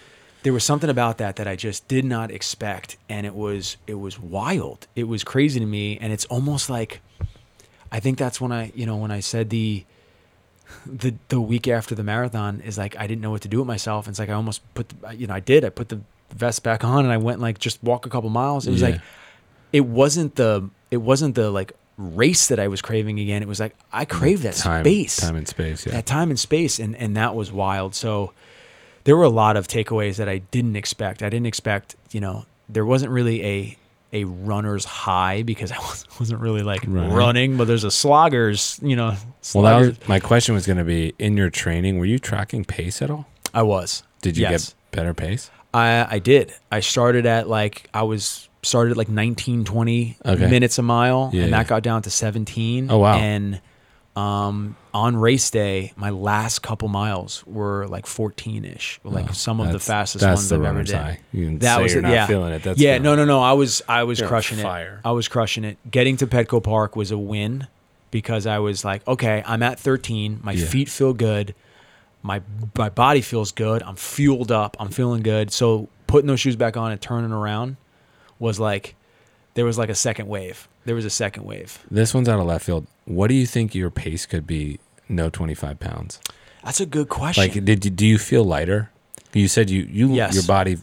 There 0.42 0.52
was 0.52 0.64
something 0.64 0.88
about 0.90 1.18
that 1.18 1.36
that 1.36 1.46
I 1.46 1.56
just 1.56 1.86
did 1.88 2.04
not 2.04 2.30
expect, 2.30 2.96
and 3.08 3.26
it 3.26 3.34
was 3.34 3.76
it 3.86 3.94
was 3.94 4.18
wild. 4.18 4.86
It 4.96 5.04
was 5.04 5.22
crazy 5.24 5.60
to 5.60 5.66
me, 5.66 5.98
and 6.00 6.12
it's 6.12 6.24
almost 6.26 6.70
like 6.70 7.00
I 7.92 8.00
think 8.00 8.18
that's 8.18 8.40
when 8.40 8.52
I 8.52 8.72
you 8.74 8.86
know 8.86 8.96
when 8.96 9.10
I 9.10 9.20
said 9.20 9.50
the 9.50 9.84
the 10.86 11.14
the 11.28 11.40
week 11.40 11.68
after 11.68 11.94
the 11.94 12.02
marathon 12.04 12.60
is 12.60 12.78
like 12.78 12.96
I 12.96 13.06
didn't 13.06 13.20
know 13.22 13.30
what 13.32 13.42
to 13.42 13.48
do 13.48 13.58
with 13.58 13.66
myself. 13.66 14.06
And 14.06 14.12
It's 14.12 14.18
like 14.18 14.28
I 14.28 14.34
almost 14.34 14.62
put 14.74 14.88
the, 14.88 15.14
you 15.14 15.26
know 15.26 15.34
I 15.34 15.40
did 15.40 15.64
I 15.64 15.68
put 15.70 15.88
the 15.88 16.00
vest 16.32 16.62
back 16.62 16.84
on 16.84 17.04
and 17.04 17.12
I 17.12 17.16
went 17.16 17.40
like 17.40 17.58
just 17.58 17.82
walk 17.82 18.06
a 18.06 18.08
couple 18.08 18.30
miles. 18.30 18.66
It 18.66 18.70
was 18.70 18.80
Yeah. 18.80 18.88
like 18.90 19.00
it 19.72 19.80
wasn't 19.86 20.36
the 20.36 20.70
it 20.90 20.98
wasn't 20.98 21.34
the 21.34 21.50
like 21.50 21.72
race 21.98 22.46
that 22.48 22.58
I 22.58 22.68
was 22.68 22.80
craving 22.80 23.18
again. 23.20 23.42
It 23.42 23.48
was 23.48 23.60
like 23.60 23.74
I 23.92 24.04
crave 24.04 24.42
that 24.42 24.54
time, 24.56 24.84
space 24.84 25.16
Time 25.16 25.36
and 25.36 25.46
space. 25.48 25.84
Yeah. 25.86 25.92
that 25.92 26.06
time 26.06 26.30
and 26.30 26.38
space 26.38 26.78
and 26.78 26.96
and 26.96 27.16
that 27.16 27.34
was 27.34 27.50
wild 27.52 27.94
so 27.94 28.32
there 29.10 29.16
were 29.16 29.24
a 29.24 29.28
lot 29.28 29.56
of 29.56 29.66
takeaways 29.66 30.16
that 30.18 30.28
i 30.28 30.38
didn't 30.38 30.76
expect 30.76 31.20
i 31.20 31.28
didn't 31.28 31.46
expect 31.46 31.96
you 32.12 32.20
know 32.20 32.44
there 32.68 32.86
wasn't 32.86 33.10
really 33.10 33.44
a 33.44 33.76
a 34.12 34.22
runner's 34.24 34.84
high 34.84 35.42
because 35.42 35.72
i 35.78 35.78
wasn't, 36.20 36.40
really 36.40 36.62
like 36.62 36.82
Right. 36.86 37.10
running 37.10 37.56
but 37.56 37.66
there's 37.66 37.82
a 37.82 37.90
slogger's 37.90 38.78
you 38.82 38.94
know 38.94 39.16
well, 39.52 39.64
that 39.64 39.78
was, 39.80 40.08
my 40.08 40.20
question 40.20 40.54
was 40.54 40.64
going 40.64 40.78
to 40.78 40.84
be 40.84 41.12
in 41.18 41.36
your 41.36 41.50
training, 41.50 41.98
were 41.98 42.04
you 42.04 42.18
tracking 42.20 42.64
pace 42.64 43.02
at 43.02 43.10
all? 43.10 43.26
i 43.52 43.62
was 43.62 44.04
Did 44.22 44.36
you 44.36 44.42
Yes. 44.42 44.68
get 44.68 44.74
better 44.96 45.12
pace? 45.14 45.50
i 45.74 46.06
i 46.16 46.18
did 46.20 46.52
i 46.70 46.78
started 46.78 47.26
at 47.26 47.48
like 47.48 47.88
i 47.92 48.02
was 48.02 48.48
started 48.62 48.92
at 48.92 48.96
like 48.96 49.08
19 49.08 49.64
20 49.64 50.18
Okay. 50.24 50.46
minutes 50.48 50.78
a 50.78 50.82
mile 50.82 51.30
Yeah, 51.32 51.42
and 51.42 51.50
yeah. 51.50 51.56
that 51.58 51.66
got 51.66 51.82
down 51.82 52.02
to 52.02 52.10
17 52.10 52.90
Oh, 52.92 52.98
wow. 52.98 53.16
and 53.18 53.60
um 54.16 54.74
on 54.92 55.16
race 55.16 55.50
day 55.50 55.92
my 55.94 56.10
last 56.10 56.58
couple 56.62 56.88
miles 56.88 57.46
were 57.46 57.86
like 57.86 58.06
14ish 58.06 58.98
like 59.04 59.28
Oh, 59.28 59.32
some 59.32 59.60
of 59.60 59.70
the 59.70 59.78
fastest 59.78 60.24
ones 60.24 60.50
i've 60.50 60.58
ever 60.58 60.64
runner's 60.72 60.88
did 60.88 60.96
high. 60.96 61.20
You 61.32 61.46
can 61.46 61.58
That 61.60 61.80
was 61.80 61.94
it, 61.94 62.02
yeah. 62.04 62.26
feeling 62.26 62.52
it. 62.52 62.62
That's 62.64 62.80
yeah, 62.80 62.98
no, 62.98 63.14
no, 63.14 63.24
no. 63.24 63.40
I 63.40 63.52
was, 63.52 63.82
I 63.88 64.02
was 64.02 64.20
crushing 64.20 64.58
it. 64.58 64.66
I 64.66 65.12
was 65.12 65.28
crushing 65.28 65.62
it. 65.64 65.78
Getting 65.88 66.16
to 66.18 66.26
Petco 66.26 66.60
Park 66.62 66.96
was 66.96 67.12
a 67.12 67.18
win 67.18 67.68
because 68.10 68.46
I 68.48 68.58
was 68.58 68.84
like, 68.84 69.06
okay, 69.06 69.44
I'm 69.46 69.62
at 69.62 69.78
13. 69.78 70.40
My 70.42 70.52
Yeah. 70.52 70.66
feet 70.66 70.88
feel 70.88 71.12
good. 71.14 71.54
My 72.22 72.42
my 72.76 72.88
body 72.88 73.20
feels 73.20 73.52
good. 73.52 73.82
I'm 73.84 73.94
fueled 73.96 74.50
up. 74.50 74.76
I'm 74.80 74.88
feeling 74.90 75.22
good. 75.22 75.52
So 75.52 75.88
putting 76.08 76.26
those 76.26 76.40
shoes 76.40 76.56
back 76.56 76.76
on 76.76 76.90
and 76.90 77.00
turning 77.00 77.30
around 77.32 77.76
was 78.40 78.58
like, 78.58 78.96
there 79.54 79.64
was 79.64 79.78
like 79.78 79.88
a 79.90 79.94
second 79.94 80.28
wave. 80.28 80.68
There 80.84 80.94
was 80.94 81.04
a 81.04 81.10
second 81.10 81.44
wave. 81.44 81.84
This 81.90 82.14
one's 82.14 82.28
out 82.28 82.40
of 82.40 82.46
left 82.46 82.64
field. 82.64 82.86
What 83.04 83.28
do 83.28 83.34
you 83.34 83.46
think 83.46 83.74
your 83.74 83.90
pace 83.90 84.26
could 84.26 84.46
be? 84.46 84.78
No, 85.08 85.28
twenty 85.30 85.54
five 85.54 85.78
pounds. 85.80 86.20
That's 86.64 86.80
a 86.80 86.86
good 86.86 87.08
question. 87.08 87.42
Like, 87.42 87.64
did 87.64 87.84
you 87.84 87.90
do 87.90 88.06
you 88.06 88.18
feel 88.18 88.44
lighter? 88.44 88.90
You 89.32 89.48
said 89.48 89.70
you 89.70 89.82
you 89.90 90.12
Yes. 90.14 90.34
your 90.34 90.44
body 90.44 90.78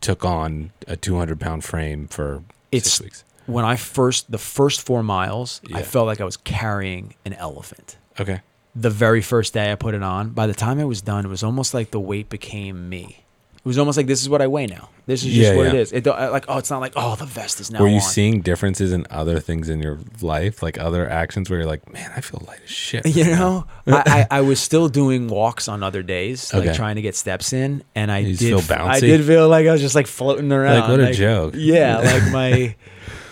took 0.00 0.24
on 0.24 0.70
a 0.86 0.96
two 0.96 1.16
hundred 1.16 1.40
pound 1.40 1.64
frame 1.64 2.08
for 2.08 2.42
It's- 2.72 2.92
six 2.92 3.02
weeks. 3.02 3.24
when 3.46 3.64
I 3.64 3.76
first, 3.76 4.30
the 4.30 4.38
first 4.38 4.80
four 4.82 5.02
miles, 5.02 5.60
I 5.72 5.82
felt 5.82 6.06
like 6.06 6.20
I 6.20 6.24
was 6.24 6.36
carrying 6.36 7.14
an 7.24 7.32
elephant. 7.34 7.96
Okay. 8.20 8.40
the 8.74 8.90
very 8.90 9.22
first 9.22 9.54
day 9.54 9.72
I 9.72 9.74
put 9.74 9.94
it 9.94 10.02
on, 10.02 10.30
by 10.30 10.46
the 10.46 10.52
time 10.52 10.78
I 10.78 10.84
was 10.84 11.00
done, 11.00 11.24
it 11.24 11.28
was 11.28 11.42
almost 11.42 11.72
like 11.72 11.92
the 11.92 12.00
weight 12.00 12.28
became 12.28 12.88
me. 12.90 13.24
Was 13.68 13.78
almost 13.78 13.96
like 13.96 14.06
this 14.06 14.22
is 14.22 14.28
what 14.28 14.40
I 14.40 14.46
weigh 14.46 14.66
now. 14.66 14.88
This 15.06 15.24
is 15.24 15.32
just 15.32 15.50
Yeah, 15.52 15.56
what 15.56 15.66
it 15.66 15.74
yeah. 15.74 15.80
is. 15.80 15.92
It 15.92 16.04
don't, 16.04 16.18
like 16.32 16.44
oh, 16.48 16.58
it's 16.58 16.70
not 16.70 16.80
like 16.80 16.92
oh 16.96 17.16
the 17.16 17.26
vest 17.26 17.60
is 17.60 17.70
now. 17.70 17.80
Were 17.80 17.88
you 17.88 17.96
on. 17.96 18.00
seeing 18.00 18.40
differences 18.40 18.92
in 18.92 19.06
other 19.10 19.40
things 19.40 19.68
in 19.68 19.80
your 19.80 19.98
life, 20.20 20.62
like 20.62 20.78
other 20.78 21.08
actions 21.08 21.50
where 21.50 21.58
you're 21.58 21.68
like, 21.68 21.92
man, 21.92 22.10
I 22.16 22.20
feel 22.20 22.42
light 22.46 22.60
as 22.64 22.70
shit. 22.70 23.04
right 23.04 23.14
You 23.16 23.24
now." 23.24 23.66
know, 23.86 23.96
I, 23.96 24.26
I, 24.30 24.38
I 24.38 24.40
was 24.42 24.60
still 24.60 24.88
doing 24.88 25.28
walks 25.28 25.68
on 25.68 25.82
other 25.82 26.02
days, 26.02 26.52
like 26.54 26.64
Okay. 26.64 26.74
trying 26.76 26.96
to 26.96 27.02
get 27.02 27.14
steps 27.16 27.52
in, 27.52 27.82
and 27.94 28.10
I 28.10 28.18
You 28.18 28.36
did. 28.36 28.70
I 28.70 29.00
did 29.00 29.24
feel 29.24 29.48
like 29.48 29.66
I 29.66 29.72
was 29.72 29.80
just 29.80 29.94
like 29.94 30.06
floating 30.06 30.52
around. 30.52 30.80
Like 30.80 30.88
what 30.90 31.00
a 31.00 31.12
joke. 31.12 31.54
Yeah, 31.56 31.98
like 32.04 32.30
my, 32.32 32.74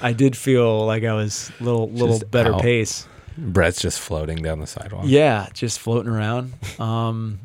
I 0.03 0.13
did 0.13 0.37
feel 0.37 0.85
like 0.87 1.05
I 1.05 1.15
was 1.15 1.51
a 1.61 1.65
little 1.65 1.89
little 1.91 2.19
Just 2.19 2.31
better 2.31 2.55
out. 2.55 2.61
pace. 2.63 3.07
Brett's 3.37 3.81
just 3.81 3.99
floating 3.99 4.43
down 4.43 4.61
the 4.61 4.67
sidewalk. 4.67 5.05
Yeah, 5.07 5.49
just 5.55 5.79
floating 5.81 6.11
around. 6.13 6.53
Um, 6.79 7.41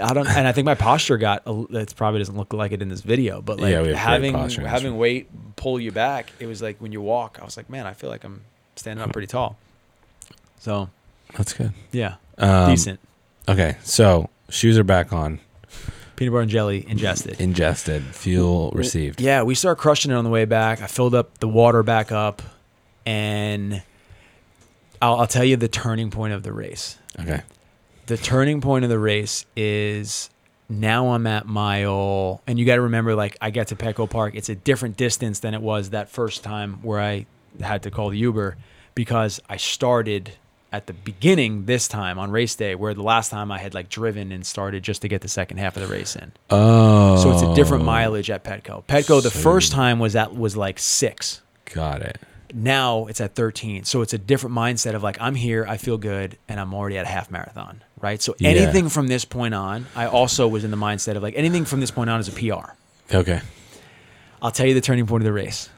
I 0.00 0.14
don't, 0.14 0.28
and 0.28 0.46
I 0.46 0.52
think 0.52 0.66
my 0.66 0.76
posture 0.76 1.16
got. 1.18 1.42
It 1.46 1.96
probably 1.96 2.20
doesn't 2.20 2.36
look 2.36 2.52
like 2.52 2.70
it 2.72 2.80
in 2.80 2.88
this 2.88 3.00
video, 3.00 3.42
but 3.42 3.58
like 3.58 3.72
Yeah, 3.72 3.82
we 3.82 3.88
have 3.88 3.94
great 3.94 3.96
having 3.96 4.32
posture 4.34 4.60
in 4.60 4.64
this 4.64 4.72
having 4.72 4.96
weight 4.98 5.28
pull 5.56 5.80
you 5.80 5.92
back, 5.92 6.32
it 6.38 6.46
was 6.46 6.62
like 6.62 6.80
when 6.80 6.92
you 6.92 7.00
walk, 7.00 7.38
I 7.40 7.44
was 7.44 7.56
like, 7.56 7.68
man, 7.68 7.86
I 7.86 7.92
feel 7.92 8.08
like 8.10 8.24
I'm 8.24 8.42
standing 8.76 9.02
up 9.02 9.12
pretty 9.12 9.26
tall. 9.26 9.56
So 10.58 10.90
That's 11.36 11.52
good. 11.52 11.72
yeah, 11.92 12.16
Um, 12.38 12.70
decent. 12.70 13.00
Okay, 13.48 13.76
so 13.82 14.30
shoes 14.48 14.78
are 14.78 14.84
back 14.84 15.12
on. 15.12 15.40
Peanut 16.16 16.32
butter 16.32 16.42
and 16.42 16.50
jelly 16.50 16.84
ingested. 16.88 17.40
Ingested, 17.40 18.02
fuel 18.02 18.70
received. 18.74 19.20
Yeah, 19.20 19.42
we 19.42 19.54
start 19.54 19.78
crushing 19.78 20.10
it 20.10 20.14
on 20.14 20.24
the 20.24 20.30
way 20.30 20.44
back. 20.44 20.82
I 20.82 20.86
filled 20.86 21.14
up 21.14 21.38
the 21.38 21.48
water 21.48 21.82
back 21.82 22.12
up, 22.12 22.42
and 23.06 23.82
I'll, 25.00 25.16
I'll 25.20 25.26
tell 25.26 25.44
you 25.44 25.56
the 25.56 25.68
turning 25.68 26.10
point 26.10 26.32
of 26.34 26.42
the 26.42 26.52
race. 26.52 26.98
Okay. 27.18 27.42
The 28.10 28.16
turning 28.16 28.60
point 28.60 28.82
of 28.82 28.90
the 28.90 28.98
race 28.98 29.46
is 29.54 30.30
now 30.68 31.12
I'm 31.12 31.28
at 31.28 31.46
mile, 31.46 32.42
and 32.44 32.58
you 32.58 32.64
got 32.64 32.74
to 32.74 32.80
remember, 32.80 33.14
like 33.14 33.36
I 33.40 33.50
get 33.50 33.68
to 33.68 33.76
Petco 33.76 34.10
Park, 34.10 34.34
it's 34.34 34.48
a 34.48 34.56
different 34.56 34.96
distance 34.96 35.38
than 35.38 35.54
it 35.54 35.62
was 35.62 35.90
that 35.90 36.08
first 36.08 36.42
time 36.42 36.82
where 36.82 36.98
I 36.98 37.26
had 37.60 37.84
to 37.84 37.92
call 37.92 38.08
the 38.08 38.18
Uber 38.18 38.56
because 38.96 39.38
I 39.48 39.58
started 39.58 40.32
at 40.72 40.88
the 40.88 40.92
beginning 40.92 41.66
this 41.66 41.86
time 41.86 42.18
on 42.18 42.32
race 42.32 42.56
day, 42.56 42.74
where 42.74 42.94
the 42.94 43.02
last 43.04 43.30
time 43.30 43.52
I 43.52 43.60
had 43.60 43.74
like 43.74 43.88
driven 43.88 44.32
and 44.32 44.44
started 44.44 44.82
just 44.82 45.02
to 45.02 45.08
get 45.08 45.20
the 45.20 45.28
second 45.28 45.58
half 45.58 45.76
of 45.76 45.88
the 45.88 45.94
race 45.94 46.16
in. 46.16 46.32
Oh. 46.50 47.16
So 47.22 47.30
it's 47.30 47.42
a 47.42 47.54
different 47.54 47.84
oh. 47.84 47.86
mileage 47.86 48.28
at 48.28 48.42
Petco. 48.42 48.82
Petco, 48.86 49.22
the 49.22 49.30
So 49.30 49.38
first 49.38 49.70
time 49.70 50.00
was 50.00 50.14
that 50.14 50.34
was 50.34 50.56
like 50.56 50.80
six. 50.80 51.42
Got 51.66 52.02
it. 52.02 52.18
Now 52.54 53.06
it's 53.06 53.20
at 53.20 53.34
13. 53.34 53.84
So 53.84 54.02
it's 54.02 54.12
a 54.12 54.18
different 54.18 54.54
mindset 54.56 54.94
of 54.94 55.02
like, 55.02 55.16
I'm 55.20 55.34
here, 55.34 55.64
I 55.68 55.76
feel 55.76 55.98
good, 55.98 56.36
and 56.48 56.58
I'm 56.60 56.74
already 56.74 56.98
at 56.98 57.04
a 57.04 57.08
half 57.08 57.30
marathon, 57.30 57.82
right? 58.00 58.20
So 58.20 58.34
Yeah. 58.38 58.50
anything 58.50 58.88
from 58.88 59.06
this 59.08 59.24
point 59.24 59.54
on, 59.54 59.86
I 59.94 60.06
also 60.06 60.48
was 60.48 60.64
in 60.64 60.70
the 60.70 60.76
mindset 60.76 61.16
of 61.16 61.22
like, 61.22 61.34
anything 61.36 61.64
from 61.64 61.80
this 61.80 61.90
point 61.90 62.10
on 62.10 62.20
is 62.20 62.28
a 62.28 62.32
PR. 62.32 62.72
Okay. 63.14 63.40
I'll 64.42 64.50
tell 64.50 64.66
you 64.66 64.74
the 64.74 64.80
turning 64.80 65.06
point 65.06 65.22
of 65.22 65.26
the 65.26 65.32
race. 65.32 65.68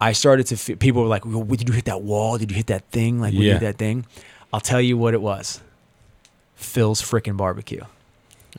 I 0.00 0.12
started 0.12 0.46
to 0.48 0.56
feel, 0.56 0.76
people 0.76 1.02
were 1.02 1.08
like, 1.08 1.24
well, 1.24 1.44
did 1.44 1.68
you 1.68 1.74
hit 1.74 1.86
that 1.86 2.02
wall? 2.02 2.36
Did 2.38 2.50
you 2.50 2.56
hit 2.56 2.66
that 2.66 2.90
thing? 2.90 3.20
Like, 3.20 3.32
you 3.32 3.40
Yeah. 3.42 3.52
hit 3.54 3.60
that 3.60 3.78
thing? 3.78 4.06
I'll 4.52 4.60
tell 4.60 4.80
you 4.80 4.96
what 4.98 5.14
it 5.14 5.22
was 5.22 5.60
Phil's 6.54 7.00
freaking 7.02 7.36
barbecue. 7.36 7.82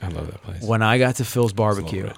I 0.02 0.08
love 0.10 0.28
that 0.28 0.42
place. 0.44 0.62
When 0.62 0.82
I 0.82 0.98
got 0.98 1.16
to 1.18 1.26
Phil's 1.26 1.54
barbecue. 1.54 2.10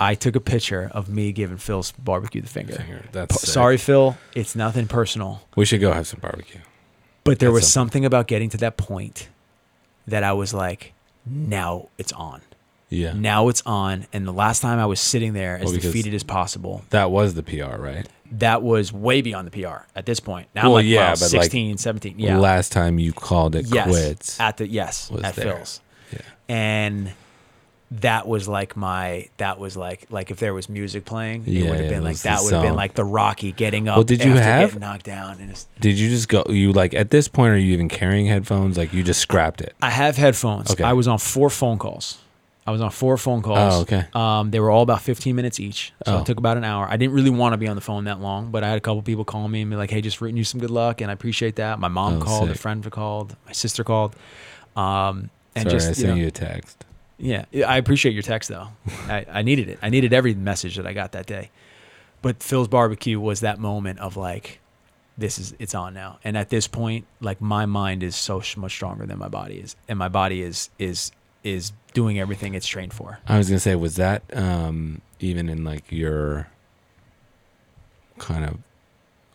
I 0.00 0.14
took 0.14 0.36
a 0.36 0.40
picture 0.40 0.88
of 0.92 1.08
me 1.08 1.32
giving 1.32 1.56
Phil's 1.56 1.92
barbecue 1.92 2.40
the 2.40 2.48
finger. 2.48 2.74
Finger. 2.74 3.00
P- 3.02 3.08
That's 3.12 3.40
sick. 3.40 3.50
Sorry, 3.50 3.76
Phil. 3.76 4.16
It's 4.34 4.54
nothing 4.54 4.86
personal. 4.86 5.42
We 5.56 5.64
should 5.64 5.80
go 5.80 5.92
have 5.92 6.06
some 6.06 6.20
barbecue. 6.20 6.60
But 7.24 7.40
there 7.40 7.50
That's 7.50 7.64
was 7.64 7.72
something 7.72 8.04
about 8.04 8.26
getting 8.28 8.48
to 8.50 8.56
that 8.58 8.76
point 8.76 9.28
that 10.06 10.22
I 10.22 10.32
was 10.32 10.54
like, 10.54 10.92
now 11.26 11.88
it's 11.98 12.12
on. 12.12 12.40
Yeah. 12.90 13.12
Now 13.12 13.48
it's 13.48 13.62
on. 13.66 14.06
And 14.12 14.26
the 14.26 14.32
last 14.32 14.60
time 14.62 14.78
I 14.78 14.86
was 14.86 15.00
sitting 15.00 15.32
there 15.34 15.56
as 15.56 15.64
Well, 15.64 15.72
because- 15.74 15.92
defeated 15.92 16.14
as 16.14 16.22
possible, 16.22 16.84
That 16.90 17.10
was 17.10 17.34
the 17.34 17.42
PR, 17.42 17.76
right? 17.76 18.08
that 18.30 18.62
was 18.62 18.92
way 18.92 19.20
beyond 19.22 19.50
the 19.50 19.62
PR 19.62 19.86
at 19.96 20.06
this 20.06 20.20
point. 20.20 20.48
Now 20.54 20.62
Well, 20.64 20.70
I'm 20.78 20.84
like, 20.84 20.86
yeah, 20.86 21.08
wow, 21.08 21.14
but, 21.14 21.20
like, 21.22 21.30
16, 21.42 21.76
17. 21.78 22.18
Yeah. 22.18 22.38
Last 22.38 22.72
time 22.72 22.98
you 22.98 23.12
called 23.12 23.54
it 23.56 23.66
yes. 23.66 23.88
quits. 23.88 24.40
At 24.40 24.58
the, 24.58 24.68
yes, 24.68 25.10
was 25.10 25.22
at 25.24 25.34
there. 25.34 25.56
Phil's. 25.56 25.80
Yeah. 26.12 26.18
And 26.48 27.12
that 27.90 28.28
was 28.28 28.46
like 28.48 28.76
my, 28.76 29.28
that 29.38 29.58
was 29.58 29.76
like, 29.76 30.06
like 30.10 30.30
if 30.30 30.38
there 30.38 30.52
was 30.52 30.68
music 30.68 31.04
playing, 31.06 31.42
it 31.46 31.52
Yeah, 31.52 31.70
would 31.70 31.76
have 31.80 31.84
yeah, 31.86 31.90
been 31.96 32.04
like, 32.04 32.18
that 32.18 32.42
would 32.42 32.52
have 32.52 32.62
been 32.62 32.76
like 32.76 32.94
the 32.94 33.04
Rocky 33.04 33.52
getting 33.52 33.88
up. 33.88 33.96
Well, 33.96 34.04
did 34.04 34.22
you 34.22 34.32
after 34.32 34.42
have- 34.42 34.78
knocked 34.80 35.04
down? 35.06 35.38
And 35.40 35.50
it's, 35.50 35.66
Did 35.80 35.98
you 35.98 36.10
just 36.10 36.28
go? 36.28 36.44
You 36.48 36.72
like 36.72 36.92
at 36.94 37.10
this 37.10 37.28
point? 37.28 37.52
Are 37.54 37.58
you 37.58 37.72
even 37.72 37.88
carrying 37.88 38.26
headphones? 38.26 38.76
Like 38.76 38.92
you 38.92 39.02
just 39.02 39.20
scrapped 39.20 39.60
it? 39.62 39.74
I 39.80 39.90
have 39.90 40.16
headphones. 40.16 40.70
Okay. 40.70 40.84
I 40.84 40.92
was 40.92 41.08
on 41.08 41.18
four 41.18 41.48
phone 41.48 41.78
calls. 41.78 42.18
I 42.66 42.70
was 42.70 42.82
on 42.82 42.90
four 42.90 43.16
phone 43.16 43.40
calls. 43.40 43.76
Oh, 43.76 43.80
okay. 43.80 44.04
Um, 44.12 44.50
they 44.50 44.60
were 44.60 44.68
all 44.70 44.82
about 44.82 45.00
15 45.00 45.34
minutes 45.34 45.58
each, 45.58 45.94
so 46.04 46.16
Oh. 46.16 46.20
it 46.20 46.26
took 46.26 46.36
about 46.36 46.58
an 46.58 46.64
hour. 46.64 46.86
I 46.86 46.98
didn't 46.98 47.14
really 47.14 47.30
want 47.30 47.54
to 47.54 47.56
be 47.56 47.66
on 47.66 47.76
the 47.76 47.80
phone 47.80 48.04
that 48.04 48.20
long, 48.20 48.50
but 48.50 48.62
I 48.62 48.68
had 48.68 48.76
a 48.76 48.80
couple 48.82 49.00
people 49.00 49.24
call 49.24 49.48
me 49.48 49.62
and 49.62 49.70
be 49.70 49.76
like, 49.78 49.90
"Hey, 49.90 50.02
just 50.02 50.20
written 50.20 50.36
you 50.36 50.44
some 50.44 50.60
good 50.60 50.68
luck," 50.70 51.00
and 51.00 51.10
I 51.10 51.14
appreciate 51.14 51.56
that. 51.56 51.78
My 51.78 51.88
mom 51.88 52.18
Oh, 52.20 52.24
called, 52.26 52.50
a 52.50 52.54
friend 52.54 52.84
called, 52.90 53.34
my 53.46 53.52
sister 53.52 53.82
called, 53.84 54.14
um, 54.76 55.30
and 55.56 55.62
Sorry, 55.62 55.70
just 55.70 55.86
I 55.86 55.88
you 55.88 55.94
sent 55.94 56.08
know, 56.08 56.14
you 56.16 56.26
a 56.26 56.30
text. 56.30 56.84
Yeah, 57.18 57.44
I 57.66 57.76
appreciate 57.76 58.12
your 58.12 58.22
text 58.22 58.48
though. 58.48 58.68
I, 59.08 59.26
I 59.30 59.42
needed 59.42 59.68
it. 59.68 59.78
I 59.82 59.90
needed 59.90 60.12
every 60.12 60.34
message 60.34 60.76
that 60.76 60.86
I 60.86 60.92
got 60.92 61.12
that 61.12 61.26
day. 61.26 61.50
But 62.22 62.42
Phil's 62.42 62.68
barbecue 62.68 63.20
was 63.20 63.40
that 63.40 63.58
moment 63.58 63.98
of 64.00 64.16
like, 64.16 64.60
this 65.16 65.38
is 65.38 65.54
it's 65.58 65.74
on 65.74 65.94
now. 65.94 66.18
And 66.24 66.36
at 66.36 66.48
this 66.48 66.68
point, 66.68 67.06
like 67.20 67.40
my 67.40 67.66
mind 67.66 68.02
is 68.02 68.14
so 68.14 68.42
much 68.56 68.72
stronger 68.72 69.04
than 69.04 69.18
my 69.18 69.28
body 69.28 69.56
is, 69.56 69.74
and 69.88 69.98
my 69.98 70.08
body 70.08 70.42
is 70.42 70.70
is 70.78 71.10
is 71.42 71.72
doing 71.92 72.18
everything 72.20 72.54
it's 72.54 72.66
trained 72.66 72.92
for. 72.92 73.18
I 73.26 73.38
was 73.38 73.48
gonna 73.48 73.58
say, 73.58 73.74
was 73.74 73.96
that 73.96 74.22
um, 74.32 75.00
even 75.18 75.48
in 75.48 75.64
like 75.64 75.90
your 75.90 76.48
kind 78.18 78.44
of 78.44 78.58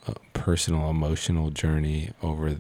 uh, 0.07 0.19
personal 0.33 0.89
emotional 0.89 1.49
journey 1.49 2.11
over 2.21 2.57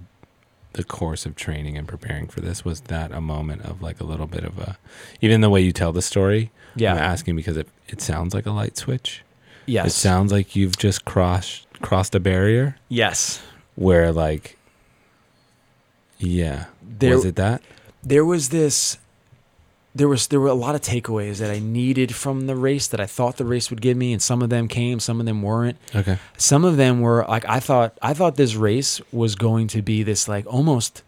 the 0.73 0.83
course 0.83 1.25
of 1.25 1.35
training 1.35 1.77
and 1.77 1.87
preparing 1.87 2.27
for 2.27 2.41
this? 2.41 2.63
Was 2.65 2.81
that 2.81 3.11
a 3.11 3.21
moment 3.21 3.63
of 3.63 3.81
like 3.81 3.99
a 3.99 4.03
little 4.03 4.27
bit 4.27 4.43
of 4.43 4.57
a, 4.59 4.77
even 5.21 5.41
the 5.41 5.49
way 5.49 5.61
you 5.61 5.71
tell 5.71 5.91
the 5.91 6.01
story? 6.01 6.51
Yeah. 6.75 6.93
I'm 6.93 6.99
asking 6.99 7.35
because 7.35 7.57
it 7.57 7.67
it 7.87 8.01
sounds 8.01 8.33
like 8.33 8.45
a 8.45 8.51
light 8.51 8.77
switch. 8.77 9.23
Yes. 9.65 9.87
It 9.87 9.91
sounds 9.91 10.31
like 10.31 10.55
you've 10.55 10.77
just 10.77 11.05
crossed 11.05 11.67
crossed 11.81 12.15
a 12.15 12.19
barrier 12.19 12.77
yes. 12.89 13.41
where 13.75 14.11
like, 14.11 14.57
yeah, 16.19 16.65
There 16.81 17.15
was 17.15 17.25
it 17.25 17.35
that? 17.35 17.61
there 18.03 18.25
was 18.25 18.49
this 18.49 18.97
there 19.95 20.07
was 20.07 20.27
there 20.27 20.39
were 20.39 20.47
a 20.47 20.53
lot 20.55 20.73
of 20.75 20.81
takeaways 20.81 21.37
that 21.37 21.51
I 21.51 21.59
needed 21.59 22.15
from 22.15 22.47
the 22.47 22.55
race 22.55 22.87
that 22.87 22.99
I 22.99 23.05
thought 23.05 23.37
the 23.37 23.45
race 23.45 23.69
would 23.69 23.81
give 23.81 23.95
me 23.95 24.11
and 24.13 24.21
some 24.21 24.41
of 24.41 24.49
them 24.49 24.67
came 24.67 24.99
some 24.99 25.19
of 25.19 25.25
them 25.25 25.41
weren't 25.43 25.77
Okay. 25.93 26.17
some 26.37 26.65
of 26.65 26.77
them 26.77 26.99
were 27.01 27.25
like 27.29 27.45
I 27.47 27.59
thought 27.59 27.97
I 28.01 28.13
thought 28.13 28.35
this 28.35 28.55
race 28.55 28.99
was 29.11 29.35
going 29.35 29.67
to 29.67 29.81
be 29.81 30.01
this 30.03 30.27
like 30.27 30.45
almost 30.47 31.03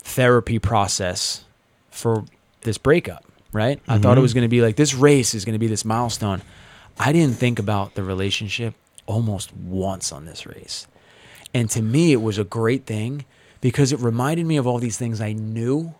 therapy 0.00 0.58
process 0.58 1.44
for 1.90 2.24
this 2.62 2.78
breakup, 2.78 3.24
right? 3.52 3.80
I 3.88 3.98
thought 3.98 4.16
it 4.16 4.20
Mhm. 4.20 4.22
was 4.22 4.34
going 4.34 4.42
to 4.42 4.48
be 4.48 4.60
like 4.60 4.76
this 4.76 4.94
race 4.94 5.34
is 5.34 5.44
going 5.44 5.54
to 5.54 5.58
be 5.58 5.66
this 5.66 5.84
milestone. 5.84 6.42
I 6.98 7.12
didn't 7.12 7.36
think 7.36 7.58
about 7.58 7.94
the 7.94 8.02
relationship 8.02 8.74
almost 9.06 9.54
once 9.54 10.12
on 10.12 10.24
this 10.24 10.46
race. 10.46 10.86
And 11.52 11.70
to 11.70 11.82
me 11.82 12.12
it 12.12 12.22
was 12.22 12.38
a 12.38 12.44
great 12.44 12.86
thing 12.86 13.24
because 13.60 13.92
it 13.92 14.00
reminded 14.00 14.46
me 14.46 14.56
of 14.56 14.66
all 14.66 14.78
these 14.78 14.96
things 14.96 15.20
I 15.20 15.32
knew 15.32 15.94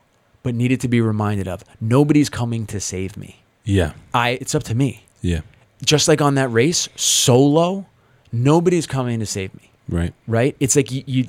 but 0.45 0.55
needed 0.55 0.81
to 0.83 0.89
be 0.89 1.01
reminded 1.01 1.49
of. 1.49 1.65
Nobody's 1.81 2.29
coming 2.31 2.67
to 2.67 2.79
save 2.79 3.17
me. 3.17 3.43
Yeah. 3.65 3.95
I 4.13 4.31
it's 4.41 4.55
up 4.55 4.63
to 4.65 4.75
me 4.77 5.05
Yeah. 5.23 5.41
just 5.85 6.07
like 6.07 6.21
on 6.21 6.37
that 6.37 6.49
race, 6.53 6.89
solo, 6.95 7.87
nobody's 8.31 8.87
coming 8.87 9.19
to 9.21 9.27
save 9.27 9.53
me, 9.55 9.71
Right. 9.89 10.13
right? 10.29 10.55
It's 10.61 10.77
like 10.77 10.93
you, 10.93 11.03
you 11.07 11.27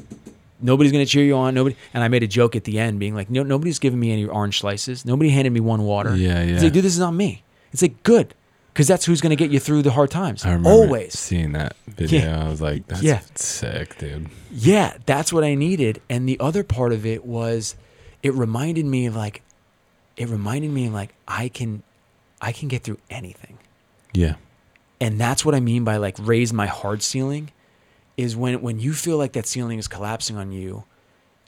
nobody's 0.62 0.92
going 0.92 1.06
to 1.06 1.10
cheer 1.12 1.24
you 1.24 1.36
on. 1.36 1.54
Nobody. 1.54 1.76
And 1.94 2.04
I 2.04 2.08
made 2.08 2.24
a 2.24 2.28
joke 2.28 2.56
at 2.56 2.64
the 2.66 2.78
end, 2.80 3.00
being 3.00 3.14
like, 3.16 3.30
no, 3.30 3.44
nobody's 3.44 3.80
giving 3.80 4.00
me 4.00 4.12
any 4.12 4.26
orange 4.26 4.60
slices. 4.60 5.06
Nobody 5.06 5.30
handed 5.30 5.52
me 5.54 5.60
one 5.60 5.84
water. 5.84 6.16
Yeah. 6.16 6.44
Yeah. 6.44 6.54
It's 6.56 6.64
like, 6.64 6.74
dude, 6.74 6.84
this 6.84 6.94
is 6.94 7.00
not 7.00 7.12
me. 7.14 7.44
It's 7.72 7.82
like 7.82 8.02
good, 8.04 8.34
because 8.74 8.88
that's 8.88 9.06
who's 9.06 9.22
going 9.22 9.32
to 9.32 9.36
get 9.36 9.52
you 9.52 9.60
through 9.60 9.82
the 9.84 9.92
hard 9.92 10.12
times. 10.12 10.44
I 10.46 10.50
remember 10.50 10.70
Always. 10.72 11.18
seeing 11.18 11.52
that 11.54 11.76
video. 11.88 12.32
I 12.46 12.50
was 12.50 12.62
like, 12.62 12.88
that's 12.88 13.02
Yeah. 13.04 13.20
sick, 13.36 13.98
dude. 13.98 14.28
Yeah, 14.52 14.94
that's 15.06 15.32
what 15.34 15.44
I 15.44 15.56
needed. 15.56 16.02
And 16.10 16.28
the 16.28 16.40
other 16.40 16.64
part 16.64 16.92
of 16.94 17.06
it 17.06 17.26
was, 17.26 17.76
it 18.26 18.34
reminded 18.34 18.86
me 18.86 19.06
of 19.06 19.16
like, 19.16 19.42
it 20.18 20.28
reminded 20.30 20.72
me 20.72 20.88
of 20.88 20.94
like 20.94 21.14
I 21.28 21.48
can, 21.50 21.84
I 22.42 22.52
can 22.52 22.68
get 22.68 22.84
through 22.84 23.00
anything. 23.10 23.58
Yeah. 24.14 24.36
and 25.02 25.20
that's 25.20 25.44
what 25.46 25.54
I 25.56 25.60
mean 25.60 25.84
by 25.84 25.98
like 25.98 26.16
raise 26.20 26.52
my 26.54 26.68
hard 26.68 27.04
ceiling 27.04 27.52
is 28.18 28.34
when 28.36 28.62
when 28.62 28.80
you 28.80 28.94
feel 28.94 29.18
like 29.18 29.34
that 29.34 29.46
ceiling 29.46 29.78
is 29.78 29.90
collapsing 29.90 30.38
on 30.38 30.54
you 30.54 30.86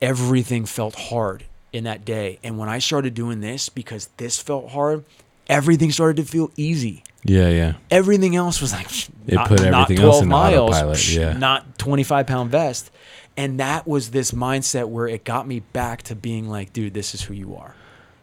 everything 0.01 0.65
felt 0.65 0.95
hard 0.95 1.45
in 1.71 1.86
that 1.86 2.03
day 2.03 2.39
and 2.43 2.57
when 2.57 2.67
I 2.67 2.80
started 2.80 3.13
doing 3.13 3.39
this 3.39 3.69
because 3.69 4.09
this 4.17 4.38
felt 4.41 4.71
hard 4.71 5.05
everything 5.47 5.91
started 5.91 6.17
to 6.17 6.30
feel 6.30 6.51
easy 6.57 7.03
Yeah. 7.23 7.49
Yeah. 7.49 7.73
everything 7.89 8.36
else 8.36 8.59
was 8.59 8.73
like 8.73 8.88
It 9.28 9.36
not, 9.36 9.47
put 9.47 9.61
not 9.61 9.84
everything 9.89 10.03
else 10.03 10.15
12 10.19 10.23
in 10.23 10.30
miles 10.30 10.75
autopilot, 10.75 11.09
yeah. 11.13 11.34
not 11.38 11.80
25 11.80 12.28
pound 12.28 12.51
vest 12.51 12.91
and 13.38 13.60
that 13.60 13.88
was 13.88 14.12
this 14.12 14.32
mindset 14.32 14.90
where 14.90 15.08
it 15.08 15.24
got 15.24 15.48
me 15.48 15.60
back 15.62 16.02
to 16.04 16.16
being 16.16 16.50
like 16.50 16.74
dude 16.74 16.94
this 16.94 17.14
is 17.14 17.22
who 17.22 17.34
you 17.34 17.56
are 17.56 17.76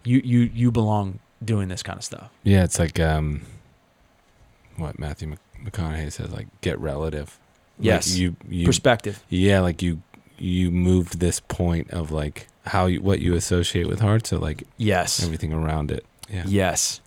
you 0.05 0.21
you 0.25 0.41
you 0.53 0.71
belong 0.71 1.19
doing 1.45 1.69
this 1.69 1.83
kind 1.83 1.99
of 1.99 2.05
stuff. 2.05 2.31
Yeah, 2.43 2.65
it's 2.65 2.79
like 2.79 2.99
um, 3.01 3.43
what 4.77 4.99
Matthew 4.99 5.37
McConaughey 5.63 6.11
says, 6.13 6.31
like 6.31 6.47
get 6.61 6.79
relative. 6.79 7.39
Like, 7.79 7.87
Yes. 7.87 8.17
you 8.17 8.37
you 8.49 8.65
Perspective. 8.67 9.23
yeah, 9.29 9.61
like 9.61 9.83
you 9.83 10.03
you 10.39 10.71
moved 10.71 11.21
this 11.21 11.41
point 11.41 11.91
of 11.91 12.11
like 12.11 12.47
how 12.67 12.87
you 12.87 13.01
what 13.03 13.21
you 13.21 13.35
associate 13.35 13.87
with 13.87 14.01
heart, 14.01 14.27
so 14.27 14.39
like 14.39 14.65
Yes. 14.77 15.23
everything 15.23 15.53
around 15.53 15.91
it. 15.91 16.05
Yeah, 16.31 16.45
Yes. 16.47 17.01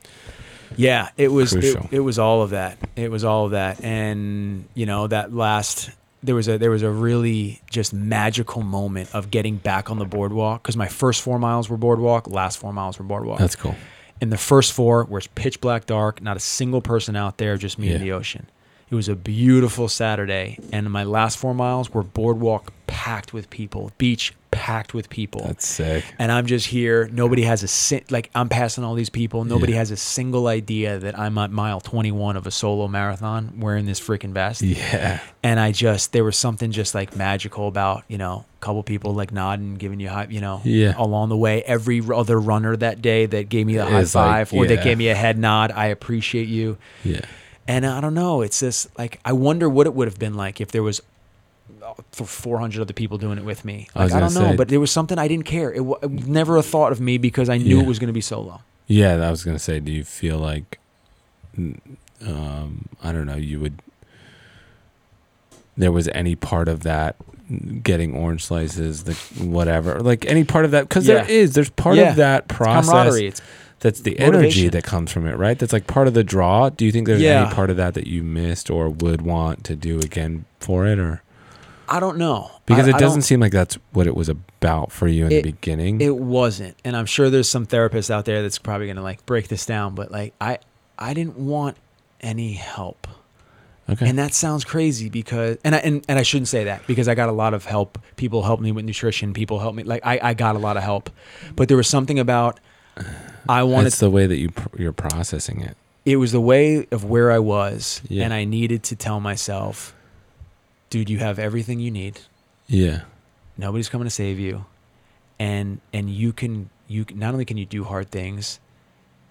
Yeah, 0.75 1.09
it 1.17 1.29
was 1.31 1.53
it, 1.53 1.77
it 1.91 1.99
was 2.01 2.19
all 2.19 2.41
of 2.41 2.49
that. 2.51 2.77
It 2.95 3.09
was 3.09 3.23
all 3.23 3.45
of 3.45 3.51
that. 3.51 3.81
And 3.83 4.67
you 4.75 4.85
know, 4.85 5.07
that 5.07 5.33
last 5.33 5.89
there 6.23 6.35
was 6.35 6.47
a 6.47 6.57
there 6.57 6.71
was 6.71 6.81
a 6.83 6.89
really 6.89 7.61
just 7.69 7.93
magical 7.93 8.63
moment 8.63 9.13
of 9.13 9.29
getting 9.31 9.57
back 9.57 9.89
on 9.91 9.99
the 9.99 10.05
boardwalk 10.05 10.63
cuz 10.63 10.75
my 10.75 10.87
first 10.87 11.21
4 11.21 11.37
miles 11.39 11.69
were 11.69 11.77
boardwalk, 11.77 12.27
last 12.27 12.57
4 12.57 12.73
miles 12.73 12.97
were 12.99 13.05
boardwalk. 13.05 13.39
that's 13.39 13.55
cool. 13.55 13.75
In 14.19 14.29
the 14.31 14.37
first 14.37 14.73
4 14.73 15.03
where 15.05 15.19
it's 15.19 15.27
pitch 15.35 15.61
black 15.61 15.85
dark, 15.85 16.21
not 16.21 16.35
a 16.35 16.39
single 16.39 16.81
person 16.81 17.15
out 17.15 17.37
there, 17.37 17.55
just 17.57 17.77
me 17.77 17.87
and 17.89 17.99
Yeah. 17.99 18.05
the 18.05 18.11
ocean. 18.13 18.47
It 18.89 18.95
was 18.95 19.09
a 19.09 19.15
beautiful 19.15 19.89
Saturday, 19.89 20.59
and 20.71 20.89
my 20.89 21.03
last 21.03 21.37
4 21.37 21.53
miles 21.53 21.93
were 21.93 22.03
boardwalk 22.03 22.71
packed 22.87 23.33
with 23.33 23.49
people, 23.49 23.91
beach 23.97 24.33
packed 24.49 24.93
with 24.93 25.09
people 25.09 25.43
That's 25.45 25.67
sick. 25.67 26.05
and 26.17 26.31
I'm 26.31 26.45
just 26.45 26.67
here. 26.67 27.09
Nobody 27.11 27.43
has 27.43 27.63
a 27.63 27.67
si- 27.67 28.05
like 28.09 28.29
I'm 28.33 28.47
passing 28.47 28.85
all 28.85 28.95
these 28.95 29.09
people. 29.09 29.43
Nobody 29.43 29.73
Yeah. 29.73 29.79
has 29.79 29.91
a 29.91 29.97
single 29.97 30.47
idea 30.47 30.97
that 30.99 31.19
I'm 31.19 31.37
at 31.37 31.51
mile 31.51 31.81
21 31.81 32.37
of 32.37 32.47
a 32.47 32.51
solo 32.51 32.87
marathon 32.87 33.59
wearing 33.59 33.85
this 33.85 33.99
freaking 33.99 34.31
vest. 34.31 34.61
Yeah, 34.61 35.19
And 35.43 35.59
I 35.59 35.73
just 35.73 36.13
there 36.13 36.23
was 36.23 36.37
something 36.37 36.71
just 36.71 36.95
like 36.95 37.13
magical 37.15 37.67
about 37.67 38.05
you 38.07 38.17
know 38.17 38.45
a 38.61 38.65
couple 38.65 38.81
people 38.83 39.13
like 39.13 39.33
nodding, 39.33 39.75
giving 39.75 39.99
you 39.99 40.07
high 40.07 40.27
you 40.29 40.39
know 40.39 40.61
Yeah. 40.63 40.93
along 40.97 41.27
the 41.27 41.37
way. 41.37 41.61
Every 41.63 42.01
other 42.15 42.39
runner 42.39 42.75
that 42.77 43.01
day 43.01 43.25
that 43.25 43.49
gave 43.49 43.67
me 43.67 43.75
a 43.75 43.85
high 43.85 43.99
It's 43.99 44.15
like, 44.15 44.49
five 44.49 44.53
or 44.53 44.65
that 44.65 44.81
gave 44.81 44.97
me 44.97 45.09
a 45.09 45.15
head 45.15 45.37
nod, 45.37 45.71
I 45.75 45.87
appreciate 45.87 46.47
you. 46.47 46.77
yeah, 47.03 47.19
And 47.67 47.85
I 47.85 47.99
don't 48.01 48.13
know. 48.13 48.41
It's 48.41 48.59
just 48.61 48.97
like 48.97 49.19
I 49.25 49.33
wonder 49.33 49.67
what 49.69 49.87
it 49.87 49.93
would 49.93 50.07
have 50.07 50.17
been 50.19 50.35
like 50.35 50.61
if 50.61 50.71
there 50.71 50.83
was 50.83 51.01
uh, 51.83 51.93
th- 52.13 52.29
400 52.29 52.81
other 52.81 52.93
people 52.93 53.17
doing 53.17 53.37
it 53.37 53.43
with 53.43 53.65
me. 53.65 53.87
I 53.95 54.03
Like 54.03 54.11
I, 54.13 54.19
gonna 54.19 54.33
don't 54.33 54.43
know, 54.43 54.49
say- 54.51 54.55
but 54.55 54.67
there 54.69 54.79
was 54.79 54.91
something 54.91 55.17
I 55.19 55.27
didn't 55.27 55.45
care. 55.45 55.71
It, 55.71 55.77
w- 55.77 55.97
it 56.01 56.09
was 56.11 56.27
never 56.27 56.55
a 56.57 56.63
thought 56.63 56.91
of 56.91 57.01
me 57.01 57.17
because 57.17 57.49
I 57.49 57.57
knew 57.57 57.77
Yeah. 57.77 57.83
it 57.83 57.87
was 57.87 57.99
going 57.99 58.07
to 58.07 58.13
be 58.13 58.21
solo. 58.21 58.61
yeah. 58.87 59.15
I 59.15 59.29
was 59.29 59.43
gonna 59.43 59.59
say, 59.59 59.79
do 59.81 59.91
you 59.91 60.03
feel 60.05 60.37
like, 60.37 60.79
um, 61.57 62.87
I 63.03 63.11
don't 63.11 63.25
know, 63.25 63.35
you 63.35 63.59
would. 63.59 63.81
There 65.75 65.91
was 65.91 66.07
any 66.09 66.35
part 66.35 66.67
of 66.67 66.83
that 66.83 67.15
getting 67.83 68.15
orange 68.15 68.43
slices, 68.45 69.03
the 69.03 69.13
whatever, 69.43 69.99
like 70.01 70.25
any 70.25 70.43
part 70.43 70.65
of 70.65 70.71
that, 70.71 70.87
because 70.89 71.07
Yeah. 71.07 71.15
there 71.23 71.29
is, 71.31 71.53
there's 71.53 71.69
part 71.69 71.97
Yeah. 71.97 72.09
of 72.11 72.15
that 72.17 72.47
process. 72.47 72.89
Camaraderie. 72.89 73.27
It's 73.27 73.41
that's 73.87 74.01
the 74.01 74.19
energy 74.19 74.67
that 74.67 74.83
comes 74.83 75.11
from 75.11 75.25
it, 75.25 75.35
right? 75.37 75.57
That's 75.57 75.71
like 75.73 75.87
part 75.87 76.07
of 76.07 76.13
the 76.13 76.23
draw. 76.23 76.69
Do 76.69 76.85
you 76.85 76.91
think 76.91 77.07
there's 77.07 77.21
Yeah. 77.21 77.45
any 77.45 77.53
part 77.55 77.69
of 77.69 77.77
that 77.77 77.93
that 77.93 78.05
you 78.07 78.21
missed 78.23 78.69
or 78.69 78.89
would 78.89 79.21
want 79.21 79.63
to 79.65 79.75
do 79.75 79.99
again 79.99 80.43
for 80.59 80.85
it, 80.85 80.99
or 80.99 81.21
I 81.89 81.99
don't 82.01 82.17
know 82.17 82.51
because 82.65 82.87
I- 82.87 82.91
it 82.91 82.99
doesn't 82.99 83.21
seem 83.21 83.39
like 83.39 83.53
that's 83.53 83.77
what 83.93 84.07
it 84.07 84.15
was 84.15 84.27
about 84.29 84.91
for 84.91 85.07
you 85.07 85.25
in 85.25 85.31
It- 85.31 85.43
the 85.43 85.51
beginning? 85.51 86.01
It 86.01 86.17
wasn't, 86.17 86.75
and 86.83 86.97
I'm 86.97 87.05
sure 87.05 87.29
there's 87.29 87.49
some 87.49 87.65
therapist 87.65 88.11
out 88.11 88.25
there 88.25 88.41
that's 88.41 88.57
probably 88.57 88.87
going 88.87 88.97
to 88.97 89.01
like 89.03 89.25
break 89.25 89.47
this 89.47 89.65
down. 89.65 89.95
But 89.95 90.11
like 90.11 90.33
I, 90.41 90.57
I 90.99 91.13
didn't 91.13 91.37
want 91.37 91.77
any 92.19 92.53
help. 92.53 93.07
okay, 93.89 94.09
And 94.09 94.19
that 94.19 94.33
sounds 94.33 94.65
crazy 94.65 95.07
because, 95.07 95.57
and 95.63 95.73
I, 95.75 95.77
and, 95.77 96.03
and 96.09 96.19
I 96.19 96.23
shouldn't 96.23 96.49
say 96.49 96.65
that 96.65 96.85
because 96.87 97.07
I 97.07 97.15
got 97.15 97.29
a 97.29 97.37
lot 97.43 97.53
of 97.53 97.63
help. 97.63 97.97
People 98.17 98.43
helped 98.43 98.61
me 98.61 98.73
with 98.73 98.83
nutrition. 98.83 99.31
People 99.33 99.59
helped 99.59 99.77
me. 99.77 99.83
Like 99.83 100.05
I, 100.05 100.19
I 100.21 100.33
got 100.33 100.57
a 100.57 100.59
lot 100.59 100.75
of 100.75 100.83
help, 100.83 101.09
but 101.55 101.69
there 101.69 101.77
was 101.77 101.87
something 101.87 102.19
about 102.19 102.59
I 103.49 103.63
wanted. 103.63 103.87
it's 103.87 103.99
the 103.99 104.09
way 104.09 104.27
that 104.27 104.37
you 104.37 104.49
pr- 104.51 104.81
you're 104.81 104.93
processing 104.93 105.61
it. 105.61 105.75
it 106.05 106.17
was 106.17 106.31
the 106.31 106.41
way 106.41 106.87
of 106.91 107.03
where 107.03 107.31
I 107.31 107.39
was, 107.39 108.01
Yeah. 108.07 108.23
and 108.25 108.33
I 108.33 108.43
needed 108.45 108.83
to 108.83 108.95
tell 108.95 109.19
myself, 109.19 109.93
dude, 110.89 111.09
you 111.09 111.19
have 111.19 111.37
everything 111.39 111.79
you 111.79 111.91
need. 111.91 112.19
Yeah, 112.67 113.01
Nobody's 113.57 113.89
coming 113.89 114.05
to 114.05 114.09
save 114.11 114.39
you, 114.39 114.65
and 115.39 115.79
and 115.93 116.09
you 116.09 116.33
can 116.33 116.69
you 116.87 117.05
can, 117.05 117.19
not 117.19 117.33
only 117.33 117.45
can 117.45 117.57
you 117.57 117.65
do 117.65 117.83
hard 117.83 118.11
things, 118.11 118.59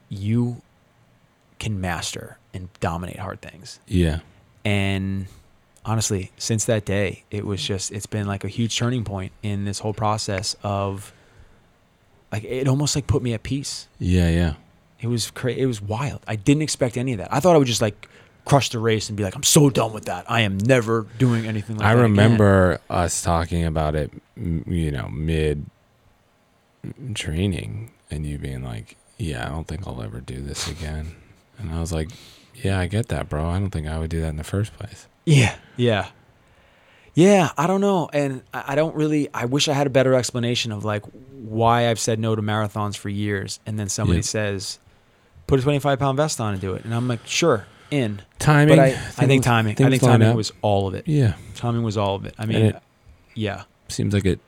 you 0.08 0.60
can 1.58 1.80
master 1.80 2.38
and 2.52 2.68
dominate 2.80 3.18
hard 3.18 3.40
things. 3.40 3.80
yeah, 3.86 4.18
And 4.64 5.26
honestly, 5.84 6.32
since 6.36 6.64
that 6.66 6.84
day, 6.84 7.24
it 7.30 7.46
was 7.46 7.62
just 7.62 7.92
it's 7.92 8.06
been 8.06 8.26
like 8.26 8.44
a 8.44 8.48
huge 8.48 8.76
turning 8.76 9.04
point 9.04 9.32
in 9.42 9.64
this 9.64 9.78
whole 9.78 9.94
process 9.94 10.54
of 10.62 11.12
like 12.32 12.44
it 12.44 12.68
almost 12.68 12.94
like 12.96 13.06
put 13.06 13.22
me 13.22 13.32
at 13.34 13.42
peace. 13.42 13.88
yeah, 13.98 14.28
yeah. 14.28 14.54
It 15.00 15.08
was 15.08 15.30
crazy. 15.30 15.60
it 15.60 15.66
was 15.66 15.80
wild. 15.82 16.22
I 16.26 16.36
didn't 16.36 16.62
expect 16.62 16.96
any 16.96 17.12
of 17.12 17.18
that. 17.18 17.28
I 17.32 17.38
thought 17.40 17.54
I 17.54 17.58
would 17.58 17.66
just 17.66 17.82
like 17.82 18.08
crush 18.46 18.70
the 18.70 18.78
race 18.78 19.08
and 19.08 19.16
be 19.16 19.24
like, 19.24 19.34
I'm 19.36 19.42
so 19.42 19.68
done 19.68 19.92
with 19.92 20.06
that. 20.06 20.24
I 20.30 20.40
am 20.40 20.56
never 20.56 21.06
doing 21.18 21.46
anything 21.46 21.76
like 21.76 21.86
I 21.86 21.94
that. 21.94 22.00
again." 22.04 22.18
I 22.18 22.22
remember 22.22 22.80
us 22.88 23.22
talking 23.22 23.64
about 23.64 23.94
it, 23.94 24.10
you 24.36 24.90
know, 24.90 25.08
mid 25.08 25.66
training, 27.14 27.90
and 28.10 28.24
you 28.26 28.38
being 28.38 28.62
like, 28.64 28.96
"Yeah, 29.18 29.46
I 29.46 29.48
don't 29.50 29.66
think 29.66 29.86
I'll 29.86 30.02
ever 30.02 30.20
do 30.20 30.40
this 30.40 30.68
again." 30.68 31.16
And 31.58 31.72
I 31.72 31.80
was 31.80 31.92
like, 31.92 32.08
"Yeah, 32.54 32.78
I 32.78 32.86
get 32.86 33.08
that, 33.08 33.28
bro. 33.28 33.48
I 33.48 33.58
don't 33.58 33.70
think 33.70 33.86
I 33.86 33.98
would 33.98 34.10
do 34.10 34.20
that 34.20 34.28
in 34.28 34.36
the 34.36 34.44
first 34.44 34.72
place." 34.78 35.06
Yeah, 35.24 35.56
yeah, 35.76 36.08
yeah. 37.14 37.50
I 37.58 37.66
don't 37.66 37.80
know, 37.80 38.08
and 38.12 38.42
I 38.54 38.74
don't 38.76 38.94
really. 38.94 39.28
I 39.34 39.44
wish 39.46 39.68
I 39.68 39.72
had 39.72 39.86
a 39.86 39.90
better 39.90 40.14
explanation 40.14 40.70
of 40.72 40.84
like 40.84 41.02
why 41.46 41.88
I've 41.88 41.98
said 42.00 42.18
no 42.18 42.34
to 42.34 42.42
marathons 42.42 42.96
for 42.96 43.08
years, 43.08 43.60
and 43.66 43.78
then 43.78 43.88
somebody 43.88 44.18
Yeah. 44.18 44.22
says, 44.22 44.78
"Put 45.46 45.60
a 45.60 45.62
twenty-five 45.62 45.98
pound 45.98 46.16
vest 46.16 46.40
on 46.40 46.52
and 46.52 46.60
do 46.60 46.74
it," 46.74 46.84
and 46.84 46.94
I'm 46.94 47.06
like, 47.08 47.20
"Sure, 47.26 47.66
in." 47.90 48.22
Timing, 48.38 48.68
But 48.76 48.78
I, 48.80 48.86
I 48.88 49.26
think 49.26 49.42
timing. 49.44 49.72
I 49.72 49.88
think 49.90 50.02
timing 50.02 50.28
up. 50.28 50.36
was 50.36 50.52
all 50.62 50.88
of 50.88 50.94
it. 50.94 51.06
Yeah, 51.08 51.34
Timing 51.54 51.82
was 51.82 51.96
all 51.96 52.14
of 52.16 52.26
it. 52.26 52.34
I 52.38 52.46
mean, 52.46 52.56
it- 52.66 52.82
yeah, 53.34 53.62
seems 53.88 54.12
like 54.14 54.24
it. 54.24 54.40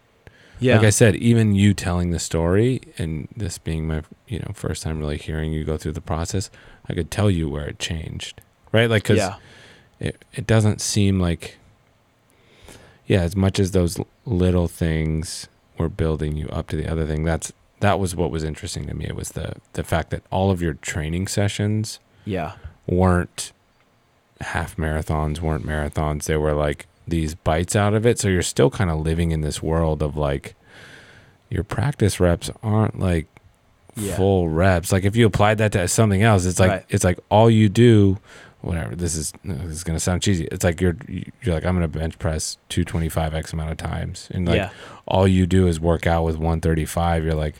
yeah, 0.61 0.77
Like 0.77 0.87
I 0.87 0.91
said, 0.91 1.15
even 1.17 1.55
you 1.55 1.73
telling 1.75 2.11
the 2.11 2.19
story 2.19 2.81
and 2.99 3.29
this 3.37 3.59
being 3.59 3.87
my, 3.87 4.03
you 4.27 4.39
know, 4.41 4.51
first 4.55 4.83
time 4.83 4.99
really 4.99 5.19
hearing 5.19 5.53
you 5.53 5.63
go 5.65 5.77
through 5.77 5.93
the 5.93 6.01
process, 6.01 6.51
I 6.89 6.95
could 6.95 7.11
tell 7.11 7.31
you 7.31 7.49
where 7.49 7.67
it 7.67 7.79
changed, 7.79 8.41
right? 8.73 8.89
Like, 8.91 9.05
cause 9.05 9.19
yeah, 9.19 9.37
it, 10.01 10.25
it 10.35 10.47
doesn't 10.47 10.81
seem 10.81 11.21
like 11.21 11.59
yeah 13.07 13.21
as 13.23 13.35
much 13.37 13.59
as 13.59 13.71
those 13.73 13.99
little 14.27 14.69
things 14.69 15.49
were 15.79 15.89
building 15.89 16.37
you 16.37 16.49
up 16.49 16.67
to 16.69 16.77
the 16.77 16.87
other 16.91 17.07
thing 17.07 17.25
that's 17.25 17.53
that 17.81 17.99
was 18.01 18.15
what 18.17 18.31
was 18.31 18.43
interesting 18.45 18.87
to 18.87 18.95
me 18.95 19.05
it 19.07 19.15
was 19.17 19.31
the 19.31 19.53
the 19.75 19.85
fact 19.85 20.11
that 20.11 20.23
all 20.31 20.51
of 20.51 20.61
your 20.61 20.75
training 20.75 21.27
sessions 21.29 22.01
yeah, 22.25 22.53
weren't 22.87 23.53
half 24.41 24.77
marathons 24.77 25.41
weren't 25.41 25.65
marathons 25.67 26.25
they 26.25 26.37
were 26.37 26.53
like 26.53 26.87
these 27.07 27.35
bites 27.35 27.75
out 27.75 27.95
of 27.95 28.05
it 28.07 28.19
so 28.19 28.29
you're 28.29 28.43
still 28.43 28.71
kind 28.71 28.91
of 28.91 28.99
living 29.01 29.31
in 29.31 29.41
this 29.41 29.63
world 29.63 30.03
of 30.03 30.17
like 30.17 30.55
your 31.51 31.65
practice 31.65 32.21
reps 32.21 32.51
aren't 32.63 32.99
like 33.01 33.27
Yeah. 33.97 34.15
full 34.17 34.49
reps 34.49 34.93
like 34.93 35.05
if 35.05 35.17
you 35.17 35.27
applied 35.27 35.59
that 35.59 35.73
to 35.73 35.89
something 35.89 36.23
else 36.23 36.45
it's 36.45 36.61
like 36.61 36.71
Right. 36.71 36.85
it's 36.91 37.03
like 37.05 37.19
all 37.31 37.51
you 37.51 37.69
do 37.69 38.19
whatever 38.61 38.97
this 38.97 39.15
is 39.15 39.33
this 39.45 39.63
is 39.71 39.85
gonna 39.85 40.01
sound 40.01 40.21
cheesy 40.21 40.45
it's 40.51 40.65
like 40.65 40.81
you're 40.81 40.97
you're 41.09 41.55
like 41.55 41.65
i'm 41.65 41.75
gonna 41.75 41.87
bench 41.87 42.19
press 42.19 42.59
225 42.71 43.33
x 43.35 43.53
amount 43.53 43.71
of 43.71 43.77
times 43.77 44.29
and 44.33 44.47
like 44.49 44.57
yeah. 44.57 44.71
all 45.07 45.29
you 45.29 45.47
do 45.47 45.67
is 45.69 45.79
work 45.79 46.07
out 46.07 46.25
with 46.25 46.35
135 46.37 47.25
you're 47.25 47.35
like 47.35 47.55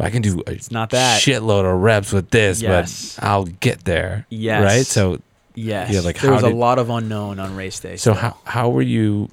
i 0.00 0.08
can 0.08 0.22
do 0.22 0.42
a 0.46 0.52
It's 0.52 0.70
not 0.70 0.90
that. 0.90 1.20
shitload 1.20 1.70
of 1.70 1.80
reps 1.80 2.12
with 2.12 2.30
this 2.30 2.62
Yes. 2.62 3.16
but 3.16 3.24
i'll 3.26 3.44
get 3.44 3.84
there 3.84 4.26
Yes. 4.30 4.62
right 4.64 4.86
so 4.86 5.20
Yes. 5.54 5.92
Yeah, 5.92 6.00
like, 6.00 6.18
there 6.18 6.32
was 6.32 6.44
a 6.44 6.48
lot 6.48 6.78
of 6.78 6.88
unknown 6.88 7.38
on 7.38 7.54
race 7.54 7.78
day. 7.78 7.96
so 7.96 8.12
still. 8.12 8.14
how 8.14 8.36
how 8.44 8.70
were 8.70 8.80
you 8.80 9.28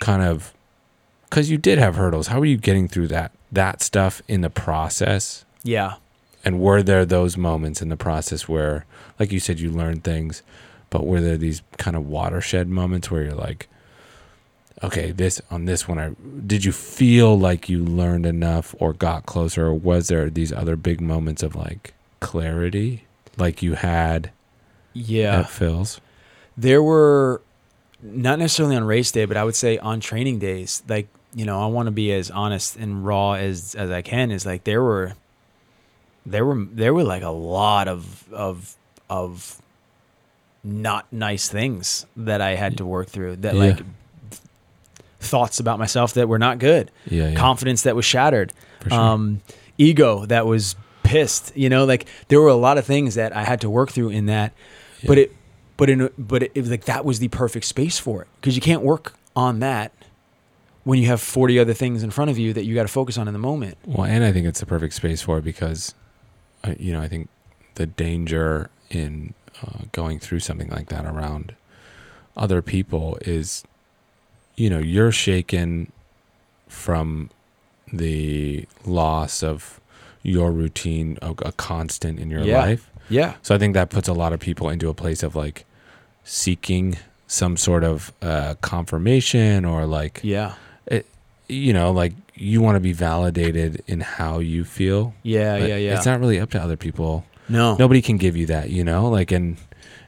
kind 0.00 0.20
of 0.22 0.52
because 1.30 1.48
you 1.48 1.58
did 1.58 1.78
have 1.78 1.94
hurdles 1.94 2.26
how 2.26 2.40
were 2.40 2.44
you 2.44 2.56
getting 2.56 2.88
through 2.88 3.06
that 3.06 3.30
that 3.52 3.80
stuff 3.80 4.20
in 4.26 4.40
the 4.40 4.50
process 4.50 5.44
Yeah. 5.62 5.94
and 6.44 6.58
were 6.60 6.82
there 6.82 7.04
those 7.06 7.36
moments 7.36 7.80
in 7.80 7.88
the 7.88 7.96
process 7.96 8.48
where 8.48 8.84
like 9.18 9.32
you 9.32 9.40
said 9.40 9.60
you 9.60 9.70
learned 9.70 10.02
things 10.04 10.42
but 10.90 11.06
were 11.06 11.20
there 11.20 11.36
these 11.36 11.62
kind 11.78 11.96
of 11.96 12.06
watershed 12.08 12.68
moments 12.68 13.10
where 13.10 13.22
you're 13.22 13.34
like 13.34 13.68
okay 14.82 15.12
this 15.12 15.40
on 15.50 15.64
this 15.64 15.86
one 15.88 15.98
i 15.98 16.10
did 16.46 16.64
you 16.64 16.72
feel 16.72 17.38
like 17.38 17.68
you 17.68 17.84
learned 17.84 18.26
enough 18.26 18.74
or 18.78 18.92
got 18.92 19.24
closer 19.26 19.66
or 19.66 19.74
was 19.74 20.08
there 20.08 20.28
these 20.28 20.52
other 20.52 20.76
big 20.76 21.00
moments 21.00 21.42
of 21.42 21.54
like 21.54 21.94
clarity 22.20 23.04
like 23.36 23.62
you 23.62 23.74
had 23.74 24.30
Yeah. 24.92 25.40
at 25.40 25.50
phil's 25.50 26.00
there 26.56 26.82
were 26.82 27.40
not 28.02 28.38
necessarily 28.38 28.76
on 28.76 28.84
race 28.84 29.10
day, 29.10 29.24
but 29.24 29.36
I 29.38 29.44
would 29.44 29.56
say 29.56 29.78
on 29.78 29.98
training 29.98 30.38
days, 30.38 30.82
like, 30.86 31.08
you 31.34 31.46
know, 31.46 31.58
I 31.60 31.66
want 31.66 31.86
to 31.86 31.90
be 31.90 32.12
as 32.12 32.30
honest 32.30 32.76
and 32.76 33.04
raw 33.04 33.32
as 33.32 33.74
as 33.74 33.90
I 33.90 34.02
can 34.02 34.30
is 34.30 34.44
like 34.44 34.64
there 34.64 34.82
were 34.82 35.14
there 36.26 36.44
were 36.44 36.64
there 36.70 36.92
were 36.94 37.02
like 37.02 37.22
a 37.22 37.30
lot 37.30 37.88
of 37.88 38.30
of 38.32 38.76
of 39.10 39.60
not 40.62 41.06
nice 41.12 41.48
things 41.48 42.06
that 42.16 42.40
I 42.40 42.54
had 42.54 42.78
to 42.78 42.86
work 42.86 43.08
through 43.08 43.36
that 43.36 43.54
Yeah. 43.54 43.60
like 43.60 43.80
thoughts 45.20 45.58
about 45.60 45.78
myself 45.78 46.14
that 46.14 46.28
were 46.28 46.38
not 46.38 46.58
good, 46.58 46.90
yeah, 47.08 47.28
yeah 47.28 47.34
confidence 47.36 47.82
that 47.82 47.96
was 47.96 48.04
shattered, 48.04 48.52
sure. 48.88 48.92
um, 48.98 49.40
ego 49.78 50.26
that 50.26 50.46
was 50.46 50.76
pissed. 51.02 51.52
You 51.56 51.68
know, 51.68 51.84
like 51.84 52.06
there 52.28 52.40
were 52.40 52.48
a 52.48 52.54
lot 52.54 52.78
of 52.78 52.84
things 52.84 53.14
that 53.14 53.34
I 53.34 53.44
had 53.44 53.60
to 53.62 53.70
work 53.70 53.90
through 53.90 54.10
in 54.10 54.26
that, 54.26 54.52
but 55.06 55.18
it, 55.18 55.32
but 55.76 55.90
in, 55.90 56.10
but 56.18 56.42
it, 56.44 56.52
it 56.54 56.60
was 56.60 56.70
like 56.70 56.84
that 56.84 57.04
was 57.04 57.18
the 57.18 57.28
perfect 57.28 57.64
space 57.66 57.98
for 57.98 58.22
it 58.22 58.28
because 58.40 58.54
you 58.54 58.62
can't 58.62 58.82
work 58.82 59.14
on 59.34 59.60
that 59.60 59.92
when 60.84 60.98
you 60.98 61.06
have 61.06 61.20
forty 61.20 61.58
other 61.58 61.72
things 61.74 62.02
in 62.02 62.10
front 62.10 62.30
of 62.30 62.38
you 62.38 62.52
that 62.52 62.64
you 62.64 62.74
got 62.74 62.82
to 62.82 62.88
focus 62.88 63.16
on 63.18 63.26
in 63.26 63.32
the 63.32 63.38
moment. 63.40 63.76
Well, 63.86 64.04
and 64.06 64.22
I 64.24 64.32
think 64.32 64.46
it's 64.46 64.60
the 64.60 64.66
perfect 64.66 64.94
space 64.94 65.22
for 65.22 65.38
it 65.38 65.42
because, 65.44 65.94
uh, 66.62 66.74
you 66.78 66.92
know, 66.92 67.00
I 67.00 67.08
think 67.08 67.28
the 67.76 67.86
danger 67.86 68.70
in 68.94 69.34
uh, 69.62 69.84
going 69.92 70.18
through 70.18 70.40
something 70.40 70.68
like 70.70 70.88
that 70.88 71.04
around 71.04 71.54
other 72.36 72.60
people 72.62 73.16
is, 73.22 73.64
you 74.56 74.68
know, 74.68 74.78
you're 74.80 75.12
shaken 75.12 75.90
from 76.68 77.30
the 77.92 78.66
loss 78.84 79.42
of 79.42 79.80
your 80.22 80.50
routine, 80.50 81.18
a, 81.22 81.30
a 81.42 81.52
constant 81.52 82.18
in 82.18 82.30
your 82.30 82.40
Yeah. 82.42 82.58
life. 82.60 82.90
Yeah, 83.10 83.34
So 83.42 83.54
I 83.54 83.58
think 83.58 83.74
that 83.74 83.90
puts 83.90 84.08
a 84.08 84.14
lot 84.14 84.32
of 84.32 84.40
people 84.40 84.70
into 84.70 84.88
a 84.88 84.94
place 84.94 85.22
of 85.22 85.36
like 85.36 85.66
seeking 86.24 86.96
some 87.26 87.56
sort 87.58 87.84
of 87.84 88.12
uh, 88.22 88.54
confirmation 88.62 89.64
or 89.66 89.84
like 89.84 90.20
yeah, 90.22 90.54
it, 90.86 91.04
you 91.46 91.74
know, 91.74 91.90
like 91.92 92.14
you 92.34 92.62
want 92.62 92.76
to 92.76 92.80
be 92.80 92.94
validated 92.94 93.82
in 93.86 94.00
how 94.00 94.38
you 94.38 94.64
feel. 94.64 95.14
yeah, 95.22 95.58
yeah, 95.58 95.76
yeah. 95.76 95.96
It's 95.96 96.06
not 96.06 96.18
really 96.18 96.40
up 96.40 96.50
to 96.52 96.62
other 96.62 96.76
people. 96.78 97.26
No, 97.48 97.76
Nobody 97.76 98.00
can 98.02 98.16
give 98.16 98.36
you 98.36 98.46
that, 98.46 98.70
you 98.70 98.84
know, 98.84 99.08
like, 99.08 99.30
and, 99.32 99.56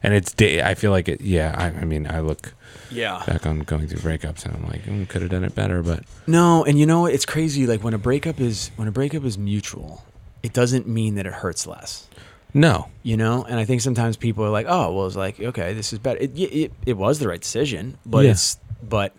and 0.02 0.14
it's, 0.14 0.32
da- 0.32 0.62
I 0.62 0.74
feel 0.74 0.90
like 0.90 1.08
it, 1.08 1.20
yeah. 1.20 1.54
I, 1.56 1.80
I 1.80 1.84
mean, 1.84 2.06
I 2.06 2.20
look 2.20 2.54
yeah. 2.90 3.22
back 3.26 3.46
on 3.46 3.60
going 3.60 3.86
through 3.88 4.00
breakups 4.00 4.44
and 4.46 4.54
I'm 4.56 4.64
like, 4.68 4.82
mm, 4.84 5.08
could 5.08 5.22
have 5.22 5.30
done 5.30 5.44
it 5.44 5.54
better, 5.54 5.82
but 5.82 6.04
No, 6.26 6.64
and 6.64 6.78
you 6.78 6.86
know 6.86 7.06
it's 7.06 7.26
crazy. 7.26 7.66
Like 7.66 7.82
when 7.84 7.94
a 7.94 7.98
breakup 7.98 8.40
is 8.40 8.70
when 8.76 8.88
a 8.88 8.92
breakup 8.92 9.24
is 9.24 9.36
mutual, 9.36 10.04
it 10.42 10.52
doesn't 10.52 10.86
mean 10.86 11.14
that 11.16 11.26
it 11.26 11.32
hurts 11.32 11.66
less. 11.66 12.06
no. 12.54 12.88
You 13.02 13.16
know, 13.16 13.44
and 13.48 13.58
I 13.60 13.64
think 13.64 13.80
sometimes 13.82 14.16
people 14.16 14.44
are 14.44 14.50
like, 14.50 14.66
"Oh, 14.68 14.92
well, 14.94 15.06
it's 15.06 15.14
like 15.16 15.38
okay, 15.40 15.74
this 15.74 15.92
is 15.92 15.98
better." 16.00 16.18
It 16.20 16.36
it, 16.38 16.72
it 16.86 16.96
was 16.96 17.18
the 17.20 17.28
right 17.28 17.40
decision, 17.40 17.98
but 18.06 18.24
Yeah. 18.24 18.32
it's 18.32 18.58
but 18.82 19.12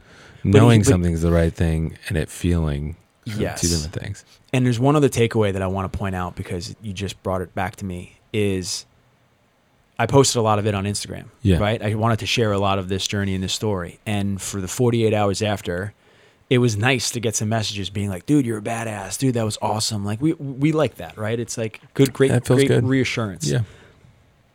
Knowing 0.43 0.81
but- 0.81 0.87
something's 0.87 1.21
the 1.21 1.31
right 1.31 1.53
thing 1.53 1.97
and 2.09 2.17
it 2.17 2.29
feeling 2.29 2.95
Yes. 3.37 3.61
two 3.61 3.67
different 3.67 3.93
things. 3.93 4.25
and 4.53 4.65
there's 4.65 4.79
one 4.79 4.95
other 4.95 5.09
takeaway 5.09 5.53
that 5.53 5.61
I 5.61 5.67
want 5.67 5.91
to 5.91 5.97
point 5.97 6.15
out 6.15 6.35
because 6.35 6.75
you 6.81 6.93
just 6.93 7.21
brought 7.23 7.41
it 7.41 7.53
back 7.55 7.75
to 7.77 7.85
me 7.85 8.17
is 8.33 8.85
I 9.99 10.05
posted 10.05 10.37
a 10.39 10.41
lot 10.41 10.59
of 10.59 10.67
it 10.67 10.75
on 10.75 10.85
Instagram. 10.85 11.25
Yeah. 11.41 11.57
Right. 11.57 11.81
I 11.81 11.95
wanted 11.95 12.19
to 12.19 12.25
share 12.27 12.51
a 12.51 12.59
lot 12.59 12.77
of 12.79 12.87
this 12.87 13.07
journey 13.07 13.33
and 13.33 13.43
this 13.43 13.53
story, 13.53 13.99
and 14.05 14.39
for 14.41 14.61
the 14.61 14.67
48 14.67 15.13
hours 15.13 15.41
after. 15.41 15.93
It 16.49 16.59
was 16.59 16.77
nice 16.77 17.11
to 17.11 17.19
get 17.19 17.35
some 17.35 17.49
messages 17.49 17.89
being 17.89 18.07
like, 18.09 18.25
"Dude, 18.25 18.45
you're 18.45 18.59
a 18.59 18.61
badass, 18.61 19.17
dude. 19.17 19.33
That 19.33 19.43
was 19.43 19.57
awesome." 19.61 20.05
Like 20.05 20.21
we 20.21 20.31
we 20.31 20.71
like 20.71 20.95
that, 20.95 21.17
right? 21.17 21.37
It's 21.37 21.57
like 21.57 21.81
good, 21.93 22.13
great, 22.13 22.31
great 22.45 22.69
good. 22.69 22.85
reassurance. 22.85 23.45
Yeah. 23.49 23.63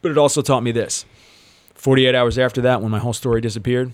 But 0.01 0.11
it 0.13 0.17
also 0.17 0.41
taught 0.41 0.63
me 0.63 0.73
this 0.73 1.05
48 1.75 2.15
hours 2.15 2.39
after 2.39 2.63
that, 2.63 2.81
when 2.81 2.91
my 2.91 2.99
whole 2.99 3.13
story 3.13 3.43
disappeared, 3.43 3.93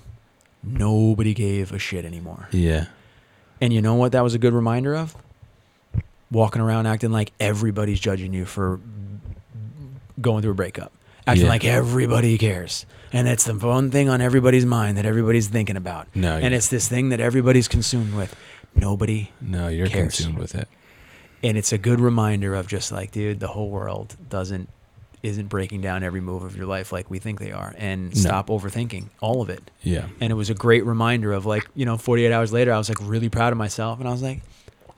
nobody 0.62 1.34
gave 1.34 1.72
a 1.72 1.78
shit 1.80 2.04
anymore. 2.04 2.48
Yeah. 2.52 2.86
And 3.60 3.72
you 3.72 3.82
know 3.82 3.94
what 3.94 4.12
that 4.12 4.22
was 4.22 4.34
a 4.34 4.38
good 4.38 4.52
reminder 4.52 4.94
of? 4.94 5.16
Walking 6.30 6.60
around 6.62 6.86
acting 6.86 7.10
like 7.10 7.32
everybody's 7.40 7.98
judging 8.00 8.32
you 8.32 8.44
for 8.44 8.80
going 10.20 10.42
through 10.42 10.52
a 10.52 10.54
breakup. 10.54 10.92
Acting 11.26 11.44
Yeah. 11.46 11.50
like 11.50 11.64
everybody 11.64 12.36
cares. 12.38 12.86
And 13.12 13.26
it's 13.28 13.44
the 13.44 13.54
one 13.54 13.90
thing 13.90 14.08
on 14.08 14.20
everybody's 14.20 14.66
mind 14.66 14.98
that 14.98 15.06
everybody's 15.06 15.48
thinking 15.48 15.76
about. 15.76 16.06
No. 16.14 16.36
And 16.36 16.54
it's 16.54 16.68
this 16.68 16.88
thing 16.88 17.08
that 17.10 17.20
everybody's 17.20 17.68
consumed 17.68 18.14
with. 18.14 18.34
Nobody. 18.74 19.32
no, 19.40 19.68
you're 19.68 19.86
cares. 19.86 20.16
consumed 20.16 20.38
with 20.38 20.54
it. 20.54 20.68
And 21.42 21.56
it's 21.56 21.72
a 21.72 21.78
good 21.78 22.00
reminder 22.00 22.54
of 22.54 22.66
just 22.66 22.92
like, 22.92 23.10
dude, 23.12 23.40
the 23.40 23.48
whole 23.48 23.70
world 23.70 24.14
doesn't 24.28 24.68
isn't 25.22 25.48
breaking 25.48 25.80
down 25.80 26.02
every 26.02 26.20
move 26.20 26.42
of 26.44 26.56
your 26.56 26.66
life 26.66 26.92
like 26.92 27.10
we 27.10 27.18
think 27.18 27.40
they 27.40 27.50
are. 27.52 27.74
And 27.76 28.14
No. 28.14 28.20
stop 28.20 28.48
overthinking 28.48 29.06
all 29.20 29.42
of 29.42 29.50
it. 29.50 29.70
Yeah. 29.82 30.06
and 30.20 30.30
it 30.30 30.34
was 30.34 30.48
a 30.50 30.54
great 30.54 30.84
reminder 30.86 31.32
of 31.32 31.44
like 31.46 31.66
you 31.74 31.84
know 31.86 31.96
48 31.96 32.32
hours 32.32 32.52
later 32.52 32.72
i 32.72 32.78
was 32.78 32.88
like 32.88 32.98
really 33.02 33.28
proud 33.28 33.52
of 33.52 33.58
myself 33.58 33.98
and 34.00 34.08
i 34.08 34.12
was 34.12 34.22
like 34.22 34.40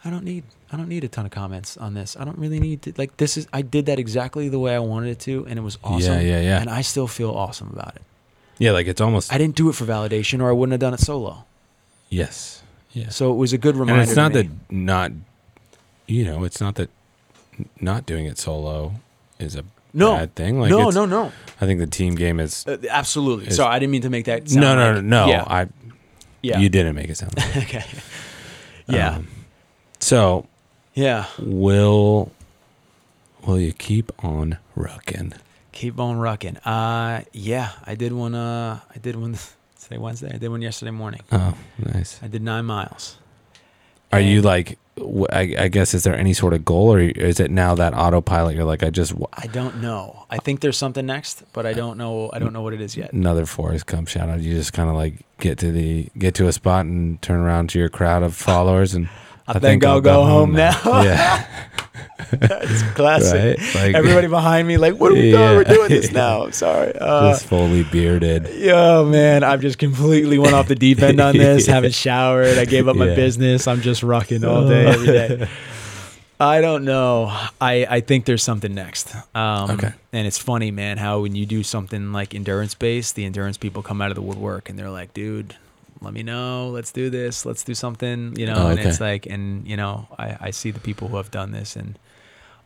i 0.04 0.10
don't 0.10 0.24
need 0.24 0.44
i 0.72 0.76
don't 0.76 0.88
need 0.88 1.04
a 1.04 1.08
ton 1.08 1.24
of 1.26 1.30
comments 1.32 1.76
on 1.76 1.94
this 1.94 2.16
i 2.18 2.24
don't 2.24 2.38
really 2.38 2.58
need 2.60 2.82
to 2.82 2.92
like 2.98 3.16
this 3.18 3.36
is 3.36 3.46
i 3.52 3.62
did 3.62 3.86
that 3.86 3.98
exactly 3.98 4.48
the 4.48 4.58
way 4.58 4.74
i 4.74 4.78
wanted 4.78 5.10
it 5.10 5.20
to 5.20 5.46
and 5.48 5.58
it 5.58 5.62
was 5.62 5.78
awesome 5.84 6.14
Yeah, 6.14 6.20
yeah, 6.20 6.40
yeah. 6.40 6.60
and 6.60 6.68
i 6.70 6.80
still 6.82 7.06
feel 7.06 7.30
awesome 7.30 7.70
about 7.72 7.94
it 7.96 8.02
Yeah. 8.58 8.72
Like 8.72 8.86
it's 8.88 9.00
almost, 9.00 9.32
i 9.32 9.38
didn't 9.38 9.54
do 9.56 9.68
it 9.68 9.74
for 9.74 9.84
validation 9.84 10.40
or 10.42 10.48
i 10.48 10.52
wouldn't 10.52 10.72
have 10.72 10.80
done 10.80 10.94
it 10.94 11.00
solo 11.00 11.44
yes. 12.08 12.62
Yes. 12.92 13.14
so 13.16 13.32
it 13.32 13.36
was 13.36 13.52
a 13.52 13.58
good 13.58 13.76
reminder 13.76 14.00
and 14.02 14.08
it's 14.10 14.16
not 14.16 14.32
that 14.32 14.46
not 14.70 15.12
you 16.06 16.24
know 16.24 16.44
it's 16.44 16.60
not 16.60 16.74
that 16.76 16.90
not 17.80 18.04
doing 18.06 18.26
it 18.26 18.38
solo 18.38 18.94
is 19.38 19.54
a 19.54 19.64
no. 19.92 20.16
bad 20.16 20.34
thing? 20.34 20.60
Like 20.60 20.70
no 20.70 20.90
no 20.90 21.06
no. 21.06 21.32
I 21.60 21.66
think 21.66 21.80
the 21.80 21.86
team 21.86 22.14
game 22.14 22.40
is 22.40 22.64
Uh, 22.66 22.78
absolutely. 22.90 23.44
It's- 23.46 23.56
so 23.56 23.66
i 23.66 23.78
didn't 23.78 23.92
mean 23.92 24.02
to 24.02 24.10
make 24.10 24.24
that 24.26 24.48
sound 24.48 24.60
no 24.60 24.74
no 24.74 24.94
like- 24.94 25.04
no 25.04 25.26
no. 25.26 25.32
Yeah. 25.32 25.44
I 25.46 25.68
yeah. 26.42 26.58
you 26.58 26.68
didn't 26.68 26.94
make 26.94 27.08
it 27.10 27.16
sound 27.16 27.36
like 27.36 27.56
okay. 27.64 27.84
Yeah. 28.88 29.16
Um, 29.16 29.28
so 30.00 30.46
yeah. 30.94 31.26
will 31.38 32.32
will 33.46 33.58
you 33.60 33.72
keep 33.72 34.10
on 34.24 34.58
rocking? 34.74 35.32
Keep 35.72 35.98
on 36.00 36.18
rocking. 36.18 36.56
Uh 36.58 37.22
yeah 37.32 37.70
i 37.86 37.94
did 37.94 38.12
one 38.12 38.34
uh 38.34 38.80
i 38.94 38.98
did 38.98 39.16
one 39.16 39.36
today 39.80 39.98
wednesday. 39.98 40.32
I 40.34 40.38
did 40.38 40.48
one 40.50 40.62
yesterday 40.62 40.92
morning. 40.92 41.20
Oh 41.30 41.54
nice. 41.78 42.18
I 42.22 42.28
did 42.28 42.42
nine 42.42 42.64
miles. 42.64 43.16
Are 44.12 44.20
you 44.20 44.42
like 44.42 44.78
I, 45.32 45.68
guess 45.68 45.94
is 45.94 46.02
there 46.04 46.14
any 46.14 46.34
sort 46.34 46.52
of 46.52 46.62
goal 46.64 46.92
or 46.92 47.00
is 47.00 47.40
it 47.40 47.50
now 47.50 47.74
that 47.74 47.94
autopilot 47.94 48.54
you're 48.54 48.64
like 48.66 48.82
i 48.82 48.90
just 48.90 49.12
w- 49.12 49.28
I 49.32 49.46
don't 49.46 49.80
know. 49.80 50.26
I 50.28 50.36
think 50.38 50.60
there's 50.60 50.76
something 50.76 51.06
next, 51.06 51.42
but 51.54 51.64
I 51.64 51.72
don't 51.72 51.96
know. 51.96 52.28
I 52.34 52.38
don't 52.38 52.52
know 52.52 52.60
what 52.60 52.74
it 52.74 52.82
is 52.82 52.96
yet. 52.98 53.12
another 53.14 53.46
Forrest 53.46 53.86
Gump 53.86 54.08
shout 54.08 54.28
out 54.28 54.40
you 54.40 54.54
just 54.54 54.72
kind 54.74 54.90
of 54.90 54.96
like 54.96 55.14
get 55.38 55.58
to 55.58 55.72
the 55.72 56.08
get 56.18 56.34
to 56.34 56.48
a 56.48 56.52
spot 56.52 56.84
and 56.84 57.20
turn 57.22 57.40
around 57.40 57.70
to 57.70 57.78
your 57.78 57.88
crowd 57.88 58.22
of 58.22 58.34
followers 58.34 58.92
and 58.94 59.08
I, 59.56 59.58
think, 59.58 59.84
I'll 59.84 60.00
go, 60.00 60.24
home 60.24 60.52
now. 60.52 60.78
yeah 61.02 61.46
it's 62.32 62.82
classic. 62.94 63.58
right 63.58 63.74
like 63.74 63.94
Everybody 63.94 64.28
behind 64.28 64.66
me, 64.68 64.76
like, 64.76 64.94
what 64.94 65.10
are 65.12 65.14
we 65.14 65.30
doing? 65.30 65.56
We're 65.56 65.64
doing 65.64 65.88
this 65.88 66.12
now. 66.12 66.44
I'm 66.44 66.52
sorry. 66.52 66.92
Uh, 66.94 67.30
just 67.32 67.46
fully 67.46 67.82
bearded 67.84 68.48
yo, 68.54 69.04
man, 69.04 69.42
I've 69.42 69.60
just 69.60 69.78
completely 69.78 70.38
went 70.38 70.54
off 70.54 70.68
the 70.68 70.74
deep 70.74 71.00
end 71.02 71.20
on 71.20 71.36
this. 71.36 71.66
Haven't 71.66 71.94
showered. 71.94 72.58
I 72.58 72.64
gave 72.64 72.88
up 72.88 72.96
my 72.96 73.08
Yeah. 73.08 73.14
business. 73.14 73.66
I'm 73.66 73.80
just 73.80 74.02
rocking 74.02 74.44
all 74.44 74.68
day, 74.68 74.86
every 74.86 75.06
day. 75.06 75.48
I 76.38 76.60
don't 76.62 76.84
know. 76.84 77.26
I, 77.60 77.86
I 77.88 78.00
think 78.00 78.24
there's 78.24 78.42
something 78.42 78.74
next. 78.74 79.14
Um, 79.34 79.70
Okay. 79.72 79.92
And 80.12 80.26
it's 80.26 80.38
funny, 80.38 80.70
man, 80.70 80.98
how 80.98 81.20
when 81.20 81.34
you 81.36 81.46
do 81.46 81.62
something 81.62 82.12
like 82.12 82.34
endurance 82.34 82.74
based, 82.74 83.14
the 83.14 83.24
endurance 83.24 83.56
people 83.58 83.82
come 83.82 84.00
out 84.00 84.10
of 84.10 84.14
the 84.14 84.22
woodwork 84.22 84.68
and 84.68 84.78
they're 84.78 84.90
like, 84.90 85.12
dude, 85.14 85.54
let 86.00 86.12
me 86.14 86.22
know. 86.22 86.68
Let's 86.70 86.92
do 86.92 87.10
this. 87.10 87.44
Let's 87.46 87.62
do 87.64 87.74
something, 87.74 88.34
you 88.38 88.46
know. 88.46 88.54
Oh, 88.56 88.66
And 88.68 88.78
it's 88.80 89.00
like, 89.00 89.26
and, 89.26 89.66
you 89.66 89.76
know, 89.76 90.08
I, 90.18 90.36
I 90.40 90.50
see 90.50 90.70
the 90.70 90.80
people 90.80 91.08
who 91.08 91.16
have 91.16 91.30
done 91.30 91.52
this 91.52 91.76
and 91.76 91.98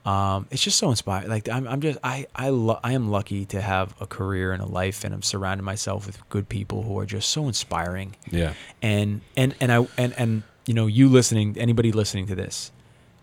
um, 0.05 0.47
it's 0.51 0.63
just 0.63 0.77
so 0.79 0.91
inspiring. 0.91 1.29
Like 1.29 1.49
I'm, 1.49 1.67
I'm 1.67 1.81
just, 1.81 1.99
I, 2.05 2.27
I, 2.37 2.51
lo- 2.51 2.79
I 2.85 2.93
am 2.93 3.11
lucky 3.11 3.47
to 3.47 3.61
have 3.61 3.95
a 4.01 4.07
career 4.07 4.53
and 4.53 4.63
a 4.63 4.67
life 4.67 5.03
and 5.05 5.15
I'm 5.15 5.23
surrounding 5.23 5.65
myself 5.65 6.07
with 6.07 6.29
good 6.29 6.49
people 6.49 6.83
who 6.83 6.99
are 6.99 7.07
just 7.07 7.31
so 7.31 7.47
inspiring 7.49 8.15
yeah 8.31 8.53
and 8.83 9.23
and 9.37 9.55
and 9.61 9.73
I 9.73 9.87
and 9.97 10.13
and 10.19 10.43
you 10.67 10.75
know 10.75 10.87
you 10.87 11.09
listening 11.09 11.57
anybody 11.59 11.91
listening 11.91 12.27
to 12.27 12.35
this 12.35 12.71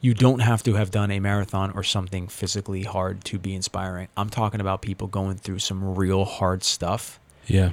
you 0.03 0.15
don't 0.15 0.39
have 0.39 0.63
to 0.63 0.73
have 0.73 0.89
done 0.89 1.11
a 1.11 1.19
marathon 1.19 1.69
or 1.75 1.83
something 1.83 2.27
physically 2.27 2.81
hard 2.83 3.23
to 3.25 3.37
be 3.37 3.53
inspiring 3.53 4.07
i'm 4.17 4.29
talking 4.29 4.59
about 4.61 4.81
people 4.81 5.07
going 5.07 5.37
through 5.37 5.59
some 5.59 5.95
real 5.95 6.25
hard 6.25 6.63
stuff 6.63 7.19
yeah 7.47 7.71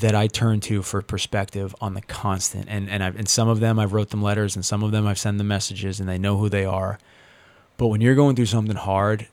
that 0.00 0.14
i 0.14 0.26
turn 0.26 0.60
to 0.60 0.82
for 0.82 1.00
perspective 1.02 1.74
on 1.80 1.94
the 1.94 2.00
constant 2.02 2.66
and 2.68 2.88
and, 2.90 3.02
I've, 3.02 3.16
and 3.16 3.28
some 3.28 3.48
of 3.48 3.60
them 3.60 3.78
i've 3.78 3.92
wrote 3.92 4.10
them 4.10 4.22
letters 4.22 4.56
and 4.56 4.64
some 4.64 4.82
of 4.82 4.90
them 4.92 5.06
i've 5.06 5.18
sent 5.18 5.38
them 5.38 5.48
messages 5.48 6.00
and 6.00 6.08
they 6.08 6.18
know 6.18 6.36
who 6.38 6.48
they 6.48 6.64
are 6.64 6.98
but 7.76 7.88
when 7.88 8.00
you're 8.00 8.14
going 8.14 8.36
through 8.36 8.46
something 8.46 8.76
hard 8.76 9.26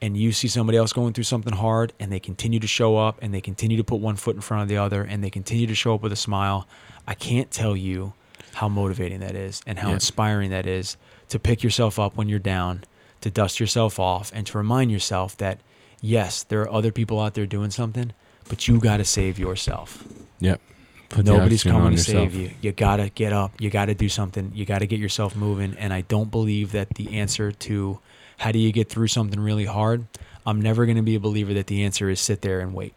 and 0.00 0.16
you 0.16 0.32
see 0.32 0.48
somebody 0.48 0.76
else 0.76 0.92
going 0.92 1.12
through 1.12 1.24
something 1.24 1.52
hard 1.54 1.92
and 2.00 2.10
they 2.12 2.20
continue 2.20 2.58
to 2.60 2.66
show 2.66 2.96
up 2.96 3.18
and 3.22 3.32
they 3.32 3.40
continue 3.40 3.76
to 3.76 3.84
put 3.84 4.00
one 4.00 4.16
foot 4.16 4.34
in 4.36 4.42
front 4.42 4.62
of 4.62 4.68
the 4.68 4.76
other 4.76 5.02
and 5.02 5.22
they 5.24 5.30
continue 5.30 5.66
to 5.66 5.74
show 5.74 5.94
up 5.94 6.02
with 6.02 6.12
a 6.12 6.16
smile, 6.16 6.66
I 7.06 7.14
can't 7.14 7.50
tell 7.50 7.76
you 7.76 8.12
how 8.54 8.68
motivating 8.68 9.20
that 9.20 9.34
is 9.34 9.62
and 9.66 9.78
how 9.78 9.88
Yeah. 9.88 9.94
inspiring 9.94 10.50
that 10.50 10.66
is 10.66 10.96
to 11.28 11.38
pick 11.38 11.62
yourself 11.62 11.98
up 11.98 12.16
when 12.16 12.28
you're 12.28 12.38
down, 12.38 12.84
to 13.22 13.30
dust 13.30 13.60
yourself 13.60 13.98
off, 13.98 14.30
and 14.34 14.46
to 14.46 14.58
remind 14.58 14.90
yourself 14.90 15.36
that, 15.38 15.60
yes, 16.02 16.42
there 16.42 16.60
are 16.62 16.70
other 16.70 16.92
people 16.92 17.18
out 17.20 17.32
there 17.34 17.46
doing 17.46 17.70
something, 17.70 18.12
but 18.48 18.68
you 18.68 18.78
got 18.78 18.98
to 18.98 19.04
save 19.04 19.38
yourself. 19.38 20.04
Yep. 20.40 20.60
Put 21.08 21.26
Nobody's 21.26 21.62
coming 21.62 21.90
to 21.90 21.90
yourself. 21.92 22.32
save 22.32 22.34
you. 22.34 22.50
You 22.60 22.72
got 22.72 22.96
to 22.96 23.08
get 23.08 23.32
up. 23.32 23.60
You 23.60 23.70
got 23.70 23.86
to 23.86 23.94
do 23.94 24.08
something. 24.08 24.50
You 24.54 24.64
got 24.64 24.80
to 24.80 24.86
get 24.86 24.98
yourself 24.98 25.36
moving. 25.36 25.74
And 25.78 25.92
I 25.92 26.00
don't 26.02 26.30
believe 26.30 26.72
that 26.72 26.90
the 26.94 27.18
answer 27.18 27.52
to 27.52 28.00
how 28.38 28.52
do 28.52 28.58
you 28.58 28.72
get 28.72 28.88
through 28.88 29.08
something 29.08 29.38
really 29.38 29.64
hard, 29.64 30.06
I'm 30.46 30.60
never 30.60 30.86
going 30.86 30.96
to 30.96 31.02
be 31.02 31.14
a 31.14 31.20
believer 31.20 31.54
that 31.54 31.68
the 31.68 31.84
answer 31.84 32.10
is 32.10 32.20
sit 32.20 32.42
there 32.42 32.60
and 32.60 32.74
wait. 32.74 32.94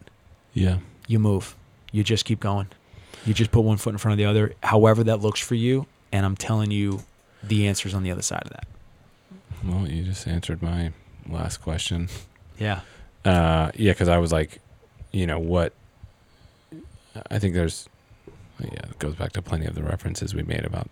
Yeah. 0.53 0.79
You 1.07 1.19
move. 1.19 1.55
You 1.91 2.03
just 2.03 2.25
keep 2.25 2.39
going. 2.39 2.67
You 3.25 3.33
just 3.33 3.51
put 3.51 3.61
one 3.61 3.77
foot 3.77 3.91
in 3.91 3.97
front 3.97 4.13
of 4.13 4.17
the 4.17 4.25
other, 4.25 4.53
however 4.63 5.03
that 5.03 5.21
looks 5.21 5.39
for 5.39 5.55
you. 5.55 5.85
And 6.11 6.25
I'm 6.25 6.35
telling 6.35 6.71
you, 6.71 7.03
the 7.43 7.67
answer's 7.67 7.93
on 7.93 8.03
the 8.03 8.11
other 8.11 8.21
side 8.21 8.43
of 8.43 8.51
that. 8.51 8.67
Well, 9.63 9.87
you 9.87 10.03
just 10.03 10.27
answered 10.27 10.61
my 10.61 10.91
last 11.27 11.57
question. 11.57 12.09
Yeah. 12.57 12.81
Uh, 13.25 13.71
yeah, 13.75 13.91
because 13.91 14.07
I 14.07 14.17
was 14.17 14.31
like, 14.31 14.59
you 15.11 15.27
know 15.27 15.39
what? 15.39 15.73
I 17.31 17.39
think 17.39 17.53
there's, 17.53 17.89
yeah, 18.59 18.89
it 18.89 18.99
goes 18.99 19.15
back 19.15 19.33
to 19.33 19.41
plenty 19.41 19.65
of 19.65 19.75
the 19.75 19.83
references 19.83 20.35
we 20.35 20.43
made 20.43 20.65
about. 20.65 20.89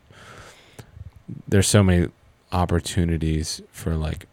There's 1.48 1.68
so 1.68 1.84
many 1.84 2.10
opportunities 2.52 3.62
for 3.72 3.96
like 3.96 4.28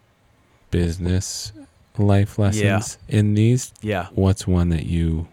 business 0.70 1.53
life 1.99 2.39
lessons 2.39 2.99
in 3.09 3.35
these. 3.35 3.72
Yeah. 3.83 4.09
What's 4.14 4.47
one 4.47 4.70
that 4.70 4.87
you 4.87 5.28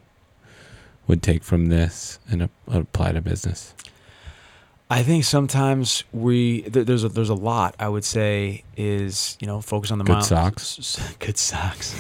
would 1.08 1.24
take 1.24 1.44
from 1.44 1.68
this 1.68 2.20
and 2.30 2.50
apply 2.68 3.14
to 3.14 3.22
business? 3.22 3.74
I 4.92 5.04
think 5.04 5.24
sometimes 5.24 6.04
we 6.12 6.62
th- 6.64 6.86
there's 6.88 7.04
a 7.04 7.10
there's 7.10 7.30
a 7.30 7.36
lot 7.36 7.76
I 7.80 7.88
would 7.90 8.04
say 8.04 8.64
is 8.76 9.38
you 9.40 9.46
know 9.48 9.62
focus 9.62 9.92
on 9.92 10.00
the 10.00 10.04
Good 10.04 10.14
mile- 10.14 10.22
socks. 10.24 11.00
good 11.20 11.38
socks. 11.38 11.96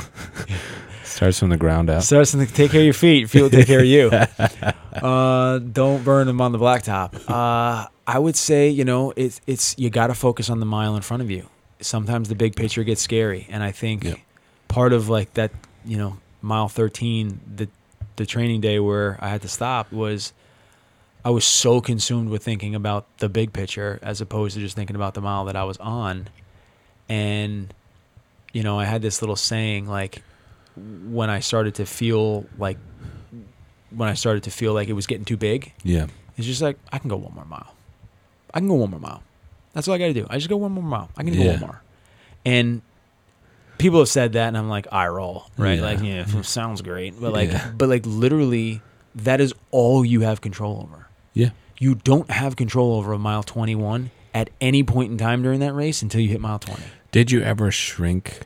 Starts 1.04 1.40
from 1.40 1.50
the 1.50 1.58
ground 1.58 1.90
up. 1.90 2.02
Starts 2.04 2.32
to 2.32 2.46
take 2.46 2.72
care 2.72 2.82
of 2.82 2.86
your 2.86 2.94
feet. 2.94 3.30
Feet 3.30 3.42
will 3.42 3.50
take 3.50 3.68
care 3.68 3.80
of 3.80 3.86
you. 3.86 4.12
Uh, 5.00 5.60
don't 5.60 6.04
burn 6.04 6.28
them 6.28 6.42
on 6.42 6.52
the 6.52 6.58
blacktop. 6.58 7.14
Uh, 7.30 7.88
I 8.06 8.20
would 8.20 8.36
say 8.36 8.68
you 8.70 8.84
know 8.84 9.14
it's 9.16 9.40
it's 9.48 9.76
you 9.78 9.90
got 9.90 10.08
to 10.08 10.14
focus 10.16 10.50
on 10.50 10.60
the 10.60 10.66
mile 10.66 10.96
in 10.96 11.02
front 11.04 11.22
of 11.24 11.30
you. 11.32 11.48
Sometimes 11.80 12.28
the 12.28 12.36
big 12.36 12.56
picture 12.56 12.84
gets 12.84 13.00
scary, 13.00 13.48
and 13.50 13.64
I 13.64 13.72
think 13.72 14.04
Yep. 14.04 14.18
part 14.68 14.92
of 14.92 15.08
like 15.08 15.36
that 15.36 15.52
you 15.86 15.96
know 15.98 16.18
mile 16.42 16.68
13 16.68 17.40
the 17.56 17.70
the 18.18 18.26
training 18.26 18.60
day 18.62 18.80
where 18.80 19.18
I 19.22 19.30
had 19.30 19.42
to 19.44 19.48
stop 19.48 19.92
was 19.94 20.34
I 21.24 21.32
was 21.32 21.46
so 21.46 21.82
consumed 21.82 22.30
with 22.30 22.44
thinking 22.44 22.76
about 22.76 23.06
the 23.18 23.28
big 23.30 23.52
picture 23.54 24.00
as 24.02 24.22
opposed 24.22 24.56
to 24.56 24.62
just 24.62 24.76
thinking 24.76 24.96
about 24.96 25.14
the 25.16 25.22
mile 25.22 25.46
that 25.46 25.56
I 25.56 25.64
was 25.66 25.78
on. 25.78 26.30
And, 27.10 27.74
you 28.54 28.64
know, 28.64 28.80
I 28.80 28.86
had 28.86 29.02
this 29.02 29.22
little 29.22 29.36
saying 29.36 29.88
like 29.88 30.22
when 30.76 31.30
I 31.30 31.40
started 31.42 31.76
to 31.76 31.86
feel 31.86 32.46
like, 32.58 32.78
when 33.90 34.08
I 34.08 34.14
started 34.14 34.44
to 34.44 34.52
feel 34.52 34.74
like 34.74 34.88
it 34.88 34.94
was 34.94 35.08
getting 35.08 35.26
too 35.26 35.36
big, 35.38 35.74
Yeah. 35.84 36.08
it's 36.38 36.48
just 36.48 36.62
like, 36.62 36.78
I 36.92 37.00
can 37.00 37.10
go 37.10 37.18
one 37.18 37.34
more 37.34 37.46
mile. 37.46 37.74
I 38.54 38.60
can 38.60 38.68
go 38.68 38.76
one 38.76 38.92
more 38.92 39.00
mile. 39.00 39.24
That's 39.74 39.88
all 39.88 39.94
I 39.94 39.98
got 39.98 40.06
to 40.08 40.14
do. 40.14 40.26
I 40.30 40.38
just 40.38 40.50
go 40.50 40.58
one 40.58 40.72
more 40.72 40.84
mile. 40.84 41.10
I 41.18 41.24
can 41.24 41.34
go 41.36 41.46
one 41.48 41.60
more. 41.60 41.82
And 42.46 42.82
people 43.78 44.00
have 44.00 44.10
said 44.10 44.34
that, 44.34 44.48
and 44.48 44.58
I'm 44.58 44.70
like, 44.70 44.88
I 44.92 45.08
roll, 45.08 45.48
right? 45.58 45.80
Yeah. 45.80 45.86
Like, 45.86 46.02
yeah, 46.02 46.26
sounds 46.44 46.82
great. 46.82 47.20
But 47.20 47.34
like, 47.34 47.52
Yeah. 47.52 47.72
but 47.78 47.90
like 47.90 48.04
literally, 48.06 48.82
that 49.16 49.42
is 49.42 49.54
all 49.72 50.06
you 50.06 50.22
have 50.22 50.40
control 50.42 50.88
over. 50.90 51.08
Yeah. 51.40 51.50
You 51.78 51.96
don't 51.96 52.30
have 52.30 52.56
control 52.56 52.96
over 52.98 53.14
a 53.14 53.18
mile 53.20 53.44
21 53.44 54.12
at 54.34 54.50
any 54.60 54.84
point 54.84 55.12
in 55.12 55.18
time 55.18 55.42
during 55.42 55.60
that 55.62 55.74
race 55.74 56.02
until 56.02 56.22
you 56.22 56.30
hit 56.30 56.42
mile 56.42 56.60
20. 56.60 56.82
Did 57.12 57.32
you 57.32 57.42
ever 57.42 57.72
shrink 57.72 58.42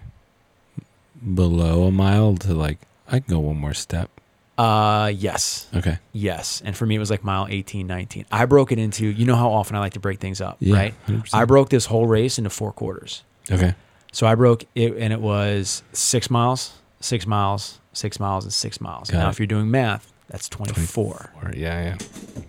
below 1.33 1.83
a 1.83 1.91
mile 1.91 2.35
to 2.37 2.53
like, 2.53 2.79
I 3.07 3.19
can 3.19 3.33
go 3.35 3.39
one 3.39 3.57
more 3.57 3.73
step? 3.73 4.09
Uh, 4.57 5.11
yes. 5.15 5.67
Okay. 5.75 5.97
Yes. 6.11 6.61
And 6.63 6.77
for 6.77 6.85
me, 6.85 6.95
it 6.95 6.99
was 6.99 7.09
like 7.09 7.23
mile 7.23 7.47
18, 7.49 7.87
19. 7.87 8.25
I 8.31 8.45
broke 8.45 8.71
it 8.71 8.77
into, 8.79 9.07
you 9.07 9.25
know 9.25 9.35
how 9.35 9.49
often 9.51 9.75
I 9.75 9.79
like 9.79 9.93
to 9.93 9.99
break 9.99 10.19
things 10.19 10.41
up, 10.41 10.57
Yeah. 10.59 10.75
right? 10.75 10.93
100%. 11.07 11.33
I 11.33 11.45
broke 11.45 11.69
this 11.69 11.87
whole 11.87 12.05
race 12.05 12.37
into 12.37 12.49
four 12.49 12.71
quarters. 12.71 13.23
Okay. 13.51 13.73
So 14.11 14.27
I 14.27 14.35
broke 14.35 14.65
it, 14.75 14.95
and 14.97 15.11
it 15.11 15.19
was 15.19 15.81
six 15.91 16.29
miles, 16.29 16.73
six 16.99 17.25
miles, 17.25 17.79
six 17.93 18.19
miles, 18.19 18.43
and 18.43 18.53
six 18.53 18.79
miles. 18.79 19.09
Got 19.09 19.17
now, 19.17 19.27
it. 19.27 19.31
if 19.31 19.39
you're 19.39 19.47
doing 19.47 19.71
math, 19.71 20.13
that's 20.29 20.49
24. 20.49 21.31
Or, 21.41 21.51
yeah, 21.55 21.83
yeah. 21.83 21.97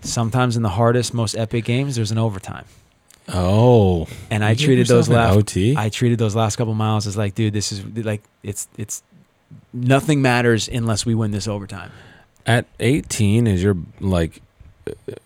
Sometimes 0.01 0.57
in 0.57 0.63
the 0.63 0.69
hardest, 0.69 1.13
most 1.13 1.35
epic 1.35 1.65
games, 1.65 1.95
there's 1.95 2.11
an 2.11 2.17
overtime. 2.17 2.65
Oh. 3.27 4.07
And 4.29 4.43
I 4.43 4.53
treated 4.55 4.87
those 4.87 5.09
last, 5.09 5.35
OT. 5.35 5.75
I 5.77 5.89
treated 5.89 6.19
those 6.19 6.35
last 6.35 6.55
couple 6.55 6.73
miles 6.73 7.07
as 7.07 7.17
like, 7.17 7.35
dude, 7.35 7.53
this 7.53 7.71
is 7.71 7.83
like, 8.05 8.23
it's, 8.43 8.67
it's, 8.77 9.03
nothing 9.73 10.21
matters 10.21 10.67
unless 10.67 11.05
we 11.05 11.15
win 11.15 11.31
this 11.31 11.47
overtime. 11.47 11.91
At 12.45 12.65
18, 12.79 13.47
is 13.47 13.63
your 13.63 13.75
like 13.99 14.41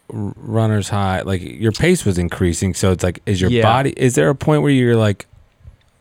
runner's 0.08 0.88
high? 0.90 1.22
Like 1.22 1.42
your 1.42 1.72
pace 1.74 2.06
was 2.06 2.18
increasing, 2.18 2.74
so 2.74 2.92
it's 2.92 3.04
like, 3.04 3.22
is 3.26 3.42
your 3.42 3.50
Yeah. 3.50 3.64
body? 3.64 3.94
Is 3.98 4.16
there 4.16 4.30
a 4.30 4.36
point 4.36 4.62
where 4.62 4.72
you're 4.72 4.96
like, 4.96 5.26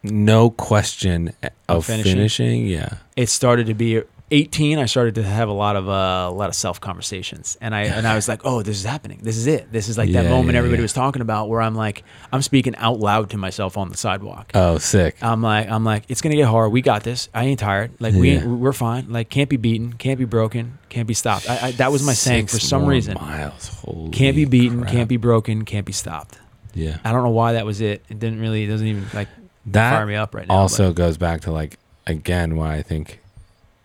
no 0.04 0.50
question 0.50 1.32
eh, 1.42 1.48
of 1.68 1.78
Of 1.78 1.86
finishing? 1.86 2.14
finishing? 2.14 2.66
Yeah. 2.66 2.94
it 3.16 3.28
started 3.28 3.66
to 3.66 3.74
be 3.74 4.02
18 4.30 4.78
i 4.78 4.86
started 4.86 5.14
to 5.14 5.22
have 5.22 5.48
a 5.48 5.52
lot 5.52 5.76
of 5.76 5.88
uh, 5.88 6.28
a 6.28 6.30
lot 6.30 6.48
of 6.48 6.54
self 6.54 6.80
conversations 6.80 7.56
and 7.60 7.74
i 7.74 7.82
and 7.82 8.06
i 8.06 8.14
was 8.14 8.28
like 8.28 8.44
oh 8.44 8.62
this 8.62 8.78
is 8.78 8.84
happening. 8.84 9.20
This 9.22 9.36
is 9.36 9.46
it. 9.46 9.70
This 9.72 9.88
is 9.88 9.96
like 9.96 10.12
that 10.12 10.28
moment 10.28 10.52
yeah, 10.52 10.58
everybody 10.58 10.80
yeah. 10.80 10.84
was 10.84 10.92
talking 10.92 11.22
about 11.22 11.48
where 11.48 11.60
i'm 11.60 11.74
like 11.74 12.04
i'm 12.32 12.42
speaking 12.42 12.76
out 12.76 12.98
loud 12.98 13.30
to 13.30 13.38
myself 13.38 13.76
on 13.76 13.88
the 13.88 13.96
sidewalk. 13.96 14.50
Oh, 14.54 14.78
sick. 14.78 15.16
i'm 15.22 15.42
like 15.42 15.68
i'm 15.68 15.84
like 15.84 16.04
it's 16.08 16.20
gonna 16.20 16.36
get 16.36 16.46
hard. 16.46 16.72
We 16.72 16.82
got 16.82 17.04
this. 17.04 17.28
I 17.34 17.44
ain't 17.44 17.60
tired. 17.60 17.92
Like 18.00 18.14
we 18.14 18.30
ain't, 18.30 18.46
we're 18.46 18.72
fine. 18.72 19.10
Like 19.10 19.28
can't 19.28 19.48
be 19.48 19.56
beaten. 19.56 19.92
Can't 19.94 20.18
be 20.18 20.24
broken. 20.24 20.78
Can't 20.88 21.06
be 21.06 21.14
stopped. 21.14 21.48
I, 21.48 21.68
I, 21.68 21.70
that 21.72 21.92
was 21.92 22.04
my 22.04 22.14
saying 22.14 22.46
for 22.46 22.58
some 22.58 22.86
reason. 22.86 23.14
Miles. 23.14 23.68
Holy 23.84 24.10
can't 24.10 24.36
be 24.36 24.44
beaten. 24.44 24.80
crap. 24.80 24.92
can't 24.92 25.08
be 25.08 25.16
broken. 25.16 25.64
Can't 25.64 25.86
be 25.86 25.92
stopped. 25.92 26.38
Yeah. 26.74 26.98
i 27.04 27.12
don't 27.12 27.22
know 27.22 27.30
why 27.30 27.54
that 27.54 27.66
was 27.66 27.80
it. 27.80 28.04
It 28.08 28.18
didn't 28.18 28.40
really 28.40 28.64
it 28.64 28.68
doesn't 28.68 28.86
even 28.86 29.06
like 29.14 29.28
That 29.66 29.92
fire 29.92 30.06
me 30.06 30.14
up 30.14 30.34
right 30.34 30.46
now 30.46 30.54
also 30.54 30.92
goes 30.92 31.16
back 31.16 31.42
to 31.42 31.52
like 31.52 31.78
again 32.06 32.56
why 32.56 32.76
I 32.76 32.82
think 32.82 33.20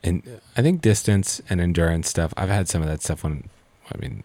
and 0.03 0.41
I 0.57 0.61
think 0.61 0.81
distance 0.81 1.41
and 1.49 1.61
endurance 1.61 2.09
stuff. 2.09 2.33
I've 2.35 2.49
had 2.49 2.67
some 2.67 2.81
of 2.81 2.87
that 2.87 3.01
stuff 3.01 3.23
when 3.23 3.49
I 3.93 3.97
mean 3.99 4.23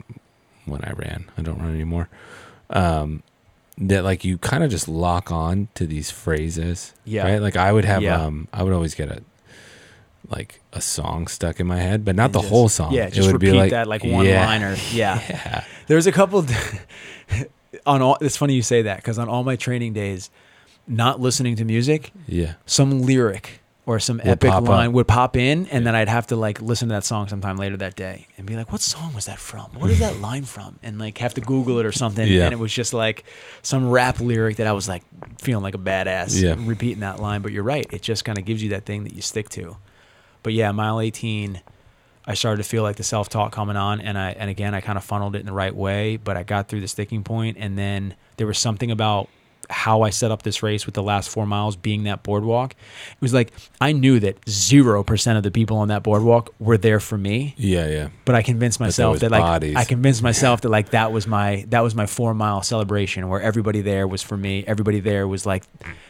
when 0.66 0.84
I 0.84 0.92
ran. 0.92 1.24
I 1.38 1.42
don't 1.42 1.58
run 1.58 1.74
anymore. 1.74 2.08
Um 2.70 3.22
that 3.80 4.02
like 4.02 4.24
you 4.24 4.38
kind 4.38 4.64
of 4.64 4.70
just 4.70 4.88
lock 4.88 5.30
on 5.30 5.68
to 5.74 5.86
these 5.86 6.10
phrases. 6.10 6.94
Yeah. 7.04 7.24
Right? 7.24 7.40
Like 7.40 7.56
I 7.56 7.72
would 7.72 7.84
have 7.84 8.02
Yeah. 8.02 8.20
um 8.22 8.48
I 8.52 8.62
would 8.62 8.72
always 8.72 8.94
get 8.94 9.08
a 9.10 9.22
like 10.28 10.60
a 10.72 10.80
song 10.80 11.26
stuck 11.28 11.58
in 11.60 11.66
my 11.66 11.78
head, 11.80 12.04
but 12.04 12.14
not 12.16 12.26
And 12.26 12.34
the 12.34 12.38
just- 12.40 12.50
whole 12.50 12.68
song. 12.68 12.92
yeah 12.92 13.04
It 13.06 13.12
just 13.12 13.30
would 13.30 13.40
be 13.40 13.46
repeat 13.48 13.58
like- 13.58 13.70
that 13.70 13.86
like 13.86 14.04
one 14.04 14.26
yeah. 14.26 14.44
liner 14.46 14.76
yeah 14.92 15.20
Yeah. 15.30 15.64
There's 15.86 16.06
a 16.06 16.12
couple 16.12 16.44
on 17.86 18.02
all. 18.02 18.18
It's 18.20 18.36
funny 18.36 18.54
you 18.54 18.62
say 18.62 18.82
that 18.82 18.96
because 18.96 19.18
on 19.18 19.28
all 19.28 19.44
my 19.44 19.56
training 19.56 19.92
days, 19.92 20.30
not 20.86 21.20
listening 21.20 21.56
to 21.56 21.64
music, 21.64 22.12
Yeah. 22.26 22.54
some 22.66 23.02
lyric 23.02 23.60
or 23.88 23.98
some 23.98 24.18
Would 24.18 24.26
epic 24.26 24.50
pop 24.50 24.64
up. 24.64 24.68
line 24.68 24.92
would 24.92 25.08
pop 25.08 25.34
in, 25.34 25.66
and 25.68 25.86
then 25.86 25.94
I'd 25.94 26.10
have 26.10 26.26
to 26.26 26.36
like 26.36 26.60
listen 26.60 26.88
to 26.90 26.94
that 26.96 27.04
song 27.04 27.26
sometime 27.26 27.56
later 27.56 27.78
that 27.78 27.96
day 27.96 28.26
and 28.36 28.46
be 28.46 28.54
like, 28.54 28.70
"What 28.70 28.82
song 28.82 29.14
was 29.14 29.24
that 29.24 29.38
from? 29.38 29.70
What 29.78 29.88
is 29.90 29.98
that 30.00 30.20
line 30.20 30.44
from?" 30.44 30.78
And 30.82 30.98
like 30.98 31.16
have 31.18 31.32
to 31.34 31.40
Google 31.40 31.78
it 31.78 31.86
or 31.86 31.92
something. 31.92 32.28
Yeah. 32.28 32.44
And 32.44 32.52
it 32.52 32.58
was 32.58 32.70
just 32.72 32.92
like 32.92 33.24
some 33.62 33.88
rap 33.90 34.20
lyric 34.20 34.56
that 34.56 34.66
I 34.66 34.72
was 34.72 34.88
like 34.88 35.04
feeling 35.40 35.62
like 35.62 35.74
a 35.74 35.78
badass 35.78 36.38
Yeah. 36.40 36.54
repeating 36.58 37.00
that 37.00 37.18
line. 37.18 37.40
But 37.40 37.52
you're 37.52 37.62
right; 37.62 37.86
it 37.90 38.02
just 38.02 38.26
kind 38.26 38.36
of 38.36 38.44
gives 38.44 38.62
you 38.62 38.68
that 38.70 38.84
thing 38.84 39.04
that 39.04 39.14
you 39.14 39.22
stick 39.22 39.48
to. 39.50 39.78
But 40.42 40.52
yeah, 40.52 40.70
mile 40.72 41.00
18. 41.00 41.62
I 42.26 42.34
started 42.34 42.62
to 42.62 42.68
feel 42.68 42.82
like 42.82 42.96
the 42.96 43.04
self 43.04 43.30
talk 43.30 43.52
coming 43.52 43.76
on, 43.76 44.02
and 44.02 44.18
I 44.18 44.32
and 44.32 44.50
again 44.50 44.74
I 44.74 44.82
kind 44.82 44.98
of 44.98 45.04
funneled 45.04 45.34
it 45.34 45.38
in 45.40 45.46
the 45.46 45.52
right 45.54 45.74
way, 45.74 46.18
but 46.18 46.36
I 46.36 46.42
got 46.42 46.68
through 46.68 46.82
the 46.82 46.88
sticking 46.88 47.24
point, 47.24 47.56
and 47.58 47.78
then 47.78 48.16
there 48.36 48.46
was 48.46 48.58
something 48.58 48.90
about 48.90 49.30
how 49.70 50.02
I 50.02 50.10
set 50.10 50.30
up 50.30 50.42
this 50.42 50.62
race 50.62 50.86
with 50.86 50.94
the 50.94 51.02
last 51.02 51.28
four 51.28 51.46
miles 51.46 51.76
being 51.76 52.04
that 52.04 52.22
boardwalk. 52.22 52.72
It 52.72 53.20
was 53.20 53.34
like 53.34 53.52
I 53.80 53.92
knew 53.92 54.18
that 54.20 54.38
zero 54.48 55.02
percent 55.02 55.36
of 55.36 55.42
the 55.42 55.50
people 55.50 55.76
on 55.76 55.88
that 55.88 56.02
boardwalk 56.02 56.54
were 56.58 56.78
there 56.78 57.00
for 57.00 57.18
me, 57.18 57.54
Yeah, 57.56 57.86
yeah. 57.88 58.08
but 58.24 58.34
I 58.34 58.42
convinced 58.42 58.80
myself 58.80 59.18
that 59.20 59.30
like 59.30 59.42
bodies. 59.42 59.76
I 59.76 59.84
convinced 59.84 60.22
myself 60.30 60.62
that 60.62 60.68
like 60.70 60.90
that 60.90 61.12
was 61.12 61.26
my 61.26 61.64
that 61.68 61.80
was 61.80 61.94
my 61.94 62.06
four 62.06 62.34
mile 62.34 62.62
celebration 62.62 63.28
where 63.28 63.40
everybody 63.40 63.80
there 63.80 64.06
was 64.06 64.22
for 64.22 64.36
me. 64.36 64.64
Everybody 64.66 65.00
there 65.00 65.28
was 65.28 65.44
like 65.46 65.64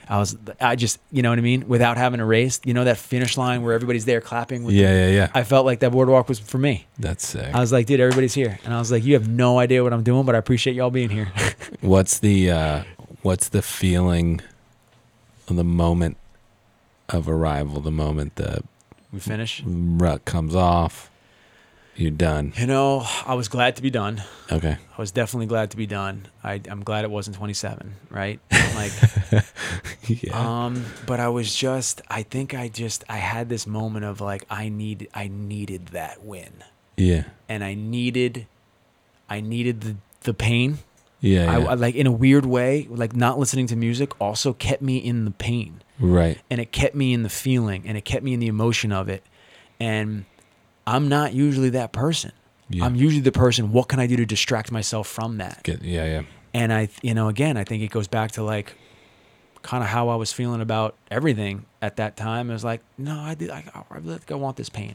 I 0.08 0.18
was 0.18 0.36
I 0.60 0.76
just 0.76 0.98
you 1.10 1.22
know 1.22 1.30
what 1.30 1.38
I 1.38 1.42
mean 1.42 1.68
without 1.68 1.96
having 1.96 2.20
a 2.20 2.26
race. 2.26 2.60
You 2.64 2.74
know 2.74 2.84
that 2.84 2.96
finish 2.98 3.36
line 3.36 3.62
where 3.62 3.74
everybody's 3.74 4.04
there 4.04 4.20
clapping. 4.20 4.64
With 4.64 4.74
Yeah, 4.74 5.06
yeah, 5.06 5.10
yeah. 5.10 5.30
I 5.34 5.44
felt 5.44 5.66
like 5.66 5.80
that 5.80 5.90
boardwalk 5.92 6.28
was 6.28 6.38
for 6.38 6.58
me. 6.58 6.86
That's 6.98 7.26
sick. 7.26 7.54
I 7.54 7.60
was 7.60 7.72
like, 7.72 7.86
dude, 7.86 8.00
everybody's 8.00 8.34
here, 8.34 8.58
and 8.64 8.72
I 8.72 8.78
was 8.78 8.90
like, 8.92 9.04
you 9.04 9.14
have 9.14 9.28
no 9.28 9.58
idea 9.58 9.82
what 9.82 9.92
I'm 9.92 10.02
doing, 10.02 10.24
but 10.24 10.34
I 10.34 10.38
appreciate 10.38 10.74
y'all 10.76 10.90
being 10.90 11.10
here. 11.10 11.32
What's 11.80 12.18
the 12.20 12.50
uh 12.50 12.82
what's 13.22 13.48
the 13.48 13.62
feeling 13.62 14.40
of 15.48 15.56
the 15.56 15.64
moment 15.64 16.16
of 17.08 17.28
arrival, 17.28 17.80
the 17.80 17.90
moment 17.90 18.36
the 18.36 18.62
we 19.12 19.18
finish. 19.18 19.62
ruck 19.64 20.24
comes 20.24 20.54
off, 20.54 21.10
you're 21.96 22.10
done. 22.10 22.52
You 22.56 22.66
know, 22.66 23.04
I 23.26 23.34
was 23.34 23.48
glad 23.48 23.76
to 23.76 23.82
be 23.82 23.90
done. 23.90 24.22
Okay. 24.52 24.76
I 24.96 25.00
was 25.00 25.10
definitely 25.10 25.46
glad 25.46 25.70
to 25.72 25.76
be 25.76 25.86
done. 25.86 26.28
I, 26.44 26.60
I'm 26.70 26.84
glad 26.84 27.04
it 27.04 27.10
wasn't 27.10 27.36
27, 27.36 27.94
right? 28.10 28.38
Like, 28.74 28.92
yeah. 30.06 30.64
um, 30.66 30.84
but 31.06 31.18
I 31.18 31.28
was 31.28 31.54
just, 31.54 32.02
I 32.08 32.22
think 32.22 32.54
I 32.54 32.68
just, 32.68 33.02
I 33.08 33.16
had 33.16 33.48
this 33.48 33.66
moment 33.66 34.04
of 34.04 34.20
like, 34.20 34.44
I 34.50 34.68
need, 34.68 35.08
I 35.14 35.28
needed 35.28 35.88
that 35.88 36.22
win, 36.22 36.52
yeah. 36.96 37.24
and 37.48 37.64
I 37.64 37.74
needed, 37.74 38.46
I 39.28 39.40
needed 39.40 39.80
the 39.80 39.96
the 40.22 40.34
pain. 40.34 40.78
Yeah. 41.20 41.52
I, 41.52 41.58
yeah. 41.58 41.66
I 41.70 41.74
like 41.74 41.94
in 41.94 42.06
a 42.06 42.12
weird 42.12 42.46
way, 42.46 42.86
like 42.90 43.14
not 43.16 43.38
listening 43.38 43.66
to 43.68 43.76
music 43.76 44.12
also 44.20 44.52
kept 44.52 44.82
me 44.82 44.98
in 44.98 45.24
the 45.24 45.30
pain. 45.32 45.82
right. 45.98 46.38
and 46.50 46.60
it 46.60 46.70
kept 46.72 46.94
me 46.94 47.12
in 47.12 47.22
the 47.24 47.28
feeling 47.28 47.82
and 47.86 47.96
it 47.98 48.04
kept 48.04 48.22
me 48.24 48.32
in 48.34 48.40
the 48.40 48.46
emotion 48.46 48.92
of 48.92 49.08
it 49.08 49.24
and 49.80 50.24
i'm 50.86 51.08
not 51.08 51.32
usually 51.34 51.70
that 51.70 51.90
person 51.92 52.30
Yeah. 52.70 52.84
i'm 52.84 52.94
usually 52.94 53.20
the 53.22 53.32
person 53.32 53.72
what 53.72 53.88
can 53.88 53.98
i 53.98 54.06
do 54.06 54.14
to 54.16 54.24
distract 54.24 54.70
myself 54.70 55.08
from 55.08 55.38
that 55.38 55.62
Get, 55.64 55.82
yeah, 55.82 56.04
yeah. 56.04 56.22
and 56.54 56.72
i 56.72 56.88
you 57.02 57.14
know 57.14 57.28
again 57.28 57.56
i 57.56 57.64
think 57.64 57.82
it 57.82 57.90
goes 57.90 58.06
back 58.06 58.30
to 58.32 58.44
like 58.44 58.74
kind 59.62 59.82
of 59.82 59.90
how 59.90 60.08
I 60.08 60.14
was 60.14 60.32
feeling 60.32 60.60
about 60.60 60.94
everything 61.10 61.66
at 61.82 61.96
that 61.96 62.16
time. 62.16 62.48
It 62.48 62.52
was 62.52 62.62
like, 62.64 62.80
no, 62.96 63.18
I 63.18 63.34
did. 63.34 63.50
I, 63.50 63.64
I 63.74 63.98
I 64.30 64.34
want 64.34 64.56
this 64.56 64.68
pain. 64.70 64.94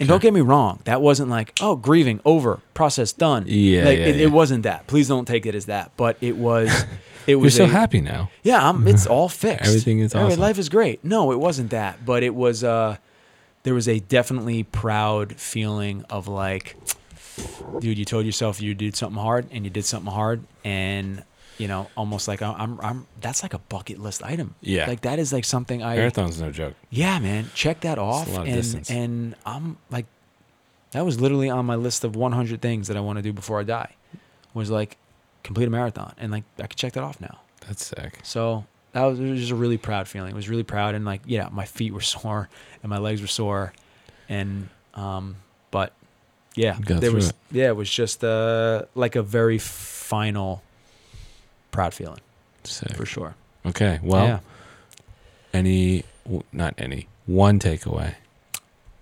And 0.00 0.08
don't 0.08 0.22
get 0.22 0.32
me 0.32 0.40
wrong, 0.40 0.80
that 0.84 1.00
wasn't 1.00 1.30
like, 1.30 1.52
oh, 1.60 1.76
grieving 1.76 2.20
over, 2.24 2.60
process 2.74 3.12
done. 3.12 3.44
Yeah, 3.46 3.84
like, 3.84 3.98
yeah, 3.98 4.04
it, 4.06 4.16
yeah. 4.16 4.22
it 4.24 4.32
wasn't 4.32 4.62
that. 4.64 4.86
Please 4.86 5.06
don't 5.08 5.26
take 5.26 5.46
it 5.46 5.54
as 5.54 5.66
that. 5.66 5.92
But 5.96 6.16
it 6.20 6.36
was, 6.36 6.84
it 7.26 7.36
was. 7.36 7.56
You're 7.56 7.66
so 7.68 7.70
a- 7.70 7.74
happy 7.76 8.00
now. 8.00 8.30
Yeah, 8.42 8.66
I'm, 8.66 8.88
it's 8.88 9.06
all 9.06 9.28
fixed. 9.46 9.66
Everything 9.68 10.00
is 10.00 10.14
Every- 10.14 10.28
awesome. 10.28 10.40
Life 10.40 10.58
is 10.58 10.68
great. 10.68 11.04
No, 11.04 11.32
it 11.32 11.38
wasn't 11.38 11.70
that, 11.70 12.04
but 12.04 12.22
it 12.22 12.34
was. 12.34 12.64
Uh, 12.64 12.96
there 13.62 13.74
was 13.74 13.88
a 13.88 14.00
definitely 14.00 14.62
proud 14.62 15.34
feeling 15.36 16.04
of 16.08 16.26
like, 16.28 16.76
dude, 17.78 17.98
you 17.98 18.06
told 18.06 18.24
yourself 18.24 18.60
you 18.62 18.74
did 18.74 18.96
something 18.96 19.20
hard, 19.20 19.46
and 19.52 19.64
you 19.64 19.70
did 19.70 19.84
something 19.84 20.10
hard, 20.12 20.42
and 20.64 21.22
you 21.60 21.68
know, 21.68 21.90
almost 21.94 22.26
like 22.26 22.40
I'm, 22.40 22.80
I'm, 22.80 23.06
that's 23.20 23.42
like 23.42 23.52
a 23.52 23.58
bucket 23.58 23.98
list 23.98 24.24
item. 24.24 24.54
Yeah. 24.62 24.86
like 24.86 25.02
that 25.02 25.18
is 25.18 25.30
like 25.30 25.44
something 25.44 25.82
I. 25.82 25.96
Marathon's 25.96 26.40
no 26.40 26.50
joke. 26.50 26.74
Yeah, 26.88 27.18
man, 27.18 27.50
check 27.54 27.82
that 27.82 27.98
off, 27.98 28.28
a 28.28 28.30
lot 28.30 28.40
of 28.42 28.46
and 28.46 28.56
distance. 28.56 28.90
and 28.90 29.34
I'm 29.44 29.76
like, 29.90 30.06
that 30.92 31.04
was 31.04 31.20
literally 31.20 31.50
on 31.50 31.66
my 31.66 31.74
list 31.74 32.02
of 32.02 32.16
100 32.16 32.62
things 32.62 32.88
that 32.88 32.96
I 32.96 33.00
want 33.00 33.18
to 33.18 33.22
do 33.22 33.34
before 33.34 33.60
I 33.60 33.64
die. 33.64 33.94
Was 34.54 34.70
like 34.70 34.96
complete 35.42 35.66
a 35.66 35.70
marathon, 35.70 36.14
and 36.16 36.32
like 36.32 36.44
I 36.58 36.62
could 36.62 36.76
check 36.76 36.94
that 36.94 37.04
off 37.04 37.20
now. 37.20 37.40
That's 37.66 37.84
sick. 37.84 38.20
So 38.22 38.64
that 38.92 39.04
was, 39.04 39.20
was 39.20 39.38
just 39.38 39.52
a 39.52 39.54
really 39.54 39.76
proud 39.76 40.08
feeling. 40.08 40.30
It 40.30 40.34
was 40.36 40.48
really 40.48 40.64
proud, 40.64 40.94
and 40.94 41.04
like 41.04 41.20
yeah, 41.26 41.50
my 41.52 41.66
feet 41.66 41.92
were 41.92 42.00
sore 42.14 42.48
and 42.82 42.88
my 42.88 42.98
legs 42.98 43.20
were 43.20 43.26
sore, 43.26 43.74
and 44.30 44.70
um, 44.94 45.36
but 45.70 45.92
yeah, 46.54 46.78
got 46.80 47.02
there 47.02 47.12
was 47.12 47.28
it. 47.28 47.36
yeah, 47.52 47.68
it 47.68 47.76
was 47.76 47.90
just 47.90 48.24
uh 48.24 48.86
like 48.94 49.14
a 49.14 49.22
very 49.22 49.58
final 49.58 50.62
proud 51.70 51.94
feeling 51.94 52.20
Sick. 52.64 52.94
for 52.96 53.06
sure. 53.06 53.34
Okay. 53.66 53.98
Well, 54.02 54.26
yeah. 54.26 54.38
any, 55.52 56.04
not 56.52 56.74
any, 56.78 57.08
one 57.26 57.58
takeaway 57.58 58.14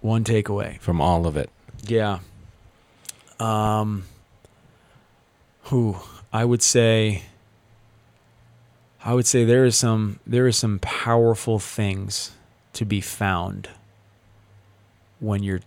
One 0.01 0.25
takeaway. 0.25 0.79
from 0.81 1.01
all 1.01 1.27
of 1.27 1.37
it. 1.37 1.51
Yeah. 1.87 2.19
Um. 3.41 4.05
Who 5.65 5.97
I 6.33 6.45
would 6.45 6.63
say. 6.63 7.23
I 9.05 9.15
would 9.15 9.27
say 9.27 9.45
there 9.45 9.65
is 9.65 9.77
some 9.77 10.19
there 10.27 10.47
is 10.49 10.57
some 10.57 10.81
powerful 10.81 11.59
things 11.59 12.33
to 12.75 12.85
be 12.85 13.01
found 13.01 13.69
when 15.21 15.43
you're 15.43 15.61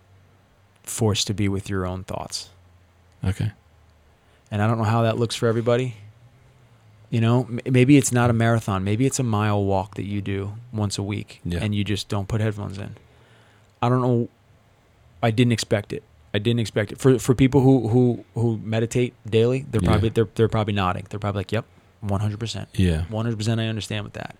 forced 0.82 1.26
to 1.28 1.34
be 1.34 1.48
with 1.48 1.68
your 1.70 1.86
own 1.86 2.04
thoughts. 2.04 2.50
Okay. 3.24 3.52
And 4.50 4.60
I 4.60 4.66
don't 4.66 4.78
know 4.78 4.84
how 4.84 5.02
that 5.02 5.18
looks 5.18 5.34
for 5.34 5.46
everybody. 5.48 5.94
You 7.12 7.20
know, 7.20 7.42
M- 7.48 7.60
maybe 7.70 7.96
it's 7.98 8.10
not 8.10 8.30
a 8.30 8.32
marathon. 8.32 8.82
Maybe 8.84 9.04
it's 9.06 9.18
a 9.20 9.22
mile 9.22 9.62
walk 9.62 9.94
that 9.96 10.04
you 10.06 10.20
do 10.22 10.54
once 10.72 10.96
a 10.98 11.02
week 11.02 11.40
Yeah. 11.44 11.60
and 11.62 11.74
you 11.74 11.84
just 11.84 12.08
don't 12.08 12.26
put 12.26 12.40
headphones 12.40 12.78
in. 12.78 12.96
I 13.82 13.88
don't 13.90 14.00
know. 14.00 14.28
I 15.22 15.30
didn't 15.30 15.52
expect 15.52 15.92
it. 15.92 16.02
I 16.34 16.38
didn't 16.38 16.60
expect 16.60 16.90
it. 16.92 16.98
For 16.98 17.18
for 17.18 17.34
people 17.34 17.60
who 17.60 17.88
who 17.88 18.24
who 18.34 18.58
meditate 18.64 19.12
daily, 19.28 19.66
they're 19.70 19.82
Yeah. 19.82 19.90
probably 19.90 20.08
they're 20.08 20.28
they're 20.34 20.48
probably 20.48 20.72
nodding. 20.74 21.04
They're 21.10 21.20
probably 21.20 21.40
like, 21.40 21.52
"Yep, 21.52 21.66
100%." 22.02 22.68
Yeah. 22.74 23.04
100% 23.10 23.60
I 23.60 23.66
understand 23.68 24.04
with 24.04 24.14
that. 24.14 24.34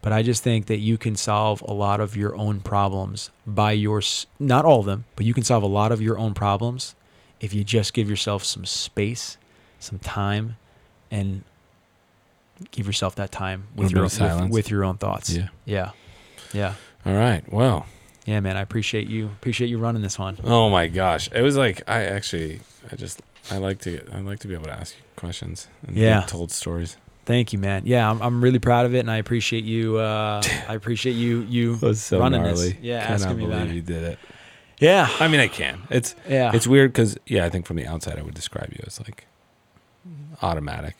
But 0.00 0.12
I 0.12 0.22
just 0.22 0.42
think 0.42 0.66
that 0.66 0.78
you 0.78 0.96
can 0.98 1.16
solve 1.16 1.62
a 1.68 1.72
lot 1.74 2.00
of 2.00 2.16
your 2.16 2.34
own 2.36 2.60
problems 2.60 3.30
by 3.46 3.72
your, 3.72 4.02
not 4.38 4.64
all 4.66 4.80
of 4.80 4.86
them, 4.86 5.04
but 5.16 5.24
you 5.24 5.32
can 5.32 5.44
solve 5.44 5.62
a 5.62 5.66
lot 5.80 5.92
of 5.92 6.00
your 6.02 6.18
own 6.18 6.34
problems 6.34 6.94
if 7.40 7.54
you 7.54 7.64
just 7.64 7.94
give 7.94 8.08
yourself 8.10 8.44
some 8.44 8.66
space, 8.66 9.38
some 9.78 9.98
time, 9.98 10.56
and 11.10 11.42
give 12.70 12.86
yourself 12.86 13.16
that 13.16 13.32
time 13.32 13.64
with 13.74 13.90
your, 13.90 14.04
of 14.04 14.18
with, 14.18 14.50
with 14.50 14.70
your 14.70 14.84
own 14.84 14.96
thoughts. 14.96 15.30
Yeah. 15.30 15.48
Yeah. 15.64 15.90
Yeah. 16.52 16.74
All 17.04 17.14
right. 17.14 17.42
Well, 17.52 17.86
Yeah, 18.26 18.40
man. 18.40 18.56
I 18.56 18.60
appreciate 18.60 19.08
you. 19.08 19.26
Appreciate 19.26 19.68
you 19.68 19.78
running 19.78 20.02
this 20.02 20.18
one. 20.18 20.38
oh 20.44 20.70
my 20.70 20.86
gosh. 20.88 21.28
It 21.32 21.42
was 21.42 21.56
like, 21.56 21.82
I 21.88 22.04
actually, 22.04 22.60
I 22.90 22.96
just, 22.96 23.20
I 23.50 23.58
like 23.58 23.80
to, 23.80 24.00
I 24.12 24.20
like 24.20 24.38
to 24.40 24.48
be 24.48 24.54
able 24.54 24.64
to 24.66 24.72
ask 24.72 24.96
you 24.96 25.02
questions 25.16 25.68
and 25.86 25.96
Yeah. 25.96 26.22
told 26.22 26.50
stories. 26.52 26.96
Thank 27.26 27.52
you, 27.54 27.58
man. 27.58 27.82
Yeah, 27.86 28.10
I'm, 28.10 28.20
I'm 28.20 28.44
really 28.44 28.58
proud 28.58 28.84
of 28.84 28.94
it, 28.94 28.98
and 28.98 29.10
I 29.10 29.16
appreciate 29.16 29.64
you. 29.64 29.96
Uh, 29.96 30.42
I 30.68 30.74
appreciate 30.74 31.14
you. 31.14 31.40
You 31.42 31.78
was 31.80 32.02
so 32.02 32.20
running 32.20 32.42
gnarly. 32.42 32.72
this. 32.72 32.80
Yeah, 32.82 33.00
Cannot 33.06 33.20
asking 33.22 33.36
me 33.38 33.46
believe 33.46 33.72
you 33.72 33.80
did 33.80 34.02
it. 34.02 34.18
Yeah. 34.78 35.08
I 35.20 35.28
mean, 35.28 35.40
I 35.40 35.48
can. 35.48 35.80
It's, 35.88 36.14
Yeah. 36.28 36.50
it's 36.54 36.66
weird 36.66 36.92
because, 36.92 37.16
yeah, 37.26 37.46
I 37.46 37.48
think 37.50 37.64
from 37.66 37.76
the 37.76 37.86
outside, 37.86 38.18
I 38.18 38.22
would 38.22 38.34
describe 38.34 38.70
you 38.72 38.84
as 38.86 39.00
like 39.00 39.26
automatic. 40.42 40.96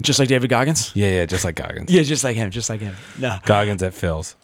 Just 0.00 0.18
like 0.18 0.28
David 0.28 0.50
Goggins. 0.50 0.92
Yeah, 0.94 1.10
yeah, 1.10 1.26
just 1.26 1.44
like 1.44 1.56
Goggins. 1.56 1.90
Yeah, 1.90 2.02
just 2.02 2.24
like 2.24 2.36
him. 2.36 2.50
Just 2.50 2.70
like 2.70 2.80
him. 2.80 2.94
No. 3.18 3.38
Goggins 3.44 3.82
at 3.82 3.94
Phil's. 3.94 4.36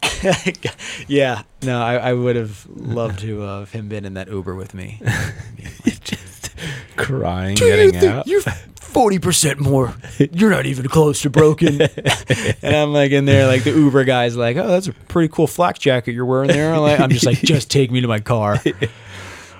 yeah. 1.08 1.42
No, 1.62 1.80
I, 1.80 1.96
I 1.96 2.12
would 2.12 2.36
have 2.36 2.66
loved 2.68 3.20
to 3.20 3.40
have 3.40 3.70
him 3.72 3.88
been 3.88 4.04
in 4.04 4.14
that 4.14 4.28
Uber 4.28 4.54
with 4.54 4.74
me. 4.74 5.00
just 5.84 6.50
Crying, 6.96 7.54
getting 7.54 7.96
out. 8.06 8.26
You're 8.26 8.42
forty 8.76 9.18
percent 9.18 9.60
more. 9.60 9.94
You're 10.18 10.50
not 10.50 10.66
even 10.66 10.88
close 10.88 11.22
to 11.22 11.30
broken. 11.30 11.80
and 12.62 12.76
I'm 12.76 12.92
like 12.92 13.12
in 13.12 13.24
there, 13.24 13.46
like 13.46 13.64
the 13.64 13.70
Uber 13.70 14.04
guy's 14.04 14.36
like, 14.36 14.56
"Oh, 14.56 14.68
that's 14.68 14.88
a 14.88 14.92
pretty 14.92 15.32
cool 15.32 15.46
flak 15.46 15.78
jacket 15.78 16.12
you're 16.12 16.26
wearing 16.26 16.48
there." 16.48 16.74
I'm, 16.74 16.80
like, 16.80 17.00
I'm 17.00 17.10
just 17.10 17.24
like, 17.24 17.38
"Just 17.38 17.70
take 17.70 17.90
me 17.90 18.02
to 18.02 18.08
my 18.08 18.20
car. 18.20 18.60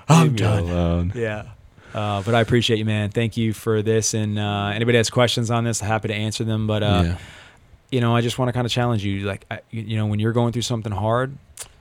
I'm 0.09 0.37
done." 0.37 0.65
alone. 0.65 1.13
Yeah. 1.15 1.45
Uh, 1.95 2.23
but 2.23 2.35
I 2.35 2.41
appreciate 2.41 2.79
you, 2.79 2.85
man. 2.85 3.11
Thank 3.11 3.37
you 3.37 3.53
for 3.53 3.83
this. 3.83 4.15
And 4.15 4.39
uh, 4.39 4.73
anybody 4.75 4.99
has 4.99 5.11
questions 5.11 5.51
on 5.51 5.65
this, 5.65 5.83
I'm 5.83 5.89
happy 5.89 6.09
to 6.09 6.15
answer 6.15 6.45
them. 6.45 6.67
But 6.67 6.83
uh, 6.83 7.03
yeah. 7.05 7.19
you 7.91 8.01
know, 8.01 8.15
I 8.15 8.21
just 8.21 8.39
want 8.39 8.49
to 8.49 8.53
kind 8.53 8.67
of 8.67 8.73
challenge 8.73 9.05
you. 9.05 9.21
Like, 9.21 9.45
I, 9.51 9.61
you 9.71 9.83
you 9.83 9.97
know, 9.97 10.07
when 10.07 10.21
you're 10.21 10.33
going 10.33 10.53
through 10.53 10.63
something 10.63 10.93
hard, 10.93 11.37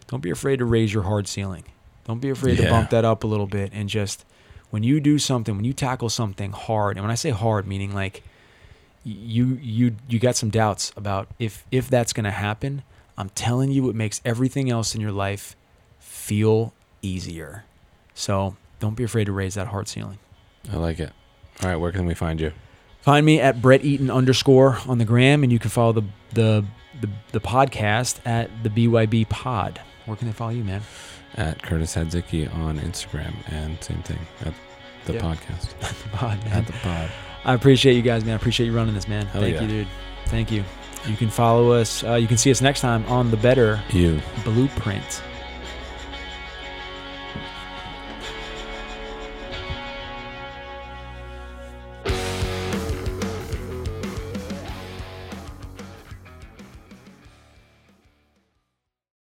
don't 0.08 0.22
be 0.22 0.32
afraid 0.32 0.58
to 0.58 0.66
raise 0.66 0.94
your 0.94 1.04
hard 1.04 1.28
ceiling. 1.28 1.64
Don't 2.06 2.20
be 2.20 2.32
afraid 2.32 2.58
to 2.58 2.70
bump 2.70 2.90
that 2.90 3.06
up 3.06 3.24
a 3.24 3.28
little 3.28 3.46
bit. 3.46 3.72
And 3.72 3.88
just 3.88 4.26
when 4.72 4.82
you 4.82 5.00
do 5.00 5.20
something, 5.20 5.56
when 5.56 5.66
you 5.66 5.74
tackle 5.74 6.10
something 6.10 6.52
hard, 6.52 6.98
and 6.98 7.04
when 7.04 7.12
I 7.12 7.16
say 7.16 7.30
hard, 7.30 7.68
meaning 7.68 7.94
like 7.94 8.24
you 9.04 9.60
you 9.62 9.96
you 10.08 10.20
got 10.20 10.36
some 10.36 10.50
doubts 10.50 10.92
about 10.98 11.28
if 11.38 11.66
if 11.72 11.90
that's 11.90 12.14
going 12.14 12.26
to 12.26 12.32
happen. 12.32 12.84
I'm 13.18 13.30
telling 13.30 13.70
you, 13.70 13.90
it 13.90 13.96
makes 13.96 14.22
everything 14.24 14.70
else 14.70 14.96
in 14.96 15.02
your 15.02 15.12
life 15.12 15.56
feel 16.00 16.74
easier. 17.02 17.66
So 18.14 18.56
don't 18.80 18.96
be 18.96 19.04
afraid 19.04 19.26
to 19.26 19.32
raise 19.32 19.56
that 19.56 19.68
hard 19.68 19.88
ceiling. 19.88 20.20
I 20.72 20.78
like 20.78 21.00
it. 21.00 21.12
All 21.62 21.70
right, 21.70 21.76
where 21.78 21.92
can 21.92 22.06
we 22.06 22.14
find 22.14 22.40
you? 22.40 22.52
Find 23.02 23.26
me 23.26 23.40
at 23.40 23.62
Brett 23.62 23.84
Eaton 23.84 24.10
underscore 24.12 24.78
on 24.88 24.98
the 24.98 25.06
gram, 25.06 25.44
and 25.44 25.52
you 25.52 25.60
can 25.60 25.70
follow 25.70 25.94
the 25.94 26.04
the 26.34 26.66
the, 27.02 27.10
the 27.32 27.40
podcast 27.40 28.20
at 28.26 28.50
the 28.64 28.70
BYB 28.70 29.30
Pod. 29.30 29.80
Where 30.06 30.18
can 30.18 30.28
they 30.28 30.34
follow 30.34 30.52
you, 30.52 30.64
man? 30.64 30.82
At 31.36 31.62
Curtis 31.62 31.96
Hadzicki 31.96 32.54
on 32.56 32.80
Instagram, 32.80 33.34
and 33.48 33.82
same 33.84 34.02
thing 34.04 34.20
at 34.42 34.54
the 35.06 35.14
Yeah. 35.14 35.22
podcast. 35.22 35.74
At 35.82 35.96
the 35.96 36.10
pod, 36.12 36.44
man. 36.46 36.54
At 36.54 36.68
the 36.68 36.74
pod. 36.74 37.10
I 37.46 37.54
appreciate 37.54 37.94
you 37.96 38.02
guys, 38.02 38.26
man. 38.26 38.34
I 38.34 38.36
appreciate 38.36 38.66
you 38.68 38.76
running 38.76 38.96
this, 38.96 39.08
man. 39.08 39.26
Hell 39.28 39.42
Thank 39.42 39.56
yeah. 39.56 39.62
you, 39.62 39.68
dude. 39.68 39.88
Thank 40.26 40.52
you. 40.52 40.64
You 41.08 41.16
can 41.16 41.30
follow 41.30 41.72
us. 41.72 42.04
Uh, 42.04 42.16
you 42.16 42.28
can 42.28 42.38
see 42.38 42.52
us 42.52 42.60
next 42.62 42.82
time 42.82 43.06
on 43.06 43.32
the 43.32 43.38
Better 43.38 43.82
You. 43.92 44.20
Blueprint 44.44 45.24